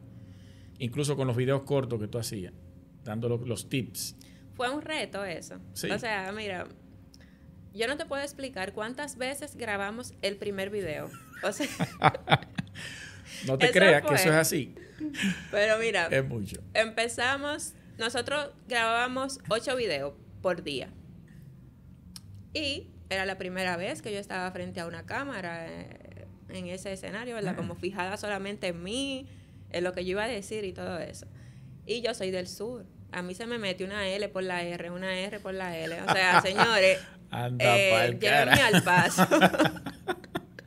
Incluso 0.82 1.16
con 1.16 1.28
los 1.28 1.36
videos 1.38 1.62
cortos 1.62 2.00
que 2.00 2.08
tú 2.08 2.18
hacías, 2.18 2.54
dando 3.04 3.30
los, 3.30 3.48
los 3.48 3.70
tips. 3.70 4.16
Fue 4.56 4.70
un 4.70 4.82
reto 4.82 5.24
eso. 5.24 5.60
Sí. 5.74 5.90
O 5.92 6.00
sea, 6.00 6.32
mira, 6.32 6.68
yo 7.74 7.88
no 7.88 7.98
te 7.98 8.06
puedo 8.06 8.22
explicar 8.24 8.74
cuántas 8.74 9.16
veces 9.18 9.56
grabamos 9.56 10.14
el 10.22 10.38
primer 10.38 10.70
video. 10.72 11.10
O 11.44 11.52
sea, 11.52 11.68
No 13.48 13.58
te 13.58 13.72
creas 13.72 14.04
que 14.04 14.16
eso 14.16 14.30
es 14.30 14.36
así. 14.36 14.76
pero 15.52 15.78
mira, 15.80 16.08
Es 16.08 16.28
mucho. 16.28 16.62
empezamos, 16.74 17.74
nosotros 17.98 18.50
grabábamos 18.68 19.40
ocho 19.50 19.76
videos 19.76 20.14
por 20.42 20.64
día. 20.64 20.90
Y 22.54 22.88
era 23.10 23.26
la 23.26 23.38
primera 23.38 23.78
vez 23.78 24.02
que 24.02 24.12
yo 24.12 24.20
estaba 24.20 24.50
frente 24.52 24.80
a 24.80 24.86
una 24.88 25.06
cámara 25.06 25.68
eh, 25.68 26.26
en 26.50 26.68
ese 26.68 26.92
escenario, 26.94 27.36
¿verdad? 27.36 27.56
Como 27.56 27.76
fijada 27.76 28.18
solamente 28.18 28.68
en 28.68 28.84
mí, 28.84 29.28
en 29.74 29.84
lo 29.84 29.94
que 29.94 30.06
yo 30.06 30.12
iba 30.12 30.24
a 30.24 30.28
decir 30.28 30.64
y 30.64 30.74
todo 30.74 31.00
eso. 31.00 31.28
Y 31.86 32.02
yo 32.02 32.14
soy 32.14 32.32
del 32.32 32.48
sur. 32.48 32.86
A 33.12 33.22
mí 33.22 33.36
se 33.36 33.46
me 33.46 33.58
mete 33.58 33.84
una 33.84 34.08
L 34.08 34.28
por 34.30 34.44
la 34.44 34.64
R, 34.64 34.90
una 34.90 35.18
R 35.20 35.40
por 35.40 35.54
la 35.54 35.78
L. 35.78 36.02
O 36.02 36.14
sea, 36.14 36.42
señores, 36.44 37.00
eh, 37.60 38.18
llévenme 38.20 38.62
al 38.62 38.84
paso. 38.84 39.28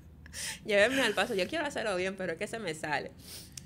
llévenme 0.65 1.03
al 1.03 1.15
paso. 1.15 1.35
Yo 1.35 1.47
quiero 1.49 1.65
hacerlo 1.65 1.97
bien, 1.97 2.17
pero 2.17 2.33
es 2.33 2.39
que 2.39 2.47
se 2.47 2.59
me 2.59 2.75
sale. 2.75 3.13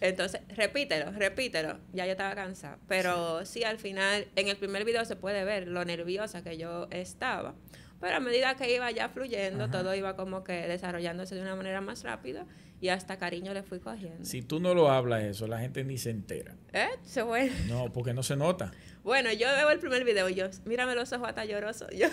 Entonces, 0.01 0.43
repítelo, 0.49 1.11
repítelo. 1.11 1.79
Ya 1.93 2.07
yo 2.07 2.13
estaba 2.13 2.35
cansada. 2.35 2.79
Pero 2.87 3.45
sí. 3.45 3.65
al 3.65 3.79
final, 3.79 4.29
en 4.37 4.49
el 4.49 4.57
primer 4.57 4.85
video 4.85 5.05
se 5.05 5.17
puede 5.17 5.45
ver 5.45 5.67
lo 5.67 5.85
nerviosa 5.85 6.43
que 6.45 6.57
yo 6.57 6.87
estaba. 6.91 7.55
Pero 8.01 8.17
a 8.17 8.21
medida 8.21 8.55
que 8.55 8.73
iba 8.73 8.89
ya 8.93 9.09
fluyendo, 9.09 9.71
todo 9.71 9.93
iba 9.95 10.15
como 10.15 10.45
que 10.45 10.53
desarrollándose 10.69 11.35
de 11.35 11.43
una 11.43 11.57
manera 11.57 11.81
más 11.81 12.05
rápida 12.05 12.47
y 12.81 12.89
hasta 12.89 13.19
cariño 13.19 13.53
le 13.55 13.63
fui 13.63 13.81
cogiendo. 13.81 14.25
Si 14.25 14.43
tú 14.43 14.61
no 14.61 14.75
lo 14.75 14.91
hablas 14.91 15.25
eso, 15.25 15.47
la 15.47 15.59
gente 15.59 15.85
ni 15.85 15.99
se 15.99 16.11
entera. 16.11 16.55
¿Eh? 16.73 16.89
Se 17.03 17.25
fue. 17.25 17.51
No, 17.69 17.93
porque 17.93 18.15
no 18.15 18.23
se 18.23 18.37
nota. 18.37 18.73
Bueno, 19.05 19.33
yo 19.33 19.47
veo 19.47 19.71
el 19.71 19.79
primer 19.79 20.05
video 20.05 20.29
y 20.29 20.35
yo, 20.35 20.51
mírame 20.67 20.95
los 20.95 21.11
ojos 21.15 21.29
hasta 21.29 21.47
llorosos. 21.47 21.89
Yo. 21.97 22.09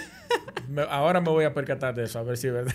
ahora 0.90 1.20
me 1.20 1.30
voy 1.30 1.44
a 1.44 1.54
percatar 1.54 1.94
de 1.94 2.06
eso, 2.06 2.20
a 2.20 2.24
ver 2.24 2.38
si 2.38 2.48
es 2.48 2.54
verdad. 2.54 2.74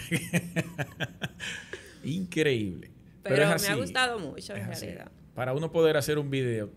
Increíble. 2.04 2.90
Pero, 3.22 3.46
me 3.46 3.68
ha 3.68 3.74
gustado 3.76 4.18
mucho, 4.18 4.54
en 4.54 4.66
realidad. 4.66 5.10
Para 5.34 5.54
uno 5.54 5.72
poder 5.72 5.96
hacer 5.96 6.18
un 6.18 6.28
video, 6.28 6.70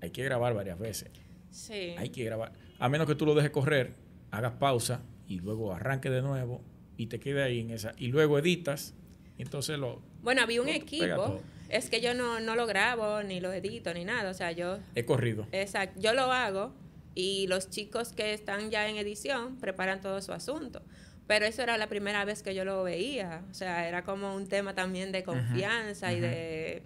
hay 0.00 0.12
que 0.12 0.24
grabar 0.24 0.54
varias 0.54 0.78
veces. 0.78 1.10
Sí. 1.50 1.94
Hay 1.98 2.08
que 2.08 2.24
grabar. 2.24 2.52
A 2.78 2.88
menos 2.88 3.06
que 3.06 3.16
tú 3.16 3.26
lo 3.26 3.34
dejes 3.34 3.50
correr, 3.50 3.92
hagas 4.30 4.52
pausa 4.52 5.02
y 5.26 5.40
luego 5.40 5.74
arranque 5.74 6.08
de 6.08 6.22
nuevo 6.22 6.64
y 6.96 7.06
te 7.06 7.20
quede 7.20 7.42
ahí 7.42 7.60
en 7.60 7.70
esa. 7.70 7.92
Y 7.98 8.08
luego 8.08 8.38
editas, 8.38 8.94
y 9.38 9.42
entonces 9.42 9.78
lo. 9.78 10.02
Bueno, 10.26 10.42
había 10.42 10.60
un 10.60 10.68
equipo. 10.68 11.40
Es 11.68 11.88
que 11.88 12.00
yo 12.00 12.12
no, 12.12 12.40
no 12.40 12.56
lo 12.56 12.66
grabo, 12.66 13.22
ni 13.22 13.38
lo 13.38 13.52
edito, 13.52 13.94
ni 13.94 14.04
nada. 14.04 14.28
O 14.28 14.34
sea, 14.34 14.50
yo. 14.50 14.80
He 14.96 15.04
corrido. 15.04 15.46
Exacto. 15.52 16.00
Yo 16.00 16.14
lo 16.14 16.32
hago 16.32 16.74
y 17.14 17.46
los 17.46 17.70
chicos 17.70 18.12
que 18.12 18.34
están 18.34 18.72
ya 18.72 18.88
en 18.88 18.96
edición 18.96 19.56
preparan 19.60 20.00
todo 20.00 20.20
su 20.20 20.32
asunto. 20.32 20.82
Pero 21.28 21.46
eso 21.46 21.62
era 21.62 21.78
la 21.78 21.86
primera 21.86 22.24
vez 22.24 22.42
que 22.42 22.56
yo 22.56 22.64
lo 22.64 22.82
veía. 22.82 23.44
O 23.52 23.54
sea, 23.54 23.86
era 23.86 24.02
como 24.02 24.34
un 24.34 24.48
tema 24.48 24.74
también 24.74 25.12
de 25.12 25.22
confianza 25.22 26.12
y 26.12 26.18
de 26.18 26.82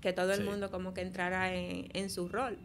que 0.00 0.12
todo 0.12 0.32
el 0.32 0.44
mundo 0.44 0.70
como 0.70 0.94
que 0.94 1.00
entrara 1.00 1.52
en, 1.52 1.88
en 1.92 2.08
su 2.08 2.28
rol. 2.28 2.56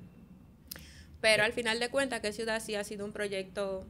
Pero 1.20 1.44
al 1.44 1.54
final 1.54 1.80
de 1.80 1.90
cuentas, 1.90 2.20
que 2.20 2.32
Ciudad 2.32 2.62
sí 2.62 2.76
ha 2.76 2.84
sido 2.84 3.06
un 3.06 3.12
proyecto 3.12 3.88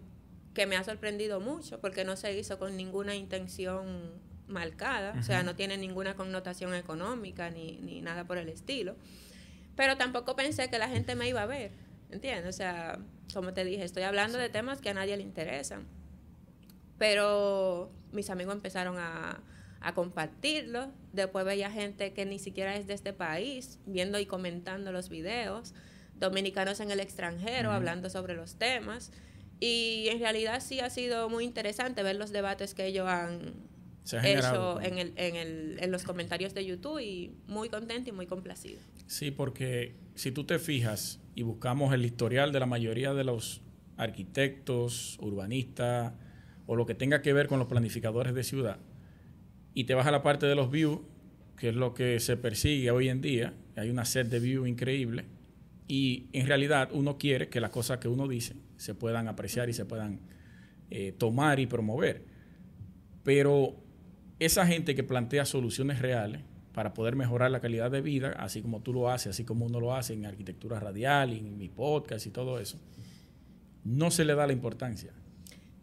que 0.53 0.65
me 0.65 0.77
ha 0.77 0.83
sorprendido 0.85 1.41
mucho 1.41 1.81
porque 1.81 2.05
no 2.05 2.15
se 2.15 2.37
hizo 2.37 2.57
con 2.57 2.77
ninguna 2.77 3.15
intención 3.15 4.30
marcada, 4.51 5.15
o 5.19 5.23
sea, 5.23 5.43
no 5.43 5.55
tiene 5.55 5.77
ninguna 5.77 6.15
connotación 6.15 6.73
económica 6.73 7.49
ni, 7.49 7.77
ni 7.77 8.01
nada 8.01 8.25
por 8.25 8.37
el 8.37 8.49
estilo. 8.49 8.95
Pero 9.75 9.97
tampoco 9.97 10.35
pensé 10.35 10.69
que 10.69 10.77
la 10.77 10.89
gente 10.89 11.15
me 11.15 11.27
iba 11.27 11.41
a 11.41 11.45
ver, 11.45 11.71
¿entiendes? 12.09 12.53
O 12.53 12.57
sea, 12.57 12.99
como 13.33 13.53
te 13.53 13.63
dije, 13.63 13.83
estoy 13.83 14.03
hablando 14.03 14.37
de 14.37 14.49
temas 14.49 14.81
que 14.81 14.89
a 14.89 14.93
nadie 14.93 15.17
le 15.17 15.23
interesan. 15.23 15.87
Pero 16.97 17.91
mis 18.11 18.29
amigos 18.29 18.55
empezaron 18.55 18.97
a, 18.99 19.41
a 19.81 19.93
compartirlo. 19.93 20.91
Después 21.13 21.45
veía 21.45 21.71
gente 21.71 22.13
que 22.13 22.25
ni 22.25 22.39
siquiera 22.39 22.75
es 22.75 22.87
de 22.87 22.93
este 22.93 23.13
país 23.13 23.79
viendo 23.85 24.19
y 24.19 24.25
comentando 24.25 24.91
los 24.91 25.09
videos. 25.09 25.73
Dominicanos 26.15 26.79
en 26.79 26.91
el 26.91 26.99
extranjero 26.99 27.71
hablando 27.71 28.09
sobre 28.09 28.35
los 28.35 28.55
temas. 28.55 29.11
Y 29.59 30.07
en 30.09 30.19
realidad 30.19 30.61
sí 30.61 30.79
ha 30.79 30.89
sido 30.89 31.29
muy 31.29 31.45
interesante 31.45 32.03
ver 32.03 32.15
los 32.15 32.31
debates 32.31 32.73
que 32.73 32.85
ellos 32.85 33.07
han 33.07 33.53
hecho 34.05 34.81
en, 34.81 34.97
el, 34.97 35.13
en, 35.15 35.35
el, 35.35 35.77
en 35.79 35.91
los 35.91 36.03
comentarios 36.03 36.53
de 36.53 36.65
YouTube 36.65 36.99
y 36.99 37.31
muy 37.47 37.69
contento 37.69 38.09
y 38.09 38.13
muy 38.13 38.25
complacido. 38.25 38.79
Sí, 39.07 39.31
porque 39.31 39.95
si 40.15 40.31
tú 40.31 40.43
te 40.43 40.59
fijas 40.59 41.19
y 41.35 41.43
buscamos 41.43 41.93
el 41.93 42.05
historial 42.05 42.51
de 42.51 42.59
la 42.59 42.65
mayoría 42.65 43.13
de 43.13 43.23
los 43.23 43.61
arquitectos, 43.97 45.17
urbanistas, 45.21 46.13
o 46.65 46.75
lo 46.75 46.85
que 46.85 46.95
tenga 46.95 47.21
que 47.21 47.33
ver 47.33 47.47
con 47.47 47.59
los 47.59 47.67
planificadores 47.67 48.33
de 48.33 48.43
ciudad, 48.43 48.79
y 49.73 49.85
te 49.85 49.93
vas 49.93 50.07
a 50.07 50.11
la 50.11 50.23
parte 50.23 50.45
de 50.45 50.55
los 50.55 50.71
views, 50.71 50.99
que 51.57 51.69
es 51.69 51.75
lo 51.75 51.93
que 51.93 52.19
se 52.19 52.37
persigue 52.37 52.91
hoy 52.91 53.09
en 53.09 53.21
día, 53.21 53.53
hay 53.75 53.89
una 53.89 54.05
set 54.05 54.27
de 54.27 54.39
views 54.39 54.67
increíble, 54.67 55.25
y 55.87 56.29
en 56.33 56.47
realidad 56.47 56.89
uno 56.93 57.17
quiere 57.17 57.49
que 57.49 57.59
las 57.59 57.69
cosas 57.69 57.97
que 57.99 58.07
uno 58.07 58.27
dice 58.27 58.55
se 58.77 58.95
puedan 58.95 59.27
apreciar 59.27 59.69
y 59.69 59.73
se 59.73 59.85
puedan 59.85 60.21
eh, 60.89 61.11
tomar 61.11 61.59
y 61.59 61.67
promover. 61.67 62.23
Pero 63.23 63.75
esa 64.41 64.65
gente 64.65 64.95
que 64.95 65.03
plantea 65.03 65.45
soluciones 65.45 65.99
reales 65.99 66.41
para 66.73 66.95
poder 66.95 67.15
mejorar 67.15 67.51
la 67.51 67.59
calidad 67.59 67.91
de 67.91 68.01
vida, 68.01 68.33
así 68.39 68.63
como 68.63 68.81
tú 68.81 68.91
lo 68.91 69.11
haces, 69.11 69.35
así 69.35 69.45
como 69.45 69.67
uno 69.67 69.79
lo 69.79 69.93
hace 69.93 70.13
en 70.13 70.25
arquitectura 70.25 70.79
radial, 70.79 71.31
en 71.31 71.59
mi 71.59 71.69
podcast 71.69 72.25
y 72.25 72.31
todo 72.31 72.59
eso, 72.59 72.79
no 73.83 74.09
se 74.09 74.25
le 74.25 74.33
da 74.33 74.47
la 74.47 74.53
importancia. 74.53 75.11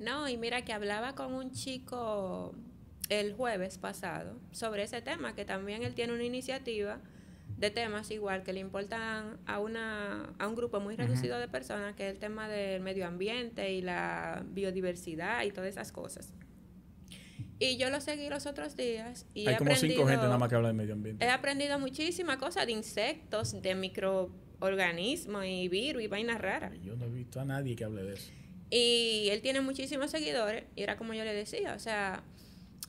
No, 0.01 0.29
y 0.29 0.37
mira 0.37 0.62
que 0.62 0.73
hablaba 0.73 1.14
con 1.14 1.35
un 1.35 1.53
chico 1.53 2.53
el 3.09 3.33
jueves 3.33 3.79
pasado 3.79 4.40
sobre 4.51 4.83
ese 4.83 5.03
tema, 5.03 5.37
que 5.37 5.44
también 5.44 5.85
él 5.85 5.94
tiene 5.94 6.12
una 6.12 6.25
iniciativa 6.25 6.99
de 7.59 7.71
temas 7.71 8.11
igual 8.11 8.42
que 8.42 8.53
le 8.53 8.59
importan 8.59 9.38
a, 9.47 9.61
una, 9.61 10.33
a 10.37 10.49
un 10.49 10.57
grupo 10.57 10.81
muy 10.81 10.97
reducido 10.97 11.38
de 11.38 11.47
personas, 11.47 11.94
que 11.94 12.09
es 12.09 12.14
el 12.14 12.18
tema 12.18 12.49
del 12.49 12.83
medio 12.83 13.07
ambiente 13.07 13.73
y 13.73 13.83
la 13.83 14.44
biodiversidad 14.51 15.44
y 15.44 15.53
todas 15.53 15.71
esas 15.71 15.92
cosas. 15.92 16.35
Y 17.59 17.77
yo 17.77 17.90
lo 17.90 18.01
seguí 18.01 18.29
los 18.29 18.46
otros 18.46 18.77
días 18.77 19.27
y 19.35 19.48
Hay 19.48 19.57
como 19.57 19.74
cinco 19.74 20.07
gente 20.07 20.22
nada 20.22 20.38
más 20.38 20.48
que 20.48 20.55
habla 20.55 20.68
de 20.68 20.74
medio 20.74 20.94
ambiente. 20.94 21.24
He 21.24 21.29
aprendido 21.29 21.79
muchísimas 21.79 22.37
cosas 22.37 22.66
de 22.66 22.72
insectos, 22.72 23.61
de 23.61 23.74
microorganismos 23.74 25.44
y 25.44 25.68
virus 25.68 26.03
y 26.03 26.07
vainas 26.07 26.40
raras. 26.40 26.72
Yo 26.83 26.96
no 26.96 27.07
he 27.07 27.11
visto 27.11 27.40
a 27.40 27.44
nadie 27.44 27.74
que 27.74 27.85
hable 27.85 28.05
de 28.05 28.14
eso. 28.14 28.31
Y 28.70 29.29
él 29.31 29.40
tiene 29.40 29.61
muchísimos 29.61 30.11
seguidores 30.11 30.64
y 30.77 30.83
era 30.83 30.96
como 30.96 31.14
yo 31.14 31.24
le 31.24 31.35
decía, 31.35 31.74
o 31.74 31.79
sea, 31.79 32.22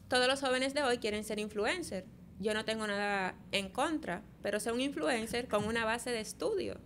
todos 0.07 0.27
los 0.27 0.41
jóvenes 0.41 0.73
de 0.73 0.83
hoy 0.83 0.97
quieren 0.97 1.23
ser 1.23 1.39
influencers. 1.39 2.05
Yo 2.39 2.53
no 2.53 2.63
tengo 2.63 2.85
nada 2.87 3.35
en 3.51 3.69
contra, 3.69 4.23
pero 4.41 4.59
ser 4.59 4.73
un 4.73 4.81
influencer 4.81 5.47
con 5.47 5.65
una 5.65 5.85
base 5.85 6.11
de 6.11 6.19
estudio. 6.19 6.79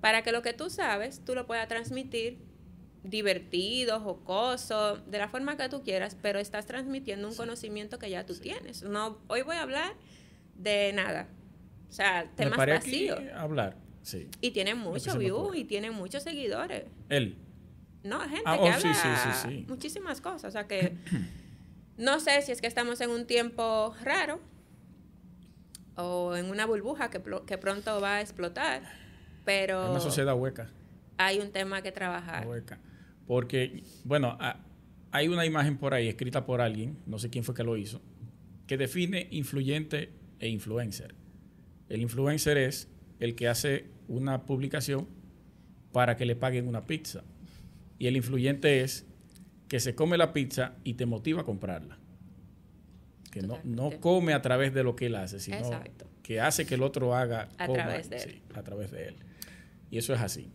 Para 0.00 0.22
que 0.22 0.30
lo 0.30 0.42
que 0.42 0.52
tú 0.52 0.70
sabes, 0.70 1.24
tú 1.24 1.34
lo 1.34 1.46
puedas 1.46 1.68
transmitir 1.68 2.38
divertido, 3.08 4.00
jocoso, 4.00 4.96
de 4.96 5.18
la 5.18 5.28
forma 5.28 5.56
que 5.56 5.68
tú 5.68 5.82
quieras, 5.82 6.16
pero 6.20 6.38
estás 6.38 6.66
transmitiendo 6.66 7.28
un 7.28 7.34
conocimiento 7.34 7.98
que 7.98 8.10
ya 8.10 8.24
tú 8.26 8.34
tienes. 8.34 8.82
No, 8.82 9.18
hoy 9.28 9.42
voy 9.42 9.56
a 9.56 9.62
hablar 9.62 9.94
de 10.54 10.92
nada. 10.92 11.28
O 11.88 11.92
sea, 11.92 12.30
temas 12.34 12.58
vacíos. 12.58 13.20
hablar, 13.34 13.76
sí. 14.02 14.28
Y 14.40 14.50
tiene 14.50 14.74
mucho 14.74 15.18
views 15.18 15.56
y 15.56 15.64
tiene 15.64 15.90
muchos 15.90 16.22
seguidores. 16.22 16.84
Él. 17.08 17.36
No, 18.02 18.20
gente 18.20 18.42
ah, 18.44 18.56
que 18.56 18.62
oh, 18.62 18.72
habla 18.72 19.64
muchísimas 19.68 20.20
cosas. 20.20 20.44
O 20.44 20.50
sea 20.50 20.66
que 20.66 20.96
no 21.96 22.20
sé 22.20 22.42
si 22.42 22.52
es 22.52 22.60
que 22.60 22.66
estamos 22.66 23.00
en 23.00 23.10
un 23.10 23.26
tiempo 23.26 23.94
raro 24.02 24.40
o 25.96 26.36
en 26.36 26.50
una 26.50 26.66
burbuja 26.66 27.10
que, 27.10 27.20
que 27.46 27.58
pronto 27.58 28.00
va 28.00 28.16
a 28.16 28.20
explotar, 28.20 28.82
pero... 29.44 29.84
En 29.84 29.90
una 29.92 30.00
sociedad 30.00 30.36
hueca. 30.36 30.68
Hay 31.18 31.40
un 31.40 31.50
tema 31.50 31.82
que 31.82 31.92
trabajar. 31.92 32.46
Hueca. 32.46 32.78
Porque, 33.26 33.82
bueno, 34.04 34.38
hay 35.10 35.28
una 35.28 35.46
imagen 35.46 35.78
por 35.78 35.94
ahí 35.94 36.08
escrita 36.08 36.46
por 36.46 36.60
alguien, 36.60 36.98
no 37.06 37.18
sé 37.18 37.30
quién 37.30 37.44
fue 37.44 37.54
que 37.54 37.64
lo 37.64 37.76
hizo, 37.76 38.00
que 38.66 38.76
define 38.76 39.28
influyente 39.30 40.10
e 40.38 40.48
influencer. 40.48 41.14
El 41.88 42.02
influencer 42.02 42.58
es 42.58 42.88
el 43.20 43.34
que 43.34 43.48
hace 43.48 43.86
una 44.08 44.44
publicación 44.44 45.08
para 45.92 46.16
que 46.16 46.26
le 46.26 46.36
paguen 46.36 46.68
una 46.68 46.86
pizza. 46.86 47.24
Y 47.98 48.06
el 48.06 48.16
influyente 48.16 48.82
es 48.82 49.06
que 49.68 49.80
se 49.80 49.94
come 49.94 50.18
la 50.18 50.32
pizza 50.32 50.74
y 50.84 50.94
te 50.94 51.06
motiva 51.06 51.42
a 51.42 51.44
comprarla. 51.44 51.98
Que 53.30 53.42
no, 53.42 53.58
no, 53.64 53.90
come 54.00 54.32
a 54.32 54.42
través 54.42 54.72
de 54.72 54.82
lo 54.82 54.96
que 54.96 55.06
él 55.06 55.14
hace, 55.14 55.40
sino 55.40 55.70
que 56.22 56.40
hace 56.40 56.66
que 56.66 56.74
el 56.74 56.82
otro 56.82 57.14
haga 57.14 57.48
a 57.58 57.66
través 57.66 58.10
de 58.10 58.16
él. 58.16 58.42
a 58.54 58.62
través 58.62 58.90
de 58.90 59.08
él. 59.08 59.16
Y 59.90 59.98
eso 59.98 60.14
es 60.14 60.20
así. 60.20 60.50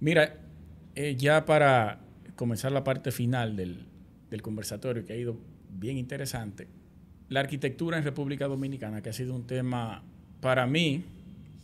Mira, 0.00 0.36
eh, 0.94 1.16
ya 1.16 1.44
para 1.44 2.00
comenzar 2.36 2.72
la 2.72 2.84
parte 2.84 3.12
final 3.12 3.56
del, 3.56 3.86
del 4.30 4.42
conversatorio, 4.42 5.04
que 5.04 5.12
ha 5.12 5.16
ido 5.16 5.36
bien 5.70 5.98
interesante, 5.98 6.68
la 7.28 7.40
arquitectura 7.40 7.96
en 7.96 8.04
República 8.04 8.46
Dominicana, 8.46 9.02
que 9.02 9.08
ha 9.08 9.12
sido 9.12 9.34
un 9.34 9.46
tema 9.46 10.02
para 10.40 10.66
mí, 10.66 11.04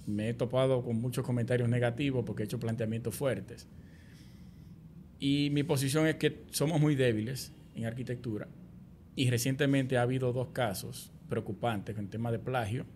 me 0.06 0.30
he 0.30 0.34
topado 0.34 0.82
con 0.82 1.00
muchos 1.00 1.24
comentarios 1.24 1.68
negativos 1.68 2.24
porque 2.24 2.42
he 2.42 2.46
hecho 2.46 2.58
planteamientos 2.58 3.14
fuertes. 3.14 3.66
Y 5.20 5.50
mi 5.52 5.62
posición 5.64 6.06
es 6.06 6.16
que 6.16 6.44
somos 6.50 6.80
muy 6.80 6.94
débiles 6.94 7.52
en 7.74 7.84
arquitectura 7.84 8.48
y 9.16 9.28
recientemente 9.30 9.98
ha 9.98 10.02
habido 10.02 10.32
dos 10.32 10.48
casos 10.48 11.10
preocupantes 11.28 11.98
el 11.98 12.08
tema 12.08 12.30
de 12.30 12.38
plagio. 12.38 12.86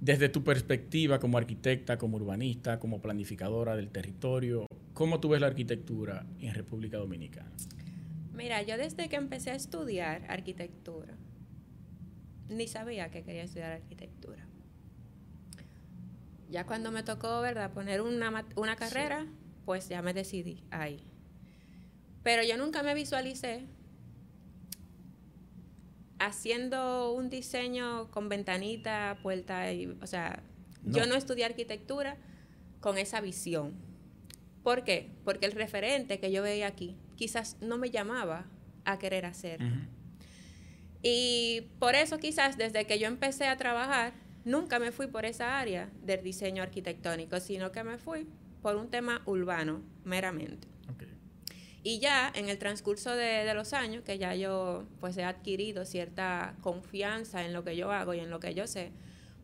Desde 0.00 0.28
tu 0.28 0.44
perspectiva 0.44 1.18
como 1.18 1.38
arquitecta, 1.38 1.98
como 1.98 2.16
urbanista, 2.16 2.78
como 2.78 3.00
planificadora 3.00 3.74
del 3.74 3.90
territorio, 3.90 4.66
¿cómo 4.94 5.18
tú 5.18 5.30
ves 5.30 5.40
la 5.40 5.48
arquitectura 5.48 6.24
en 6.40 6.54
República 6.54 6.98
Dominicana? 6.98 7.50
Mira, 8.32 8.62
yo 8.62 8.76
desde 8.76 9.08
que 9.08 9.16
empecé 9.16 9.50
a 9.50 9.54
estudiar 9.56 10.24
arquitectura, 10.28 11.16
ni 12.48 12.68
sabía 12.68 13.10
que 13.10 13.24
quería 13.24 13.42
estudiar 13.42 13.72
arquitectura. 13.72 14.46
Ya 16.48 16.64
cuando 16.64 16.92
me 16.92 17.02
tocó, 17.02 17.40
¿verdad?, 17.40 17.72
poner 17.72 18.00
una, 18.00 18.46
una 18.54 18.76
carrera, 18.76 19.26
pues 19.64 19.88
ya 19.88 20.00
me 20.00 20.14
decidí 20.14 20.62
ahí. 20.70 21.02
Pero 22.22 22.44
yo 22.44 22.56
nunca 22.56 22.82
me 22.84 22.94
visualicé 22.94 23.66
haciendo 26.18 27.12
un 27.12 27.30
diseño 27.30 28.10
con 28.10 28.28
ventanita, 28.28 29.18
puerta, 29.22 29.72
y, 29.72 29.86
o 30.02 30.06
sea, 30.06 30.42
No. 30.82 30.96
yo 30.98 31.06
no 31.06 31.14
estudié 31.14 31.44
arquitectura 31.44 32.16
con 32.80 32.98
esa 32.98 33.20
visión. 33.20 33.74
¿Por 34.62 34.84
qué? 34.84 35.10
Porque 35.24 35.46
el 35.46 35.52
referente 35.52 36.18
que 36.18 36.30
yo 36.30 36.42
veía 36.42 36.66
aquí 36.66 36.96
quizás 37.16 37.56
no 37.60 37.78
me 37.78 37.90
llamaba 37.90 38.46
a 38.84 38.98
querer 38.98 39.24
hacer. 39.26 39.60
Y 41.02 41.62
por 41.78 41.94
eso 41.94 42.18
quizás 42.18 42.56
desde 42.56 42.84
que 42.86 42.98
yo 42.98 43.06
empecé 43.06 43.46
a 43.46 43.56
trabajar, 43.56 44.12
nunca 44.44 44.78
me 44.78 44.92
fui 44.92 45.06
por 45.06 45.24
esa 45.24 45.58
área 45.58 45.90
del 46.02 46.22
diseño 46.22 46.62
arquitectónico, 46.62 47.38
sino 47.40 47.70
que 47.72 47.84
me 47.84 47.98
fui 47.98 48.26
por 48.62 48.76
un 48.76 48.88
tema 48.88 49.22
urbano, 49.26 49.82
meramente. 50.04 50.66
Y 51.88 52.00
ya 52.00 52.30
en 52.34 52.50
el 52.50 52.58
transcurso 52.58 53.16
de, 53.16 53.46
de 53.46 53.54
los 53.54 53.72
años, 53.72 54.04
que 54.04 54.18
ya 54.18 54.34
yo 54.34 54.86
pues 55.00 55.16
he 55.16 55.24
adquirido 55.24 55.86
cierta 55.86 56.54
confianza 56.60 57.46
en 57.46 57.54
lo 57.54 57.64
que 57.64 57.76
yo 57.76 57.90
hago 57.92 58.12
y 58.12 58.20
en 58.20 58.28
lo 58.28 58.40
que 58.40 58.52
yo 58.52 58.66
sé, 58.66 58.92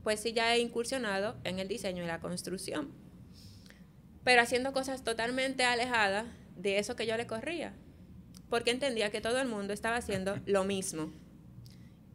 pues 0.02 0.20
sí 0.20 0.34
ya 0.34 0.54
he 0.54 0.58
incursionado 0.58 1.36
en 1.44 1.58
el 1.58 1.68
diseño 1.68 2.04
y 2.04 2.06
la 2.06 2.20
construcción. 2.20 2.92
Pero 4.24 4.42
haciendo 4.42 4.74
cosas 4.74 5.02
totalmente 5.02 5.64
alejadas 5.64 6.26
de 6.54 6.78
eso 6.78 6.96
que 6.96 7.06
yo 7.06 7.16
le 7.16 7.26
corría. 7.26 7.72
Porque 8.50 8.72
entendía 8.72 9.08
que 9.10 9.22
todo 9.22 9.40
el 9.40 9.48
mundo 9.48 9.72
estaba 9.72 9.96
haciendo 9.96 10.38
lo 10.44 10.64
mismo. 10.64 11.14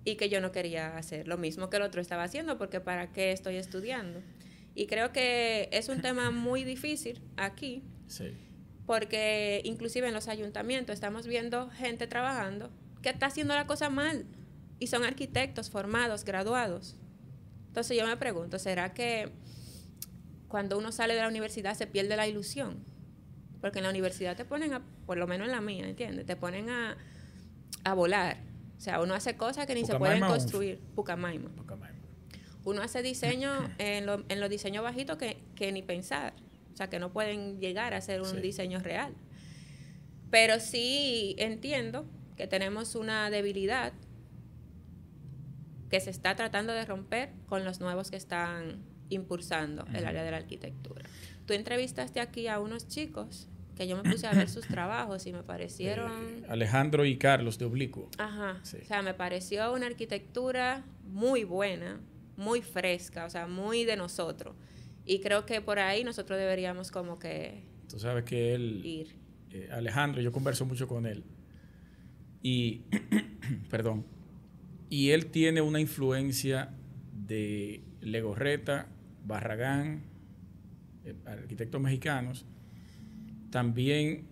Y 0.05 0.15
que 0.15 0.29
yo 0.29 0.41
no 0.41 0.51
quería 0.51 0.95
hacer 0.95 1.27
lo 1.27 1.39
mismo 1.39 1.71
que 1.71 1.77
el 1.77 1.81
otro 1.81 2.01
estaba 2.01 2.21
haciendo, 2.21 2.59
porque 2.59 2.79
¿para 2.79 3.11
qué 3.11 3.31
estoy 3.31 3.55
estudiando? 3.55 4.21
Y 4.75 4.85
creo 4.85 5.11
que 5.11 5.69
es 5.71 5.89
un 5.89 6.01
tema 6.03 6.29
muy 6.29 6.63
difícil 6.63 7.19
aquí, 7.35 7.81
Sí. 8.07 8.33
Porque 8.89 9.61
inclusive 9.65 10.07
en 10.07 10.15
los 10.15 10.27
ayuntamientos 10.27 10.95
estamos 10.95 11.27
viendo 11.27 11.69
gente 11.69 12.07
trabajando 12.07 12.71
que 13.03 13.09
está 13.09 13.27
haciendo 13.27 13.53
la 13.53 13.67
cosa 13.67 13.91
mal 13.91 14.25
y 14.79 14.87
son 14.87 15.03
arquitectos 15.03 15.69
formados, 15.69 16.25
graduados. 16.25 16.95
Entonces 17.67 17.95
yo 17.95 18.07
me 18.07 18.17
pregunto, 18.17 18.57
¿será 18.57 18.95
que 18.95 19.29
cuando 20.47 20.75
uno 20.75 20.91
sale 20.91 21.13
de 21.13 21.21
la 21.21 21.27
universidad 21.27 21.75
se 21.75 21.85
pierde 21.85 22.17
la 22.17 22.27
ilusión? 22.27 22.83
Porque 23.61 23.77
en 23.77 23.83
la 23.83 23.91
universidad 23.91 24.35
te 24.35 24.43
ponen, 24.43 24.73
a, 24.73 24.81
por 25.05 25.17
lo 25.19 25.27
menos 25.27 25.45
en 25.45 25.51
la 25.51 25.61
mía, 25.61 25.87
¿entiendes? 25.87 26.25
Te 26.25 26.35
ponen 26.35 26.71
a, 26.71 26.97
a 27.83 27.93
volar. 27.93 28.37
O 28.75 28.81
sea, 28.81 29.01
uno 29.03 29.13
hace 29.13 29.37
cosas 29.37 29.67
que 29.67 29.75
ni 29.75 29.81
se 29.81 29.91
pueden 29.99 30.15
construir. 30.33 30.79
Pucamaima. 30.95 31.49
Pucamaima. 31.51 31.99
Uno 32.63 32.81
hace 32.81 33.03
diseño 33.03 33.51
en, 33.77 34.07
lo- 34.07 34.25
en 34.29 34.39
los 34.39 34.49
diseños 34.49 34.83
bajitos 34.83 35.17
que, 35.17 35.37
que 35.53 35.71
ni 35.71 35.83
pensar. 35.83 36.33
O 36.79 36.81
sea, 36.81 36.89
que 36.89 36.97
no 36.99 37.11
pueden 37.11 37.59
llegar 37.59 37.93
a 37.93 37.99
ser 37.99 38.21
un 38.21 38.27
Sí. 38.35 38.37
diseño 38.39 38.79
real. 38.79 39.13
Pero 40.31 40.61
sí 40.61 41.35
entiendo 41.37 42.05
que 42.37 42.47
tenemos 42.47 42.95
una 42.95 43.29
debilidad 43.29 43.91
que 45.89 45.99
se 45.99 46.09
está 46.09 46.37
tratando 46.37 46.71
de 46.71 46.85
romper 46.85 47.31
con 47.47 47.65
los 47.65 47.81
nuevos 47.81 48.09
que 48.11 48.15
están 48.15 48.81
impulsando 49.09 49.85
el 49.93 50.05
área 50.05 50.23
de 50.23 50.31
la 50.31 50.37
arquitectura. 50.37 51.03
Tú 51.45 51.51
entrevistaste 51.51 52.21
aquí 52.21 52.47
a 52.47 52.61
unos 52.61 52.87
chicos 52.87 53.49
que 53.75 53.85
yo 53.85 54.01
me 54.01 54.09
puse 54.09 54.25
a 54.27 54.31
ver 54.31 54.47
sus 54.49 54.65
trabajos 54.69 55.25
y 55.25 55.33
me 55.33 55.43
parecieron... 55.43 56.11
Eh, 56.43 56.43
Alejandro 56.47 57.03
y 57.03 57.17
Carlos 57.17 57.57
de 57.57 57.65
Oblicuo. 57.65 58.09
Ajá. 58.19 58.61
Sí. 58.63 58.77
O 58.81 58.85
sea, 58.85 59.01
me 59.01 59.13
pareció 59.13 59.73
una 59.73 59.87
arquitectura 59.87 60.85
muy 61.03 61.43
buena, 61.43 61.99
muy 62.37 62.61
fresca, 62.61 63.25
o 63.25 63.29
sea, 63.29 63.47
muy 63.47 63.83
de 63.83 63.97
nosotros. 63.97 64.55
Y 65.09 65.21
creo 65.21 65.43
que 65.43 65.59
por 65.59 65.79
ahí 65.79 66.03
nosotros 66.03 66.37
deberíamos 66.37 66.91
como 66.91 67.17
que 67.17 67.63
Tú 67.89 67.97
sabes 67.97 68.25
que 68.25 68.53
él, 68.53 68.85
ir. 68.85 69.15
eh, 69.49 69.67
Alejandro, 69.71 70.21
yo 70.21 70.31
converso 70.31 70.67
mucho 70.67 70.87
con 70.87 71.07
él. 71.07 71.23
Y, 72.43 72.83
perdón, 73.71 74.05
y 74.87 75.09
él 75.09 75.31
tiene 75.31 75.61
una 75.61 75.79
influencia 75.79 76.75
de 77.11 77.81
Legorreta, 78.01 78.87
Barragán, 79.25 80.03
eh, 81.03 81.15
arquitectos 81.25 81.81
mexicanos. 81.81 82.45
También 83.49 84.27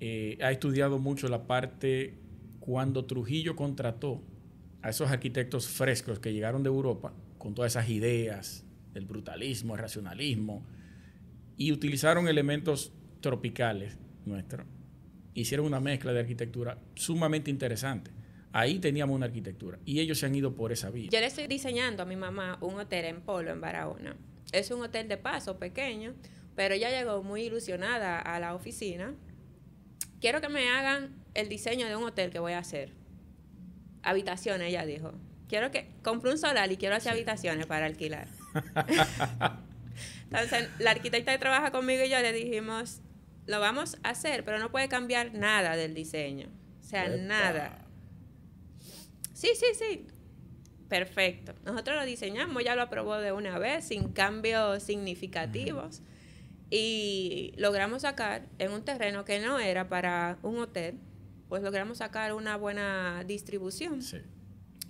eh, 0.00 0.36
ha 0.42 0.52
estudiado 0.52 0.98
mucho 0.98 1.28
la 1.28 1.46
parte 1.46 2.18
cuando 2.58 3.06
Trujillo 3.06 3.56
contrató 3.56 4.22
a 4.82 4.90
esos 4.90 5.10
arquitectos 5.10 5.66
frescos 5.66 6.18
que 6.18 6.34
llegaron 6.34 6.62
de 6.62 6.68
Europa 6.68 7.14
con 7.38 7.54
todas 7.54 7.72
esas 7.72 7.88
ideas 7.88 8.66
del 8.92 9.06
brutalismo, 9.06 9.74
el 9.74 9.80
racionalismo, 9.80 10.66
y 11.56 11.72
utilizaron 11.72 12.28
elementos 12.28 12.92
tropicales 13.20 13.98
nuestros. 14.24 14.66
Hicieron 15.34 15.66
una 15.66 15.80
mezcla 15.80 16.12
de 16.12 16.20
arquitectura 16.20 16.78
sumamente 16.94 17.50
interesante. 17.50 18.10
Ahí 18.52 18.80
teníamos 18.80 19.14
una 19.14 19.26
arquitectura 19.26 19.78
y 19.84 20.00
ellos 20.00 20.18
se 20.18 20.26
han 20.26 20.34
ido 20.34 20.54
por 20.54 20.72
esa 20.72 20.90
vía. 20.90 21.08
Yo 21.10 21.20
le 21.20 21.26
estoy 21.26 21.46
diseñando 21.46 22.02
a 22.02 22.06
mi 22.06 22.16
mamá 22.16 22.58
un 22.60 22.80
hotel 22.80 23.04
en 23.04 23.20
Polo, 23.20 23.50
en 23.50 23.60
Barahona. 23.60 24.16
Es 24.52 24.70
un 24.72 24.82
hotel 24.82 25.06
de 25.06 25.16
paso 25.16 25.58
pequeño, 25.58 26.14
pero 26.56 26.74
ella 26.74 26.90
llegó 26.90 27.22
muy 27.22 27.42
ilusionada 27.42 28.18
a 28.18 28.40
la 28.40 28.54
oficina. 28.54 29.14
Quiero 30.20 30.40
que 30.40 30.48
me 30.48 30.68
hagan 30.68 31.14
el 31.34 31.48
diseño 31.48 31.86
de 31.86 31.94
un 31.94 32.02
hotel 32.02 32.30
que 32.30 32.40
voy 32.40 32.52
a 32.52 32.58
hacer. 32.58 32.92
Habitaciones, 34.02 34.68
ella 34.68 34.84
dijo. 34.84 35.12
Quiero 35.48 35.70
que 35.70 35.88
compre 36.02 36.30
un 36.30 36.38
solar 36.38 36.72
y 36.72 36.76
quiero 36.76 36.96
hacer 36.96 37.12
habitaciones 37.12 37.66
para 37.66 37.86
alquilar. 37.86 38.28
Entonces, 40.24 40.68
la 40.78 40.92
arquitecta 40.92 41.32
que 41.32 41.38
trabaja 41.38 41.70
conmigo 41.70 42.04
y 42.04 42.08
yo 42.08 42.18
le 42.20 42.32
dijimos, 42.32 43.00
lo 43.46 43.60
vamos 43.60 43.98
a 44.02 44.10
hacer, 44.10 44.44
pero 44.44 44.58
no 44.58 44.70
puede 44.70 44.88
cambiar 44.88 45.34
nada 45.34 45.76
del 45.76 45.94
diseño. 45.94 46.48
O 46.80 46.82
sea, 46.82 47.06
Epa. 47.06 47.16
nada. 47.16 47.84
Sí, 49.32 49.50
sí, 49.54 49.66
sí. 49.74 50.06
Perfecto. 50.88 51.54
Nosotros 51.64 51.96
lo 51.96 52.04
diseñamos, 52.04 52.64
ya 52.64 52.74
lo 52.74 52.82
aprobó 52.82 53.16
de 53.16 53.32
una 53.32 53.58
vez, 53.58 53.86
sin 53.86 54.12
cambios 54.12 54.82
significativos. 54.82 56.02
Y 56.68 57.52
logramos 57.56 58.02
sacar 58.02 58.46
en 58.58 58.72
un 58.72 58.84
terreno 58.84 59.24
que 59.24 59.40
no 59.40 59.58
era 59.58 59.88
para 59.88 60.38
un 60.42 60.58
hotel, 60.58 60.98
pues 61.48 61.62
logramos 61.62 61.98
sacar 61.98 62.32
una 62.32 62.56
buena 62.56 63.24
distribución 63.24 64.02
Sí. 64.02 64.18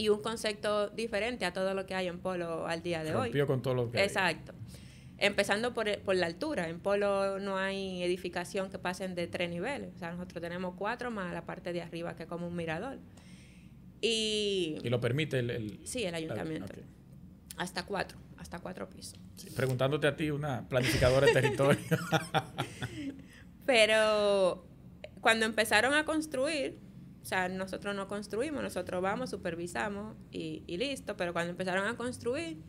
Y 0.01 0.09
un 0.09 0.23
concepto 0.23 0.89
diferente 0.89 1.45
a 1.45 1.53
todo 1.53 1.75
lo 1.75 1.85
que 1.85 1.95
hay 1.95 2.07
en 2.07 2.21
Polo 2.21 2.67
al 2.67 2.83
día 2.83 3.05
de 3.05 3.11
hoy. 3.15 3.25
Rompió 3.29 3.47
con 3.47 3.61
todo 3.61 3.75
lo 3.75 3.91
que 3.91 3.99
hay. 3.99 4.07
Exacto. 4.07 4.55
Empezando 5.19 5.75
por, 5.75 5.99
por 6.01 6.17
la 6.17 6.25
altura. 6.25 6.69
En 6.71 6.81
Polo 6.81 7.39
no 7.39 7.59
hay 7.59 8.03
edificación 8.03 8.71
que 8.71 8.79
pasen 8.79 9.15
de 9.15 9.27
tres 9.27 9.51
niveles. 9.51 9.95
O 9.95 9.99
sea, 9.99 10.13
nosotros 10.13 10.41
tenemos 10.41 10.75
cuatro 10.77 11.11
más 11.11 11.35
la 11.35 11.45
parte 11.45 11.75
de 11.75 11.83
arriba 11.83 12.17
que 12.17 12.23
es 12.23 12.29
como 12.31 12.49
un 12.49 12.57
mirador. 12.57 12.97
Y, 14.01 14.79
Y 14.83 14.89
lo 14.89 15.01
permite 15.01 15.41
el... 15.41 15.51
el- 15.51 15.81
sí, 15.85 16.05
el 16.05 16.15
ayuntamiento. 16.15 16.73
Hasta 17.59 17.85
cuatro, 17.85 18.17
hasta 18.39 18.59
cuatro 18.61 18.89
pisos. 18.89 19.19
Sí, 19.37 19.51
Preguntándote 19.51 20.07
a 20.07 20.17
ti, 20.17 20.31
una 20.31 20.67
planificadora 20.67 21.27
de 21.27 21.35
territorio. 21.35 21.79
Pero 23.67 24.65
cuando 25.21 25.45
empezaron 25.45 25.93
a 25.93 26.05
construir, 26.07 26.79
o 27.23 27.25
sea, 27.25 27.49
nosotros 27.49 27.95
no 27.95 28.09
construimos, 28.09 28.63
nosotros 28.63 29.03
vamos, 29.03 29.31
supervisamos 29.31 30.17
y, 30.31 30.65
y 30.67 30.77
listo, 30.79 31.17
pero 31.17 31.33
cuando 31.33 31.51
empezaron 31.51 31.87
a 31.87 31.97
construir, 31.97 32.63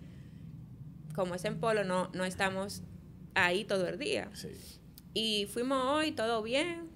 como 1.16 1.36
es 1.36 1.46
en 1.46 1.60
Polo, 1.60 1.84
no, 1.84 2.10
no 2.14 2.26
estamos 2.26 2.84
ahí 3.34 3.64
todo 3.66 3.88
el 3.88 3.98
día. 3.98 4.30
sí. 4.34 4.50
Y 5.14 5.46
fuimos 5.48 5.84
hoy, 5.84 6.14
todo 6.14 6.42
bien, 6.42 6.90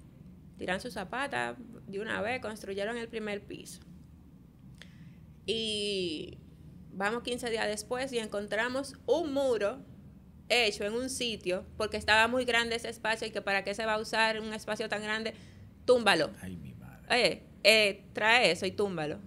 tiran 0.56 0.80
sus 0.80 0.94
zapatas 0.94 1.56
de 1.86 2.00
una 2.00 2.22
vez, 2.22 2.40
construyeron 2.40 2.96
el 2.96 3.08
primer 3.08 3.44
piso. 3.44 3.80
Y 5.44 6.38
vamos 6.92 7.22
15 7.22 7.50
días 7.50 7.66
después 7.66 8.12
y 8.12 8.18
encontramos 8.18 8.94
un 9.06 9.34
muro 9.34 9.84
hecho 10.48 10.84
en 10.84 10.94
un 10.94 11.10
sitio, 11.10 11.66
porque 11.76 11.96
estaba 11.96 12.26
muy 12.28 12.44
grande 12.44 12.76
ese 12.76 12.88
espacio 12.88 13.26
y 13.26 13.30
que 13.30 13.42
para 13.42 13.64
qué 13.64 13.74
se 13.74 13.84
va 13.84 13.94
a 13.94 14.00
usar 14.00 14.40
un 14.40 14.52
espacio 14.54 14.88
tan 14.88 15.02
grande, 15.02 15.34
túmbalo. 15.84 16.30
Ay, 16.40 16.56
mi 16.56 16.72
madre. 16.74 17.06
Oye, 17.10 17.42
eh, 17.68 18.04
trae 18.12 18.52
eso 18.52 18.64
y 18.64 18.70
túmbalo. 18.70 19.18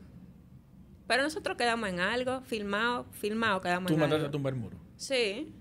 Pero 1.08 1.23
nosotros 1.23 1.58
quedamos 1.58 1.89
en 1.89 1.99
algo, 1.99 2.41
filmado, 2.41 3.06
filmado, 3.12 3.60
quedamos 3.62 3.88
Tú 3.89 3.95
en 3.95 3.99
mandaste 3.99 4.21
algo. 4.21 4.28
a 4.30 4.32
tumbar 4.32 4.54
el 4.54 4.60
muro. 4.60 4.78
Sí. 4.95 5.54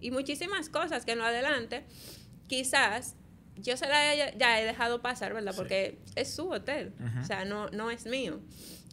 Y 0.00 0.10
muchísimas 0.10 0.68
cosas 0.68 1.04
que 1.04 1.12
en 1.12 1.18
lo 1.18 1.24
adelante, 1.24 1.84
quizás 2.46 3.16
yo 3.56 3.76
se 3.76 3.86
la 3.88 4.14
he- 4.14 4.34
ya 4.38 4.60
he 4.60 4.64
dejado 4.64 5.02
pasar, 5.02 5.34
¿verdad? 5.34 5.52
Sí. 5.52 5.58
Porque 5.58 5.98
es 6.14 6.32
su 6.34 6.48
hotel, 6.50 6.94
o 7.20 7.24
sea, 7.24 7.44
no, 7.44 7.68
no 7.70 7.90
es 7.90 8.06
mío. 8.06 8.40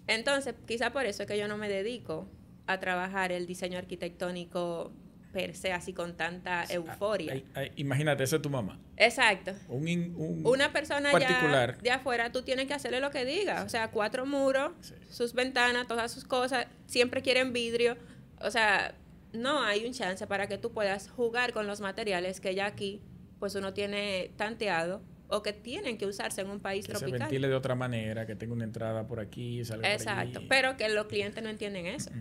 Entonces, 0.07 0.55
quizá 0.67 0.91
por 0.91 1.05
eso 1.05 1.23
es 1.23 1.27
que 1.27 1.37
yo 1.37 1.47
no 1.47 1.57
me 1.57 1.69
dedico 1.69 2.27
a 2.67 2.79
trabajar 2.79 3.31
el 3.31 3.45
diseño 3.47 3.77
arquitectónico 3.77 4.93
per 5.31 5.55
se, 5.55 5.71
así 5.71 5.93
con 5.93 6.15
tanta 6.17 6.65
euforia. 6.69 7.33
Ay, 7.33 7.45
ay, 7.55 7.71
imagínate, 7.77 8.23
esa 8.23 8.35
es 8.37 8.41
tu 8.41 8.49
mamá. 8.49 8.79
Exacto. 8.97 9.53
Un, 9.69 9.87
in- 9.87 10.13
un 10.17 10.45
Una 10.45 10.71
persona 10.73 11.11
particular. 11.11 11.75
ya 11.77 11.81
de 11.81 11.91
afuera, 11.91 12.31
tú 12.31 12.41
tienes 12.41 12.67
que 12.67 12.73
hacerle 12.73 12.99
lo 12.99 13.11
que 13.11 13.25
diga. 13.25 13.63
O 13.63 13.69
sea, 13.69 13.91
cuatro 13.91 14.25
muros, 14.25 14.71
Sí. 14.81 14.93
sus 15.09 15.33
ventanas, 15.33 15.87
todas 15.87 16.11
sus 16.11 16.25
cosas, 16.25 16.67
siempre 16.85 17.21
quieren 17.21 17.53
vidrio. 17.53 17.97
O 18.41 18.51
sea, 18.51 18.93
no 19.33 19.63
hay 19.63 19.85
un 19.85 19.93
chance 19.93 20.27
para 20.27 20.47
que 20.47 20.57
tú 20.57 20.71
puedas 20.73 21.09
jugar 21.09 21.53
con 21.53 21.65
los 21.67 21.79
materiales 21.81 22.41
que 22.41 22.53
ya 22.53 22.65
aquí, 22.65 23.01
pues 23.39 23.55
uno 23.55 23.73
tiene 23.73 24.31
tanteado 24.35 25.01
o 25.29 25.41
que 25.41 25.53
tienen 25.53 25.97
que 25.97 26.05
usarse 26.05 26.41
en 26.41 26.49
un 26.49 26.59
país 26.59 26.85
que 26.85 26.91
se 26.91 26.97
tropical. 26.99 27.21
ventile 27.21 27.47
de 27.47 27.55
otra 27.55 27.73
manera, 27.73 28.25
que 28.25 28.35
tenga 28.35 28.53
una 28.53 28.65
entrada 28.65 29.07
por 29.07 29.21
aquí 29.21 29.63
salga 29.63 29.93
Exacto, 29.93 30.33
por 30.33 30.37
allí. 30.39 30.47
pero 30.49 30.75
que 30.75 30.89
los 30.89 31.05
clientes 31.05 31.41
no 31.41 31.49
entienden 31.49 31.85
eso. 31.85 32.11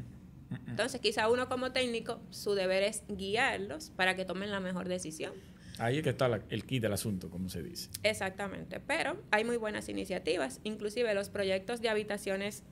Entonces, 0.67 1.01
quizá 1.01 1.29
uno 1.29 1.49
como 1.49 1.73
técnico, 1.73 2.21
su 2.31 2.55
deber 2.55 2.83
es 2.83 3.03
guiarlos 3.09 3.91
para 3.91 4.17
que 4.17 4.25
tomen 4.25 4.51
la 4.51 4.61
mejor 4.61 4.89
decisión. 4.89 5.33
Ahí 5.79 5.99
es 5.99 6.03
que 6.03 6.11
está 6.11 6.29
la- 6.29 6.43
el 6.51 6.65
kit 6.65 6.83
del 6.83 6.93
asunto, 6.93 7.31
como 7.31 7.49
se 7.49 7.63
dice. 7.63 7.89
Exactamente, 8.03 8.81
pero 8.81 9.23
hay 9.31 9.45
muy 9.45 9.57
buenas 9.57 9.89
iniciativas, 9.89 10.61
inclusive 10.65 11.15
los 11.15 11.31
proyectos 11.31 11.81
de 11.81 11.89
habitaciones 11.89 12.63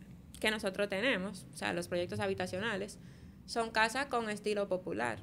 que 0.41 0.51
nosotros 0.51 0.89
tenemos, 0.89 1.47
o 1.53 1.57
sea, 1.57 1.73
los 1.73 1.89
proyectos 1.89 2.21
habitacionales, 2.21 2.99
son 3.47 3.71
casas 3.71 4.07
con 4.07 4.29
estilo 4.29 4.69
popular. 4.69 5.21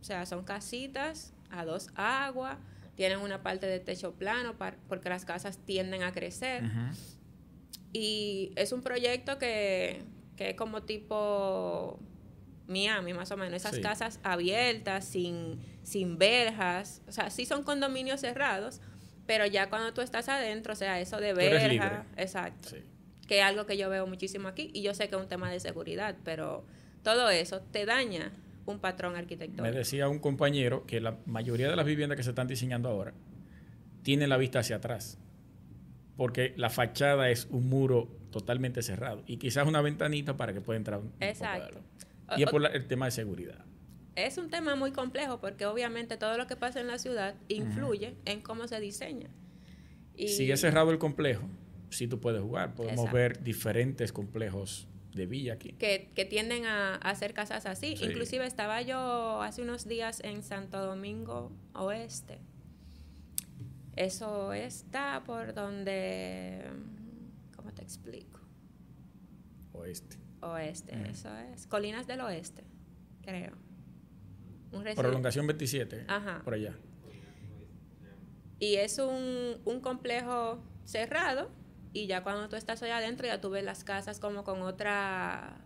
O 0.00 0.04
sea, 0.04 0.26
son 0.26 0.44
casitas 0.44 1.32
a 1.50 1.64
dos 1.64 1.88
aguas, 1.96 2.56
tienen 2.94 3.18
una 3.18 3.42
parte 3.42 3.66
de 3.66 3.80
techo 3.80 4.12
plano 4.14 4.56
par- 4.56 4.78
porque 4.88 5.08
las 5.08 5.24
casas 5.24 5.58
tienden 5.64 6.02
a 6.02 6.12
crecer. 6.12 6.62
Y 7.92 8.52
es 8.56 8.72
un 8.72 8.82
proyecto 8.82 9.38
que, 9.38 10.02
que 10.38 10.50
es 10.50 10.54
como 10.54 10.82
tipo 10.84 11.98
Miami, 12.68 13.12
más 13.12 13.30
o 13.32 13.36
menos. 13.36 13.54
Esas 13.56 13.74
Sí. 13.74 13.80
casas 13.82 14.20
abiertas, 14.22 15.04
sin, 15.04 15.58
sin 15.82 16.16
verjas. 16.16 17.02
O 17.08 17.12
sea, 17.12 17.28
sí 17.30 17.44
son 17.44 17.64
condominios 17.64 18.20
cerrados, 18.20 18.80
pero 19.26 19.44
ya 19.46 19.68
cuando 19.68 19.92
tú 19.92 20.00
estás 20.00 20.28
adentro, 20.28 20.74
o 20.74 20.76
sea, 20.76 21.00
eso 21.00 21.18
de 21.18 21.34
verja. 21.34 22.06
Exacto. 22.16 22.68
Sí. 22.70 22.76
Que 23.26 23.38
es 23.40 23.44
algo 23.44 23.66
que 23.66 23.76
yo 23.76 23.90
veo 23.90 24.06
muchísimo 24.06 24.46
aquí. 24.48 24.70
Y 24.72 24.82
yo 24.82 24.94
sé 24.94 25.08
que 25.08 25.16
es 25.16 25.20
un 25.20 25.28
tema 25.28 25.50
de 25.50 25.58
seguridad, 25.60 26.14
pero 26.24 26.64
todo 27.02 27.28
eso 27.30 27.60
te 27.60 27.84
daña 27.84 28.32
un 28.64 28.78
patrón 28.78 29.14
Me 29.14 29.18
arquitectónico. 29.18 29.76
decía 29.76 30.08
un 30.08 30.18
compañero 30.20 30.86
que 30.86 31.00
la 31.00 31.16
mayoría 31.26 31.68
de 31.68 31.74
las 31.76 31.84
viviendas 31.86 32.16
que 32.16 32.22
se 32.22 32.30
están 32.30 32.46
diseñando 32.46 32.88
ahora 32.90 33.12
tienen 34.02 34.28
la 34.28 34.36
vista 34.36 34.60
hacia 34.60 34.76
atrás, 34.76 35.18
porque 36.16 36.52
la 36.56 36.70
fachada 36.70 37.28
es 37.30 37.46
un 37.50 37.68
muro 37.68 38.08
totalmente 38.30 38.82
cerrado 38.82 39.22
y 39.26 39.36
quizás 39.38 39.66
una 39.66 39.80
ventanita 39.80 40.36
para 40.36 40.52
que 40.52 40.60
pueda 40.60 40.76
entrar 40.76 41.00
un 41.00 41.12
Exacto. 41.20 41.80
Y 42.36 42.42
es 42.42 42.50
por 42.50 42.60
la- 42.60 42.68
el 42.68 42.86
tema 42.86 43.06
de 43.06 43.10
seguridad. 43.12 43.64
Es 44.16 44.36
un 44.36 44.50
tema 44.50 44.74
muy 44.74 44.90
complejo 44.92 45.40
porque 45.40 45.64
obviamente 45.66 46.16
todo 46.16 46.36
lo 46.36 46.46
que 46.46 46.56
pasa 46.56 46.80
en 46.80 46.88
la 46.88 46.98
ciudad 46.98 47.34
influye 47.48 48.16
en 48.24 48.40
cómo 48.42 48.66
se 48.68 48.80
diseña. 48.80 49.30
Y 50.16 50.28
Si 50.28 50.50
es 50.50 50.60
cerrado 50.60 50.90
el 50.90 50.98
complejo, 50.98 51.48
sí 51.90 52.08
tú 52.08 52.18
puedes 52.20 52.42
jugar. 52.42 52.74
Podemos 52.74 52.96
Exacto. 53.06 53.16
ver 53.16 53.42
diferentes 53.44 54.12
complejos 54.12 54.88
de 55.14 55.26
villa 55.26 55.54
aquí. 55.54 55.72
que, 55.72 56.10
que 56.14 56.24
tienden 56.24 56.66
a, 56.66 56.94
a 56.96 57.10
hacer 57.10 57.32
casas 57.32 57.64
así. 57.66 57.96
Sí. 57.96 58.04
Inclusive 58.06 58.44
estaba 58.44 58.82
yo 58.82 59.40
hace 59.42 59.62
unos 59.62 59.86
días 59.88 60.20
en 60.24 60.42
Santo 60.42 60.84
Domingo 60.84 61.50
Oeste. 61.74 62.38
Eso 63.96 64.52
está 64.52 65.22
por 65.24 65.54
donde... 65.54 66.62
¿Cómo 67.96 68.04
te 68.04 68.10
explico? 68.18 68.40
Oeste. 69.72 70.16
Oeste, 70.40 71.10
eso 71.10 71.30
es. 71.38 71.66
Colinas 71.66 72.06
del 72.06 72.20
Oeste, 72.20 72.64
creo. 73.22 73.52
Un 74.72 74.84
Prolongación 74.94 75.46
27, 75.46 76.04
Ajá. 76.08 76.42
por 76.44 76.54
allá. 76.54 76.74
Y 78.60 78.74
es 78.76 78.98
un, 78.98 79.56
un 79.64 79.80
complejo 79.80 80.62
cerrado 80.84 81.50
y 81.92 82.06
ya 82.06 82.22
cuando 82.22 82.48
tú 82.48 82.56
estás 82.56 82.82
allá 82.82 82.98
adentro 82.98 83.26
ya 83.26 83.40
tú 83.40 83.50
ves 83.50 83.64
las 83.64 83.84
casas 83.84 84.18
como 84.20 84.44
con 84.44 84.62
otra 84.62 85.64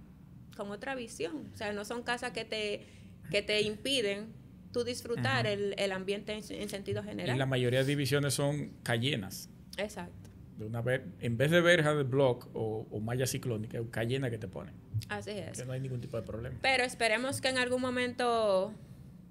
con 0.56 0.70
otra 0.70 0.94
visión. 0.94 1.50
O 1.52 1.56
sea, 1.56 1.72
no 1.72 1.84
son 1.84 2.02
casas 2.02 2.32
que 2.32 2.44
te, 2.44 2.86
que 3.30 3.40
te 3.42 3.62
impiden 3.62 4.32
tú 4.72 4.84
disfrutar 4.84 5.46
el, 5.46 5.74
el 5.78 5.90
ambiente 5.92 6.32
en, 6.32 6.42
en 6.50 6.68
sentido 6.68 7.02
Y 7.02 7.06
general. 7.08 7.38
la 7.38 7.46
mayoría 7.46 7.80
de 7.80 7.86
divisiones 7.86 8.34
son 8.34 8.70
callenas. 8.82 9.48
Exacto. 9.78 10.30
De 10.62 10.68
una 10.68 10.80
ver, 10.80 11.06
en 11.20 11.36
vez 11.36 11.50
de 11.50 11.60
verja 11.60 11.92
de 11.94 12.04
block 12.04 12.48
o, 12.54 12.86
o 12.90 13.00
malla 13.00 13.26
ciclónica, 13.26 13.78
es 13.78 13.86
cayena 13.90 14.30
que 14.30 14.38
te 14.38 14.46
ponen. 14.48 14.74
Así 15.08 15.30
es. 15.32 15.58
Que 15.58 15.64
no 15.64 15.72
hay 15.72 15.80
ningún 15.80 16.00
tipo 16.00 16.16
de 16.16 16.22
problema. 16.22 16.56
Pero 16.62 16.84
esperemos 16.84 17.40
que 17.40 17.48
en 17.48 17.58
algún 17.58 17.80
momento 17.80 18.72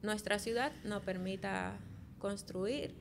nuestra 0.02 0.40
ciudad 0.40 0.72
nos 0.84 1.04
permita 1.04 1.78
construir 2.20 2.94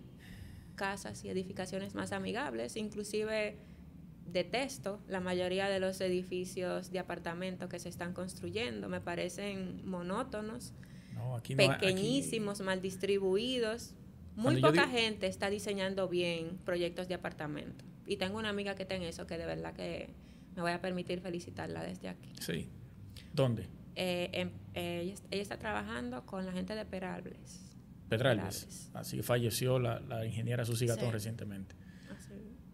casas 0.77 1.25
y 1.25 1.29
edificaciones 1.29 1.95
más 1.95 2.13
amigables. 2.13 2.77
Inclusive 2.77 3.57
detesto 4.27 5.01
la 5.09 5.21
mayoría 5.21 5.69
de 5.69 5.81
los 5.81 6.01
edificios 6.01 6.93
de 6.93 7.01
apartamentos 7.01 7.69
que 7.69 7.79
se 7.81 7.89
están 7.89 8.13
construyendo. 8.13 8.89
Me 8.89 9.01
parecen 9.01 9.81
monótonos, 9.85 10.73
No, 11.15 11.37
aquí 11.37 11.55
no, 11.57 11.65
aquí- 11.65 11.81
pequeñísimos, 11.87 12.61
mal 12.61 12.81
distribuidos. 12.81 13.95
Muy 14.37 14.61
Cuando 14.61 14.69
poca 14.69 14.89
gente 14.89 15.27
está 15.27 15.51
diseñando 15.51 16.09
bien 16.09 16.59
proyectos 16.65 17.09
de 17.09 17.15
apartamento. 17.15 17.85
Y 18.11 18.17
tengo 18.17 18.39
una 18.39 18.49
amiga 18.49 18.75
que 18.75 18.83
está 18.83 18.97
en 18.97 19.05
eso, 19.05 19.25
que 19.25 19.39
de 19.39 19.47
verdad 19.47 19.73
que 19.73 20.09
me 20.57 20.63
voy 20.63 20.73
a 20.73 20.81
permitir 20.81 21.21
felicitarla 21.21 21.85
desde 21.85 22.09
aquí. 22.09 22.33
Sí. 22.41 22.69
¿Dónde? 23.33 23.69
Eh, 23.95 24.51
eh, 24.75 25.01
ella, 25.05 25.15
ella 25.31 25.43
está 25.43 25.61
trabajando 25.61 26.27
con 26.27 26.45
la 26.45 26.51
gente 26.51 26.75
de 26.75 26.85
Perables. 26.85 27.61
Pedralbes. 28.09 28.65
Pedralbes. 28.65 28.91
Así 28.95 29.17
que 29.19 29.23
falleció 29.23 29.79
la, 29.79 30.01
la 30.01 30.27
ingeniera 30.27 30.65
Susi 30.65 30.87
Gatón 30.87 31.07
Sí. 31.07 31.13
recientemente. 31.13 31.77
Así. 32.13 32.33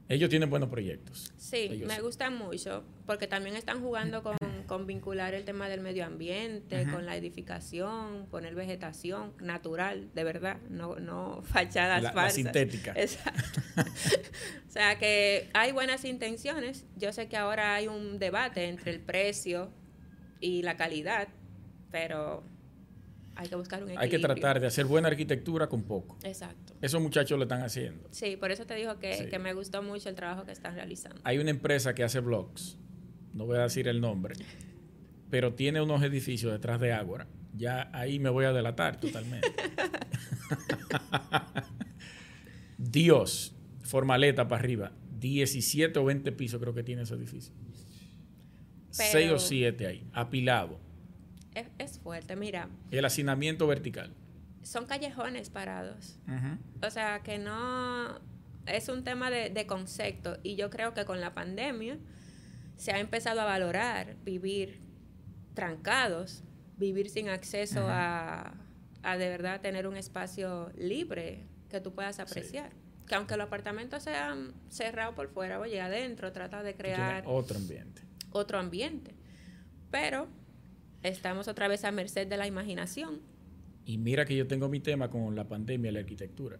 Ellos 0.08 0.30
tienen 0.30 0.48
buenos 0.48 0.70
proyectos. 0.70 1.34
Sí, 1.36 1.68
Ellos 1.70 1.86
me 1.86 1.96
sí. 1.96 2.00
gusta 2.00 2.30
mucho 2.30 2.82
porque 3.04 3.26
también 3.26 3.56
están 3.56 3.82
jugando 3.82 4.22
con, 4.22 4.36
con 4.66 4.86
vincular 4.86 5.34
el 5.34 5.44
tema 5.44 5.68
del 5.68 5.80
medio 5.80 6.04
ambiente, 6.04 6.86
con 6.90 7.06
la 7.06 7.16
edificación, 7.16 8.26
poner 8.30 8.54
vegetación 8.54 9.32
natural, 9.40 10.08
de 10.14 10.24
verdad, 10.24 10.58
no, 10.68 10.96
no 10.96 11.42
fachadas 11.44 12.02
La- 12.02 12.08
la 12.10 12.12
falsas. 12.14 12.34
sintética. 12.34 12.92
Exacto. 12.96 13.60
o 14.68 14.70
sea 14.70 14.98
que 14.98 15.48
hay 15.54 15.72
buenas 15.72 16.04
intenciones. 16.04 16.84
Yo 16.96 17.12
sé 17.12 17.28
que 17.28 17.36
ahora 17.36 17.74
hay 17.74 17.88
un 17.88 18.18
debate 18.18 18.68
entre 18.68 18.90
el 18.92 19.00
precio 19.00 19.70
y 20.40 20.62
la 20.62 20.76
calidad, 20.76 21.28
pero 21.90 22.42
hay 23.36 23.48
que 23.48 23.56
buscar 23.56 23.82
un 23.82 23.90
Hay 23.90 23.96
que 23.96 24.16
equilibrio. 24.16 24.34
tratar 24.34 24.60
de 24.60 24.66
hacer 24.66 24.86
buena 24.86 25.08
arquitectura 25.08 25.68
con 25.68 25.82
poco. 25.82 26.16
Exacto. 26.22 26.74
Esos 26.80 27.00
muchachos 27.00 27.36
lo 27.38 27.44
están 27.44 27.62
haciendo. 27.62 28.08
Sí, 28.10 28.36
por 28.36 28.50
eso 28.50 28.66
te 28.66 28.74
digo 28.74 28.98
que, 28.98 29.14
Sí. 29.14 29.26
que 29.28 29.38
me 29.38 29.52
gustó 29.54 29.82
mucho 29.82 30.08
el 30.08 30.14
trabajo 30.14 30.44
que 30.44 30.52
están 30.52 30.74
realizando. 30.74 31.20
Hay 31.24 31.38
una 31.38 31.50
empresa 31.50 31.94
que 31.94 32.02
hace 32.04 32.20
blogs, 32.20 32.78
no 33.36 33.46
voy 33.46 33.58
a 33.58 33.62
decir 33.62 33.86
el 33.88 34.00
nombre, 34.00 34.34
pero 35.30 35.54
tiene 35.54 35.80
unos 35.80 36.02
edificios 36.02 36.50
detrás 36.52 36.80
de 36.80 36.92
Ágora. 36.92 37.26
Ya 37.54 37.90
ahí 37.92 38.18
me 38.18 38.28
voy 38.30 38.44
a 38.44 38.52
delatar 38.52 38.98
totalmente. 39.00 39.48
Dios, 42.78 43.54
formaleta 43.82 44.48
para 44.48 44.60
arriba, 44.62 44.92
17 45.18 45.98
o 45.98 46.04
20 46.04 46.32
pisos 46.32 46.60
creo 46.60 46.74
que 46.74 46.82
tiene 46.82 47.02
ese 47.02 47.14
edificio. 47.14 47.52
Pero- 48.96 49.10
6 49.12 49.30
o 49.32 49.38
7 49.38 49.86
ahí, 49.86 50.06
apilado. 50.12 50.78
Es, 51.54 51.66
es 51.78 51.98
fuerte, 51.98 52.36
mira, 52.36 52.68
El 52.90 53.04
hacinamiento 53.04 53.66
vertical. 53.66 54.12
son 54.62 54.84
callejones 54.86 55.48
parados. 55.50 56.18
O 56.82 56.90
sea, 56.90 57.22
que 57.22 57.38
no 57.38 58.20
es 58.66 58.88
un 58.88 59.04
tema 59.04 59.30
de, 59.30 59.48
de 59.50 59.66
concepto 59.66 60.38
y 60.42 60.56
yo 60.56 60.68
creo 60.70 60.92
que 60.92 61.04
con 61.06 61.20
la 61.20 61.32
pandemia 61.34 61.98
se 62.76 62.92
ha 62.92 63.00
empezado 63.00 63.40
a 63.40 63.44
valorar 63.44 64.16
vivir 64.24 64.80
trancados, 65.54 66.44
vivir 66.76 67.08
sin 67.08 67.28
acceso 67.28 67.86
a, 67.88 68.54
a 69.02 69.16
de 69.16 69.28
verdad 69.28 69.60
tener 69.60 69.86
un 69.86 69.96
espacio 69.96 70.70
libre 70.76 71.46
que 71.68 71.80
tú 71.80 71.94
puedas 71.94 72.20
apreciar. 72.20 72.72
Que 73.06 73.14
aunque 73.14 73.36
los 73.36 73.46
apartamentos 73.46 74.02
sean 74.02 74.52
cerrados 74.68 75.14
por 75.14 75.28
fuera, 75.28 75.60
oye, 75.60 75.80
adentro 75.80 76.32
trata 76.32 76.62
de 76.62 76.74
crear 76.74 77.22
otro 77.26 77.56
ambiente. 77.56 78.02
otro 78.30 78.58
ambiente. 78.58 79.14
Pero 79.90 80.26
estamos 81.02 81.46
otra 81.48 81.68
vez 81.68 81.84
a 81.84 81.92
merced 81.92 82.26
de 82.26 82.36
la 82.36 82.46
imaginación. 82.46 83.20
Y 83.84 83.98
mira 83.98 84.24
que 84.24 84.36
yo 84.36 84.48
tengo 84.48 84.68
mi 84.68 84.80
tema 84.80 85.08
con 85.08 85.36
la 85.36 85.46
pandemia 85.46 85.92
la 85.92 86.00
arquitectura. 86.00 86.58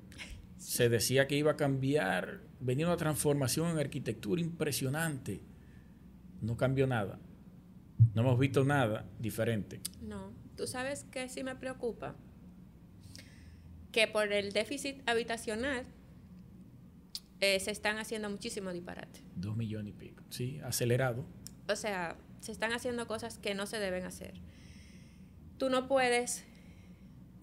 Se 0.57 0.88
decía 0.88 1.26
que 1.26 1.37
iba 1.37 1.52
a 1.52 1.57
cambiar, 1.57 2.42
venía 2.61 2.87
una 2.87 2.96
transformación 2.96 3.70
en 3.70 3.79
arquitectura 3.79 4.40
impresionante. 4.40 5.40
No 6.40 6.57
cambió 6.57 6.87
nada. 6.87 7.18
No 8.14 8.22
hemos 8.22 8.38
visto 8.38 8.64
nada 8.64 9.07
diferente. 9.18 9.81
No, 10.03 10.33
tú 10.57 10.66
sabes 10.66 11.05
que 11.05 11.29
sí 11.29 11.42
me 11.42 11.57
preocupa 11.57 12.14
que 13.92 14.07
por 14.07 14.33
el 14.33 14.53
déficit 14.53 15.03
habitacional 15.09 15.87
eh, 17.40 17.61
se 17.61 17.71
están 17.71 17.98
haciendo 17.98 18.31
muchísimo 18.31 18.73
disparate. 18.73 19.21
Dos 19.35 19.56
millones 19.56 19.94
y 19.94 19.96
pico. 19.96 20.23
Sí, 20.31 20.60
acelerado. 20.60 21.25
O 21.69 21.77
sea, 21.77 22.17
se 22.40 22.52
están 22.52 22.73
haciendo 22.73 23.06
cosas 23.06 23.38
que 23.38 23.54
no 23.54 23.67
se 23.67 23.79
deben 23.79 24.04
hacer. 24.04 24.35
Tú 25.58 25.71
no 25.71 25.88
puedes 25.88 26.44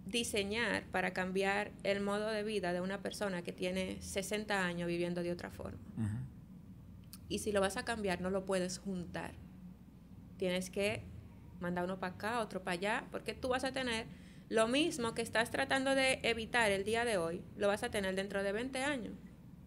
diseñar 0.05 0.85
para 0.91 1.13
cambiar 1.13 1.71
el 1.83 2.01
modo 2.01 2.29
de 2.29 2.43
vida 2.43 2.73
de 2.73 2.81
una 2.81 3.01
persona 3.01 3.41
que 3.41 3.51
tiene 3.51 4.01
60 4.01 4.65
años 4.65 4.87
viviendo 4.87 5.23
de 5.23 5.31
otra 5.31 5.49
forma. 5.49 5.79
Y 7.33 7.39
si 7.39 7.51
lo 7.51 7.61
vas 7.61 7.77
a 7.77 7.83
cambiar, 7.83 8.21
no 8.21 8.29
lo 8.29 8.45
puedes 8.45 8.77
juntar. 8.77 9.33
Tienes 10.37 10.69
que 10.69 11.01
mandar 11.59 11.83
uno 11.83 11.99
para 11.99 12.13
acá, 12.13 12.39
otro 12.41 12.63
para 12.63 12.73
allá, 12.73 13.07
porque 13.09 13.33
tú 13.33 13.49
vas 13.49 13.63
a 13.63 13.73
tener 13.73 14.05
lo 14.49 14.67
mismo 14.67 15.15
que 15.15 15.23
estás 15.23 15.49
tratando 15.49 15.95
de 15.95 16.19
evitar 16.21 16.69
el 16.69 16.83
día 16.83 17.05
de 17.05 17.17
hoy, 17.17 17.41
lo 17.57 17.67
vas 17.67 17.81
a 17.81 17.89
tener 17.89 18.13
dentro 18.13 18.43
de 18.43 18.51
20 18.51 18.77
años. 18.83 19.15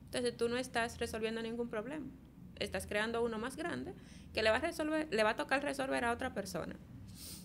Entonces 0.04 0.36
tú 0.36 0.48
no 0.48 0.58
estás 0.58 1.00
resolviendo 1.00 1.42
ningún 1.42 1.68
problema. 1.68 2.06
Estás 2.60 2.86
creando 2.86 3.24
uno 3.24 3.36
más 3.36 3.56
grande 3.56 3.94
que 4.32 4.44
le 4.44 4.50
va 4.50 4.58
a 4.58 4.60
resolver, 4.60 5.08
le 5.10 5.24
va 5.24 5.30
a 5.30 5.36
tocar 5.36 5.60
resolver 5.64 6.04
a 6.04 6.12
otra 6.12 6.32
persona. 6.32 6.76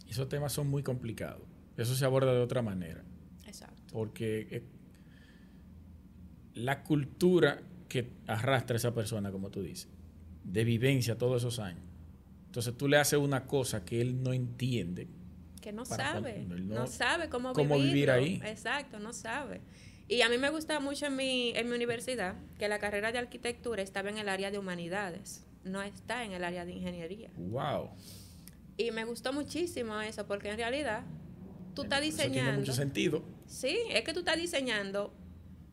Esos 0.08 0.30
temas 0.30 0.54
son 0.54 0.68
muy 0.68 0.84
complicados. 0.84 1.48
Eso 1.78 1.96
se 1.96 2.06
aborda 2.06 2.32
de 2.32 2.42
otra 2.42 2.62
manera. 2.62 3.04
Exacto. 3.48 3.82
Porque 3.92 4.48
eh, 4.52 4.64
la 6.54 6.84
cultura 6.84 7.64
que 7.90 8.14
arrastra 8.28 8.78
esa 8.78 8.94
persona, 8.94 9.32
como 9.32 9.50
tú 9.50 9.64
dices, 9.64 9.90
de 10.44 10.64
vivencia 10.64 11.18
todos 11.18 11.42
esos 11.42 11.60
años. 11.60 11.84
Entonces 12.48 12.76
tú 12.78 12.88
le 12.88 12.98
haces 12.98 13.20
una 13.20 13.46
cosa 13.48 13.86
que 13.86 14.02
él 14.02 14.22
no 14.24 14.34
entiende. 14.34 15.08
Que 15.62 15.72
no 15.72 15.86
sabe. 15.86 16.44
cual- 16.48 16.68
no- 16.68 16.76
No, 16.82 16.88
sabe 16.88 17.30
cómo, 17.30 17.54
cómo 17.54 17.78
vivir 17.78 18.10
ahí. 18.12 18.42
Exacto, 18.44 19.00
no 19.00 19.14
sabe. 19.14 19.62
Y 20.08 20.22
a 20.24 20.30
mí 20.30 20.38
me 20.38 20.50
gusta 20.50 20.80
mucho 20.80 21.06
en 21.06 21.16
mi, 21.16 21.52
en 21.56 21.70
mi 21.70 21.76
universidad 21.76 22.36
que 22.58 22.68
la 22.68 22.80
carrera 22.80 23.12
de 23.12 23.20
arquitectura 23.20 23.82
estaba 23.82 24.10
en 24.10 24.18
el 24.18 24.28
área 24.28 24.52
de 24.52 24.58
humanidades, 24.58 25.46
no 25.64 25.82
está 25.82 26.26
en 26.26 26.34
el 26.34 26.44
área 26.44 26.66
de 26.66 26.74
ingeniería. 26.74 27.30
¡Wow! 27.38 27.92
Y 28.76 28.92
me 28.92 29.06
gustó 29.06 29.32
muchísimo 29.32 30.02
eso, 30.02 30.26
porque 30.28 30.50
en 30.50 30.58
realidad 30.58 31.04
tú 31.76 31.84
estás 31.84 32.02
Eso 32.02 32.18
tiene 32.18 32.30
diseñando. 32.32 32.60
mucho 32.62 32.74
sentido. 32.74 33.24
Sí, 33.46 33.78
es 33.92 34.04
que 34.04 34.12
tú 34.14 34.20
estás 34.20 34.38
diseñando 34.38 35.14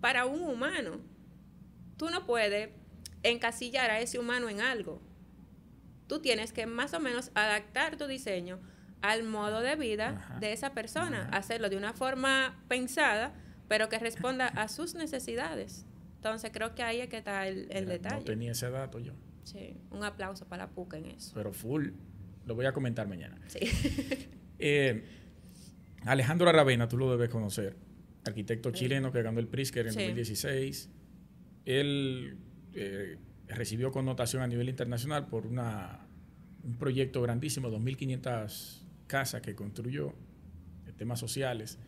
para 0.00 0.26
un 0.26 0.42
humano. 0.42 1.00
Tú 1.96 2.10
no 2.10 2.24
puedes 2.26 2.68
encasillar 3.22 3.90
a 3.90 4.00
ese 4.00 4.18
humano 4.18 4.48
en 4.48 4.60
algo. 4.60 5.00
Tú 6.06 6.20
tienes 6.20 6.52
que 6.52 6.66
más 6.66 6.94
o 6.94 7.00
menos 7.00 7.30
adaptar 7.34 7.96
tu 7.96 8.06
diseño 8.06 8.58
al 9.02 9.22
modo 9.24 9.60
de 9.60 9.76
vida 9.76 10.08
Ajá. 10.10 10.38
de 10.40 10.52
esa 10.52 10.72
persona, 10.74 11.28
Ajá. 11.28 11.36
hacerlo 11.38 11.68
de 11.68 11.76
una 11.76 11.92
forma 11.92 12.62
pensada, 12.68 13.34
pero 13.68 13.88
que 13.88 13.98
responda 13.98 14.46
a 14.48 14.68
sus 14.68 14.94
necesidades. 14.94 15.84
Entonces 16.16 16.50
creo 16.52 16.74
que 16.74 16.82
ahí 16.82 17.00
es 17.00 17.08
que 17.08 17.18
está 17.18 17.46
el, 17.46 17.68
el 17.70 17.84
Mira, 17.84 17.92
detalle. 17.92 18.16
No 18.16 18.24
tenía 18.24 18.52
ese 18.52 18.70
dato 18.70 18.98
yo. 18.98 19.12
Sí, 19.44 19.76
un 19.90 20.02
aplauso 20.02 20.46
para 20.46 20.64
la 20.64 20.70
PUC 20.70 20.94
en 20.94 21.06
eso. 21.06 21.32
Pero 21.34 21.52
full. 21.52 21.90
Lo 22.46 22.54
voy 22.54 22.66
a 22.66 22.72
comentar 22.72 23.06
mañana. 23.08 23.38
Sí. 23.48 23.60
Eh, 24.60 25.04
Alejandro 26.04 26.48
Aravena, 26.48 26.88
tú 26.88 26.96
lo 26.98 27.08
debes 27.12 27.28
conocer. 27.28 27.76
Arquitecto 28.26 28.72
chileno 28.72 29.12
que 29.12 29.22
ganó 29.22 29.38
el 29.38 29.46
Pritzker 29.46 29.86
en 29.86 29.92
Sí. 29.92 29.98
2016. 30.00 30.90
Él 31.64 32.36
eh, 32.74 33.18
recibió 33.48 33.90
connotación 33.90 34.42
a 34.42 34.46
nivel 34.46 34.68
internacional 34.68 35.26
por 35.26 35.46
una, 35.46 36.06
un 36.64 36.76
proyecto 36.76 37.22
grandísimo, 37.22 37.70
2.500 37.70 38.82
casas 39.06 39.40
que 39.40 39.54
construyó, 39.54 40.14
de 40.84 40.92
temas 40.92 41.18
sociales. 41.18 41.78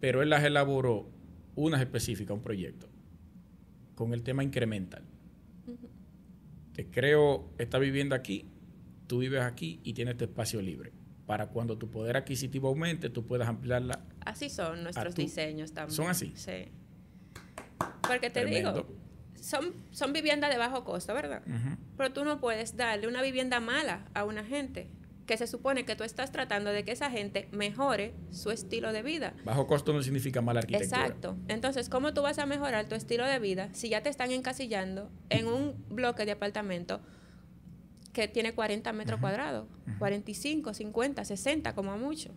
Pero 0.00 0.22
él 0.22 0.30
las 0.30 0.44
elaboró, 0.44 1.08
unas 1.54 1.80
específicas, 1.80 2.36
un 2.36 2.42
proyecto, 2.42 2.88
con 3.94 4.12
el 4.12 4.22
tema 4.22 4.42
incremental. 4.42 5.04
Que 6.72 6.90
creo, 6.90 7.52
esta 7.58 7.78
vivienda 7.78 8.16
aquí, 8.16 8.50
tú 9.06 9.18
vives 9.18 9.42
aquí 9.42 9.80
y 9.84 9.92
tienes 9.92 10.16
tu 10.16 10.24
espacio 10.24 10.60
libre. 10.60 10.92
Para 11.26 11.46
cuando 11.46 11.78
tu 11.78 11.90
poder 11.90 12.16
adquisitivo 12.16 12.68
aumente, 12.68 13.08
tú 13.08 13.24
puedas 13.24 13.48
ampliarla. 13.48 14.04
Así 14.26 14.50
son 14.50 14.82
nuestros 14.82 15.14
diseños 15.14 15.72
también. 15.72 15.94
¿Son 15.94 16.08
así? 16.08 16.32
Sí. 16.34 16.68
Porque 18.02 18.28
te 18.28 18.40
Tremendo. 18.40 18.72
digo, 18.72 19.03
son, 19.44 19.74
son 19.90 20.12
viviendas 20.14 20.50
de 20.50 20.56
bajo 20.56 20.84
costo, 20.84 21.12
¿verdad? 21.12 21.42
Pero 21.98 22.12
tú 22.12 22.24
no 22.24 22.40
puedes 22.40 22.76
darle 22.76 23.06
una 23.08 23.20
vivienda 23.20 23.60
mala 23.60 24.06
a 24.14 24.24
una 24.24 24.42
gente 24.42 24.88
que 25.26 25.36
se 25.36 25.46
supone 25.46 25.84
que 25.84 25.96
tú 25.96 26.04
estás 26.04 26.32
tratando 26.32 26.70
de 26.70 26.82
que 26.84 26.92
esa 26.92 27.10
gente 27.10 27.48
mejore 27.52 28.14
su 28.30 28.50
estilo 28.50 28.92
de 28.92 29.02
vida. 29.02 29.34
Bajo 29.44 29.66
costo 29.66 29.92
no 29.92 30.02
significa 30.02 30.40
mala 30.40 30.60
arquitectura. 30.60 31.02
Exacto. 31.02 31.36
Entonces, 31.48 31.90
¿cómo 31.90 32.14
tú 32.14 32.22
vas 32.22 32.38
a 32.38 32.46
mejorar 32.46 32.88
tu 32.88 32.94
estilo 32.94 33.26
de 33.26 33.38
vida 33.38 33.68
si 33.72 33.90
ya 33.90 34.02
te 34.02 34.08
están 34.08 34.30
encasillando 34.32 35.10
en 35.28 35.46
un 35.46 35.84
bloque 35.90 36.24
de 36.24 36.32
apartamento 36.32 37.00
que 38.14 38.28
tiene 38.28 38.54
40 38.54 38.92
metros 38.94 39.20
cuadrados? 39.20 39.66
45, 39.98 40.72
50, 40.72 41.24
60 41.24 41.74
como 41.74 41.96
mucho. 41.98 42.34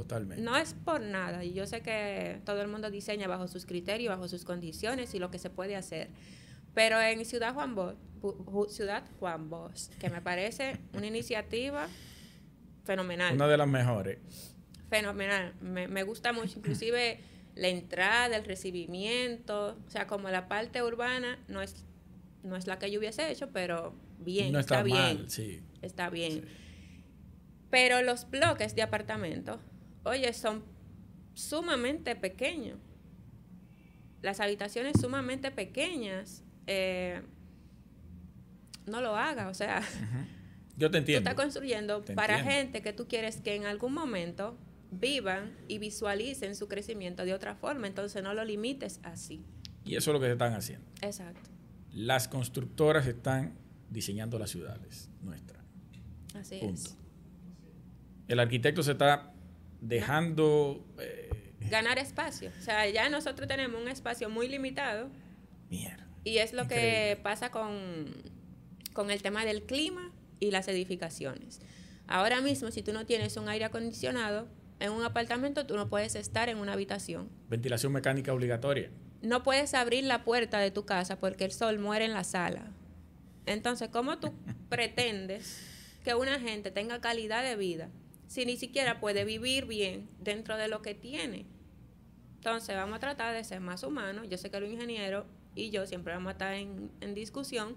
Totalmente. 0.00 0.42
No 0.42 0.56
es 0.56 0.72
por 0.72 1.02
nada, 1.02 1.44
y 1.44 1.52
yo 1.52 1.66
sé 1.66 1.82
que 1.82 2.40
todo 2.46 2.62
el 2.62 2.68
mundo 2.68 2.90
diseña 2.90 3.28
bajo 3.28 3.48
sus 3.48 3.66
criterios, 3.66 4.10
bajo 4.10 4.28
sus 4.28 4.44
condiciones 4.46 5.14
y 5.14 5.18
lo 5.18 5.30
que 5.30 5.38
se 5.38 5.50
puede 5.50 5.76
hacer. 5.76 6.08
Pero 6.72 6.98
en 6.98 7.22
Ciudad 7.26 7.52
Juan 7.52 7.74
Bosch, 7.74 7.96
Ciudad 8.70 9.04
Juan 9.18 9.50
Bosch, 9.50 9.90
que 9.98 10.08
me 10.08 10.22
parece 10.22 10.78
una 10.94 11.06
iniciativa 11.06 11.86
fenomenal. 12.84 13.34
Una 13.34 13.46
de 13.46 13.58
las 13.58 13.68
mejores. 13.68 14.18
Fenomenal. 14.88 15.52
Me, 15.60 15.86
me 15.86 16.02
gusta 16.02 16.32
mucho, 16.32 16.58
inclusive 16.58 17.20
la 17.56 17.68
entrada, 17.68 18.36
el 18.36 18.44
recibimiento, 18.44 19.76
o 19.86 19.90
sea, 19.90 20.06
como 20.06 20.30
la 20.30 20.48
parte 20.48 20.82
urbana 20.82 21.38
no 21.48 21.60
es, 21.60 21.84
no 22.42 22.56
es 22.56 22.66
la 22.66 22.78
que 22.78 22.90
yo 22.90 23.00
hubiese 23.00 23.30
hecho, 23.30 23.50
pero 23.52 23.94
bien, 24.18 24.50
no 24.50 24.60
está, 24.60 24.76
está, 24.76 24.82
bien. 24.84 24.96
mal, 24.96 25.30
sí. 25.30 25.60
Está 25.82 26.08
bien. 26.08 26.32
Sí. 26.32 26.42
Pero 27.70 28.02
los 28.02 28.28
bloques 28.30 28.74
de 28.74 28.82
apartamentos, 28.82 29.60
oye, 30.04 30.32
son 30.32 30.62
sumamente 31.34 32.16
pequeños. 32.16 32.78
Las 34.22 34.40
habitaciones 34.40 35.00
sumamente 35.00 35.50
pequeñas. 35.50 36.42
eh, 36.66 37.22
no 38.86 39.00
lo 39.00 39.14
haga, 39.16 39.48
o 39.48 39.54
sea, 39.54 39.82
Yo 40.76 40.90
te 40.90 40.92
tú 40.92 40.98
entiendo. 40.98 41.30
estás 41.30 41.34
construyendo 41.42 42.00
Te 42.02 42.14
para 42.14 42.38
entiendo. 42.38 42.58
gente 42.60 42.82
que 42.82 42.92
tú 42.92 43.06
quieres 43.06 43.40
que 43.40 43.54
en 43.54 43.66
algún 43.66 43.92
momento 43.92 44.56
vivan 44.90 45.54
y 45.68 45.78
visualicen 45.78 46.56
su 46.56 46.66
crecimiento 46.66 47.24
de 47.24 47.34
otra 47.34 47.54
forma, 47.54 47.86
entonces 47.86 48.22
no 48.22 48.34
lo 48.34 48.44
limites 48.44 48.98
así. 49.04 49.44
Y 49.84 49.94
eso 49.96 50.10
es 50.10 50.14
lo 50.14 50.20
que 50.20 50.26
se 50.26 50.32
están 50.32 50.54
haciendo. 50.54 50.86
Exacto. 51.02 51.48
Las 51.92 52.26
constructoras 52.28 53.06
están 53.06 53.54
diseñando 53.90 54.38
las 54.38 54.50
ciudades 54.50 55.08
nuestras. 55.22 55.62
Así 56.34 56.58
Punto. 56.60 56.80
es. 56.80 56.96
El 58.28 58.40
arquitecto 58.40 58.82
se 58.82 58.92
está 58.92 59.32
dejando. 59.80 60.84
eh, 60.98 61.28
Ganar 61.70 61.98
espacio. 61.98 62.50
O 62.58 62.62
sea, 62.62 62.88
ya 62.88 63.08
nosotros 63.08 63.46
tenemos 63.46 63.80
un 63.80 63.88
espacio 63.88 64.28
muy 64.30 64.48
limitado 64.48 65.08
mierda. 65.68 66.06
Y 66.24 66.38
es 66.38 66.52
lo 66.52 66.64
Increíble. 66.64 66.90
que 67.16 67.20
pasa 67.22 67.50
con, 67.50 68.12
con 68.92 69.10
el 69.10 69.22
tema 69.22 69.44
del 69.44 69.62
clima 69.64 70.10
y 70.40 70.50
las 70.50 70.68
edificaciones. 70.68 71.60
Ahora 72.08 72.40
mismo, 72.40 72.70
si 72.70 72.82
tú 72.82 72.92
no 72.92 73.06
tienes 73.06 73.36
un 73.36 73.48
aire 73.48 73.66
acondicionado 73.66 74.48
en 74.80 74.90
un 74.92 75.04
apartamento, 75.04 75.66
tú 75.66 75.76
no 75.76 75.88
puedes 75.88 76.14
estar 76.16 76.48
en 76.48 76.58
una 76.58 76.72
habitación. 76.72 77.28
Ventilación 77.48 77.92
mecánica 77.92 78.32
obligatoria. 78.32 78.90
No 79.22 79.42
puedes 79.42 79.74
abrir 79.74 80.04
la 80.04 80.24
puerta 80.24 80.58
de 80.58 80.70
tu 80.70 80.84
casa 80.86 81.18
porque 81.18 81.44
el 81.44 81.52
sol 81.52 81.78
muere 81.78 82.06
en 82.06 82.14
la 82.14 82.24
sala. 82.24 82.72
Entonces, 83.46 83.90
¿cómo 83.90 84.18
tú 84.18 84.32
pretendes 84.68 85.62
que 86.04 86.14
una 86.14 86.40
gente 86.40 86.70
tenga 86.70 87.00
calidad 87.00 87.44
de 87.44 87.56
vida 87.56 87.90
si 88.30 88.46
ni 88.46 88.56
siquiera 88.56 89.00
puede 89.00 89.24
vivir 89.24 89.66
bien 89.66 90.08
dentro 90.20 90.56
de 90.56 90.68
lo 90.68 90.82
que 90.82 90.94
tiene? 90.94 91.46
Entonces, 92.36 92.76
vamos 92.76 92.98
a 92.98 93.00
tratar 93.00 93.34
de 93.34 93.42
ser 93.42 93.58
más 93.58 93.82
humanos. 93.82 94.28
Yo 94.30 94.38
sé 94.38 94.52
que 94.52 94.60
los 94.60 94.70
ingenieros 94.70 95.26
y 95.56 95.70
yo 95.70 95.84
siempre 95.84 96.12
vamos 96.12 96.28
a 96.28 96.32
estar 96.34 96.54
en, 96.54 96.92
en 97.00 97.12
discusión, 97.12 97.76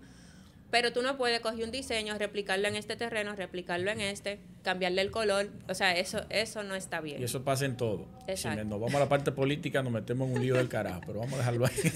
pero 0.69 0.93
tú 0.93 1.01
no 1.01 1.17
puedes 1.17 1.39
coger 1.39 1.65
un 1.65 1.71
diseño, 1.71 2.15
replicarlo 2.19 2.67
en 2.67 2.75
este 2.75 2.95
terreno, 2.95 3.35
replicarlo 3.35 3.89
en 3.89 3.99
este, 3.99 4.41
cambiarle 4.61 5.01
el 5.01 5.09
color. 5.09 5.49
O 5.67 5.73
sea, 5.73 5.97
eso, 5.97 6.21
eso 6.29 6.61
no 6.61 6.75
está 6.75 7.01
bien. 7.01 7.19
Y 7.19 7.23
eso 7.23 7.43
pasa 7.43 7.65
en 7.65 7.75
todo. 7.75 8.07
Si 8.27 8.31
Exacto. 8.33 8.63
nos 8.63 8.79
vamos 8.79 8.93
a 8.93 8.99
la 8.99 9.09
parte 9.09 9.31
política, 9.31 9.81
nos 9.81 9.91
metemos 9.91 10.29
en 10.29 10.35
un 10.35 10.41
lío 10.41 10.53
del 10.53 10.69
carajo, 10.69 11.01
pero 11.03 11.17
vamos 11.17 11.33
a 11.33 11.37
dejarlo 11.37 11.65
ahí. 11.65 11.91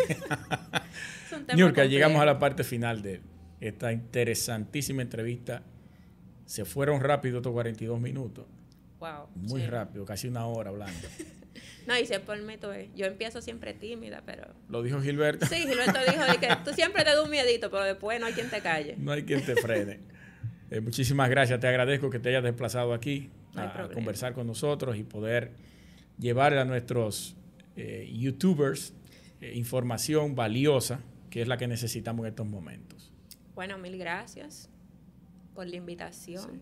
Niurka, 1.55 1.85
llegamos 1.85 2.19
a 2.23 2.25
la 2.25 2.39
parte 2.39 2.63
final 2.63 3.03
de 3.03 3.21
esta 3.61 3.91
interesantísima 3.91 5.03
entrevista. 5.03 5.61
Se 6.47 6.65
fueron 6.65 7.01
rápido 7.01 7.37
estos 7.37 7.51
42 7.51 7.99
minutos. 7.99 8.45
Wow, 8.99 9.27
Muy 9.35 9.61
sí. 9.61 9.67
rápido, 9.67 10.05
casi 10.05 10.27
una 10.27 10.47
hora 10.47 10.71
hablando. 10.71 11.07
No, 11.87 11.97
y 11.97 12.05
se 12.05 12.19
ves, 12.19 12.89
yo 12.95 13.05
empiezo 13.05 13.41
siempre 13.41 13.73
tímida, 13.73 14.21
pero... 14.25 14.53
Lo 14.67 14.83
dijo 14.83 14.99
Gilberto. 14.99 15.45
Sí, 15.45 15.55
Gilberto 15.55 15.97
dijo 16.05 16.25
de 16.25 16.37
que 16.37 16.49
tú 16.65 16.73
siempre 16.73 17.05
te 17.05 17.11
das 17.11 17.23
un 17.23 17.29
miedito, 17.29 17.71
pero 17.71 17.85
después 17.85 18.19
no 18.19 18.25
hay 18.25 18.33
quien 18.33 18.49
te 18.49 18.59
calle. 18.59 18.95
No 18.97 19.13
hay 19.13 19.23
quien 19.23 19.43
te 19.45 19.55
frene. 19.55 19.99
Eh, 20.69 20.81
muchísimas 20.81 21.29
gracias. 21.29 21.61
Te 21.61 21.67
agradezco 21.69 22.09
que 22.09 22.19
te 22.19 22.27
hayas 22.27 22.43
desplazado 22.43 22.93
aquí 22.93 23.29
No 23.53 23.61
a, 23.61 23.89
conversar 23.89 24.33
con 24.33 24.47
nosotros 24.47 24.97
y 24.97 25.03
poder 25.05 25.53
llevar 26.19 26.57
a 26.57 26.65
nuestros 26.65 27.37
eh, 27.77 28.11
youtubers 28.13 28.93
eh, 29.39 29.53
información 29.55 30.35
valiosa, 30.35 30.99
que 31.29 31.41
es 31.41 31.47
la 31.47 31.55
que 31.55 31.69
necesitamos 31.69 32.25
en 32.25 32.31
estos 32.31 32.47
momentos. 32.47 33.13
Bueno, 33.55 33.77
mil 33.77 33.97
gracias 33.97 34.69
por 35.57 35.67
la 35.67 35.75
invitación, 35.75 36.43
Sí. 36.53 36.61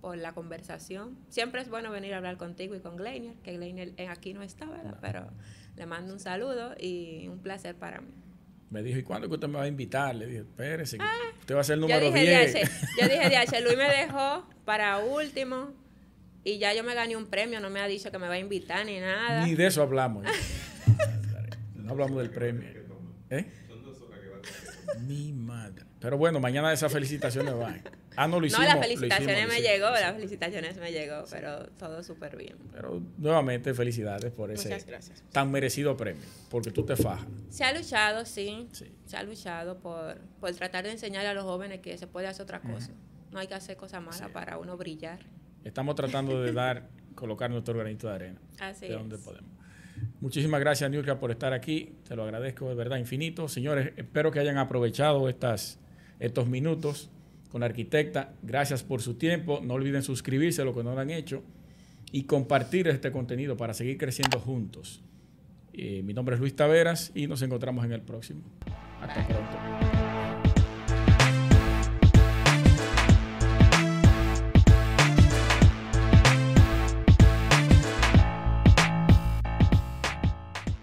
por 0.00 0.16
la 0.16 0.32
conversación. 0.32 1.18
Siempre 1.28 1.60
es 1.60 1.68
bueno 1.68 1.90
venir 1.90 2.14
a 2.14 2.18
hablar 2.18 2.36
contigo 2.36 2.76
y 2.76 2.78
con 2.80 2.96
Gleinier, 2.96 3.34
que 3.42 3.56
Gleinier 3.56 3.94
eh, 3.96 4.06
aquí 4.06 4.32
no 4.32 4.42
está, 4.44 4.64
¿verdad? 4.66 4.96
Pero 5.00 5.28
le 5.74 5.86
mando 5.86 6.12
un 6.14 6.20
saludo 6.20 6.74
y 6.78 7.26
un 7.26 7.40
placer 7.40 7.74
para 7.74 8.00
mí. 8.00 8.12
Me 8.70 8.84
dijo, 8.84 8.96
¿y 9.00 9.02
cuándo 9.02 9.26
que 9.28 9.34
usted 9.34 9.48
me 9.48 9.58
va 9.58 9.64
a 9.64 9.66
invitar? 9.68 10.14
Le 10.14 10.26
dije, 10.26 10.38
espérese, 10.40 10.98
que 10.98 11.04
usted 11.40 11.56
va 11.56 11.60
a 11.62 11.64
ser 11.64 11.78
el 11.78 11.84
Ah, 11.84 11.88
Yo 11.88 11.94
número 11.96 12.12
dije, 12.12 12.38
10. 12.38 12.52
DH, 12.54 12.70
yo 13.00 13.08
dije, 13.08 13.28
DH, 13.30 13.60
Luis 13.64 13.76
me 13.76 13.88
dejó 14.06 14.46
para 14.64 14.98
último 14.98 15.72
y 16.44 16.58
ya 16.58 16.72
yo 16.74 16.84
me 16.84 16.94
gané 16.94 17.16
un 17.16 17.26
premio, 17.26 17.58
no 17.58 17.68
me 17.68 17.80
ha 17.80 17.88
dicho 17.88 18.12
que 18.12 18.18
me 18.20 18.28
va 18.28 18.34
a 18.34 18.38
invitar 18.38 18.86
ni 18.86 19.00
nada. 19.00 19.44
Ni 19.44 19.56
de 19.56 19.66
eso 19.66 19.82
hablamos. 19.82 20.24
no 21.74 21.90
hablamos 21.90 22.18
del 22.18 22.30
premio. 22.30 22.68
¿Eh? 23.30 23.46
Mi 25.00 25.32
madre. 25.32 25.84
Pero 26.00 26.16
bueno, 26.16 26.38
mañana 26.38 26.72
esas 26.72 26.92
felicitaciones 26.92 27.58
van. 27.58 27.82
Ah, 28.20 28.26
no 28.26 28.40
lo 28.40 28.46
hicimos. 28.46 28.66
No, 28.66 28.74
las 28.74 28.84
felicitaciones 28.84 29.48
me 29.48 29.60
llegó, 29.60 29.90
las 29.90 30.12
felicitaciones 30.12 30.76
me 30.76 30.90
llegó, 30.90 31.22
pero 31.30 31.66
todo 31.78 32.02
súper 32.02 32.36
bien. 32.36 32.56
Pero 32.72 33.00
nuevamente 33.16 33.72
felicidades 33.74 34.32
por 34.32 34.50
ese 34.50 34.76
tan 35.30 35.52
merecido 35.52 35.96
premio, 35.96 36.24
porque 36.50 36.72
tú 36.72 36.84
te 36.84 36.96
fajas. 36.96 37.28
Se 37.48 37.62
ha 37.62 37.72
luchado, 37.72 38.24
sí. 38.26 38.68
Se 39.06 39.16
ha 39.16 39.22
luchado 39.22 39.78
por, 39.78 40.18
por 40.40 40.52
tratar 40.52 40.82
de 40.82 40.90
enseñar 40.90 41.26
a 41.26 41.32
los 41.32 41.44
jóvenes 41.44 41.78
que 41.78 41.96
se 41.96 42.08
puede 42.08 42.26
hacer 42.26 42.42
otra 42.42 42.60
cosa. 42.60 42.90
No 43.30 43.38
hay 43.38 43.46
que 43.46 43.54
hacer 43.54 43.76
cosas 43.76 44.02
malas 44.02 44.30
para 44.32 44.58
uno 44.58 44.76
brillar. 44.76 45.20
Estamos 45.62 45.94
tratando 45.94 46.42
de 46.42 46.52
dar, 46.52 46.88
colocar 47.14 47.48
nuestro 47.48 47.74
granito 47.74 48.08
de 48.08 48.14
arena. 48.14 48.40
Así 48.58 48.88
de 48.88 48.94
donde 48.94 49.18
podemos. 49.18 49.52
Muchísimas 50.20 50.58
gracias, 50.58 50.90
Nurka, 50.90 51.20
por 51.20 51.30
estar 51.30 51.52
aquí. 51.52 51.94
Te 52.08 52.16
lo 52.16 52.24
agradezco 52.24 52.68
de 52.68 52.74
verdad 52.74 52.96
infinito. 52.96 53.46
Señores, 53.46 53.92
espero 53.96 54.32
que 54.32 54.40
hayan 54.40 54.58
aprovechado 54.58 55.28
estas, 55.28 55.78
estos 56.18 56.48
minutos 56.48 57.12
con 57.50 57.60
la 57.60 57.66
arquitecta. 57.66 58.34
Gracias 58.42 58.82
por 58.82 59.02
su 59.02 59.14
tiempo. 59.14 59.60
No 59.62 59.74
olviden 59.74 60.02
suscribirse, 60.02 60.64
lo 60.64 60.74
que 60.74 60.82
no 60.82 60.94
lo 60.94 61.00
han 61.00 61.10
hecho, 61.10 61.42
y 62.12 62.24
compartir 62.24 62.88
este 62.88 63.10
contenido 63.10 63.56
para 63.56 63.74
seguir 63.74 63.98
creciendo 63.98 64.40
juntos. 64.40 65.02
Eh, 65.72 66.02
mi 66.02 66.14
nombre 66.14 66.34
es 66.34 66.40
Luis 66.40 66.56
Taveras 66.56 67.12
y 67.14 67.26
nos 67.26 67.42
encontramos 67.42 67.84
en 67.84 67.92
el 67.92 68.00
próximo. 68.00 68.42
Hasta 69.00 69.26
pronto. 69.26 69.77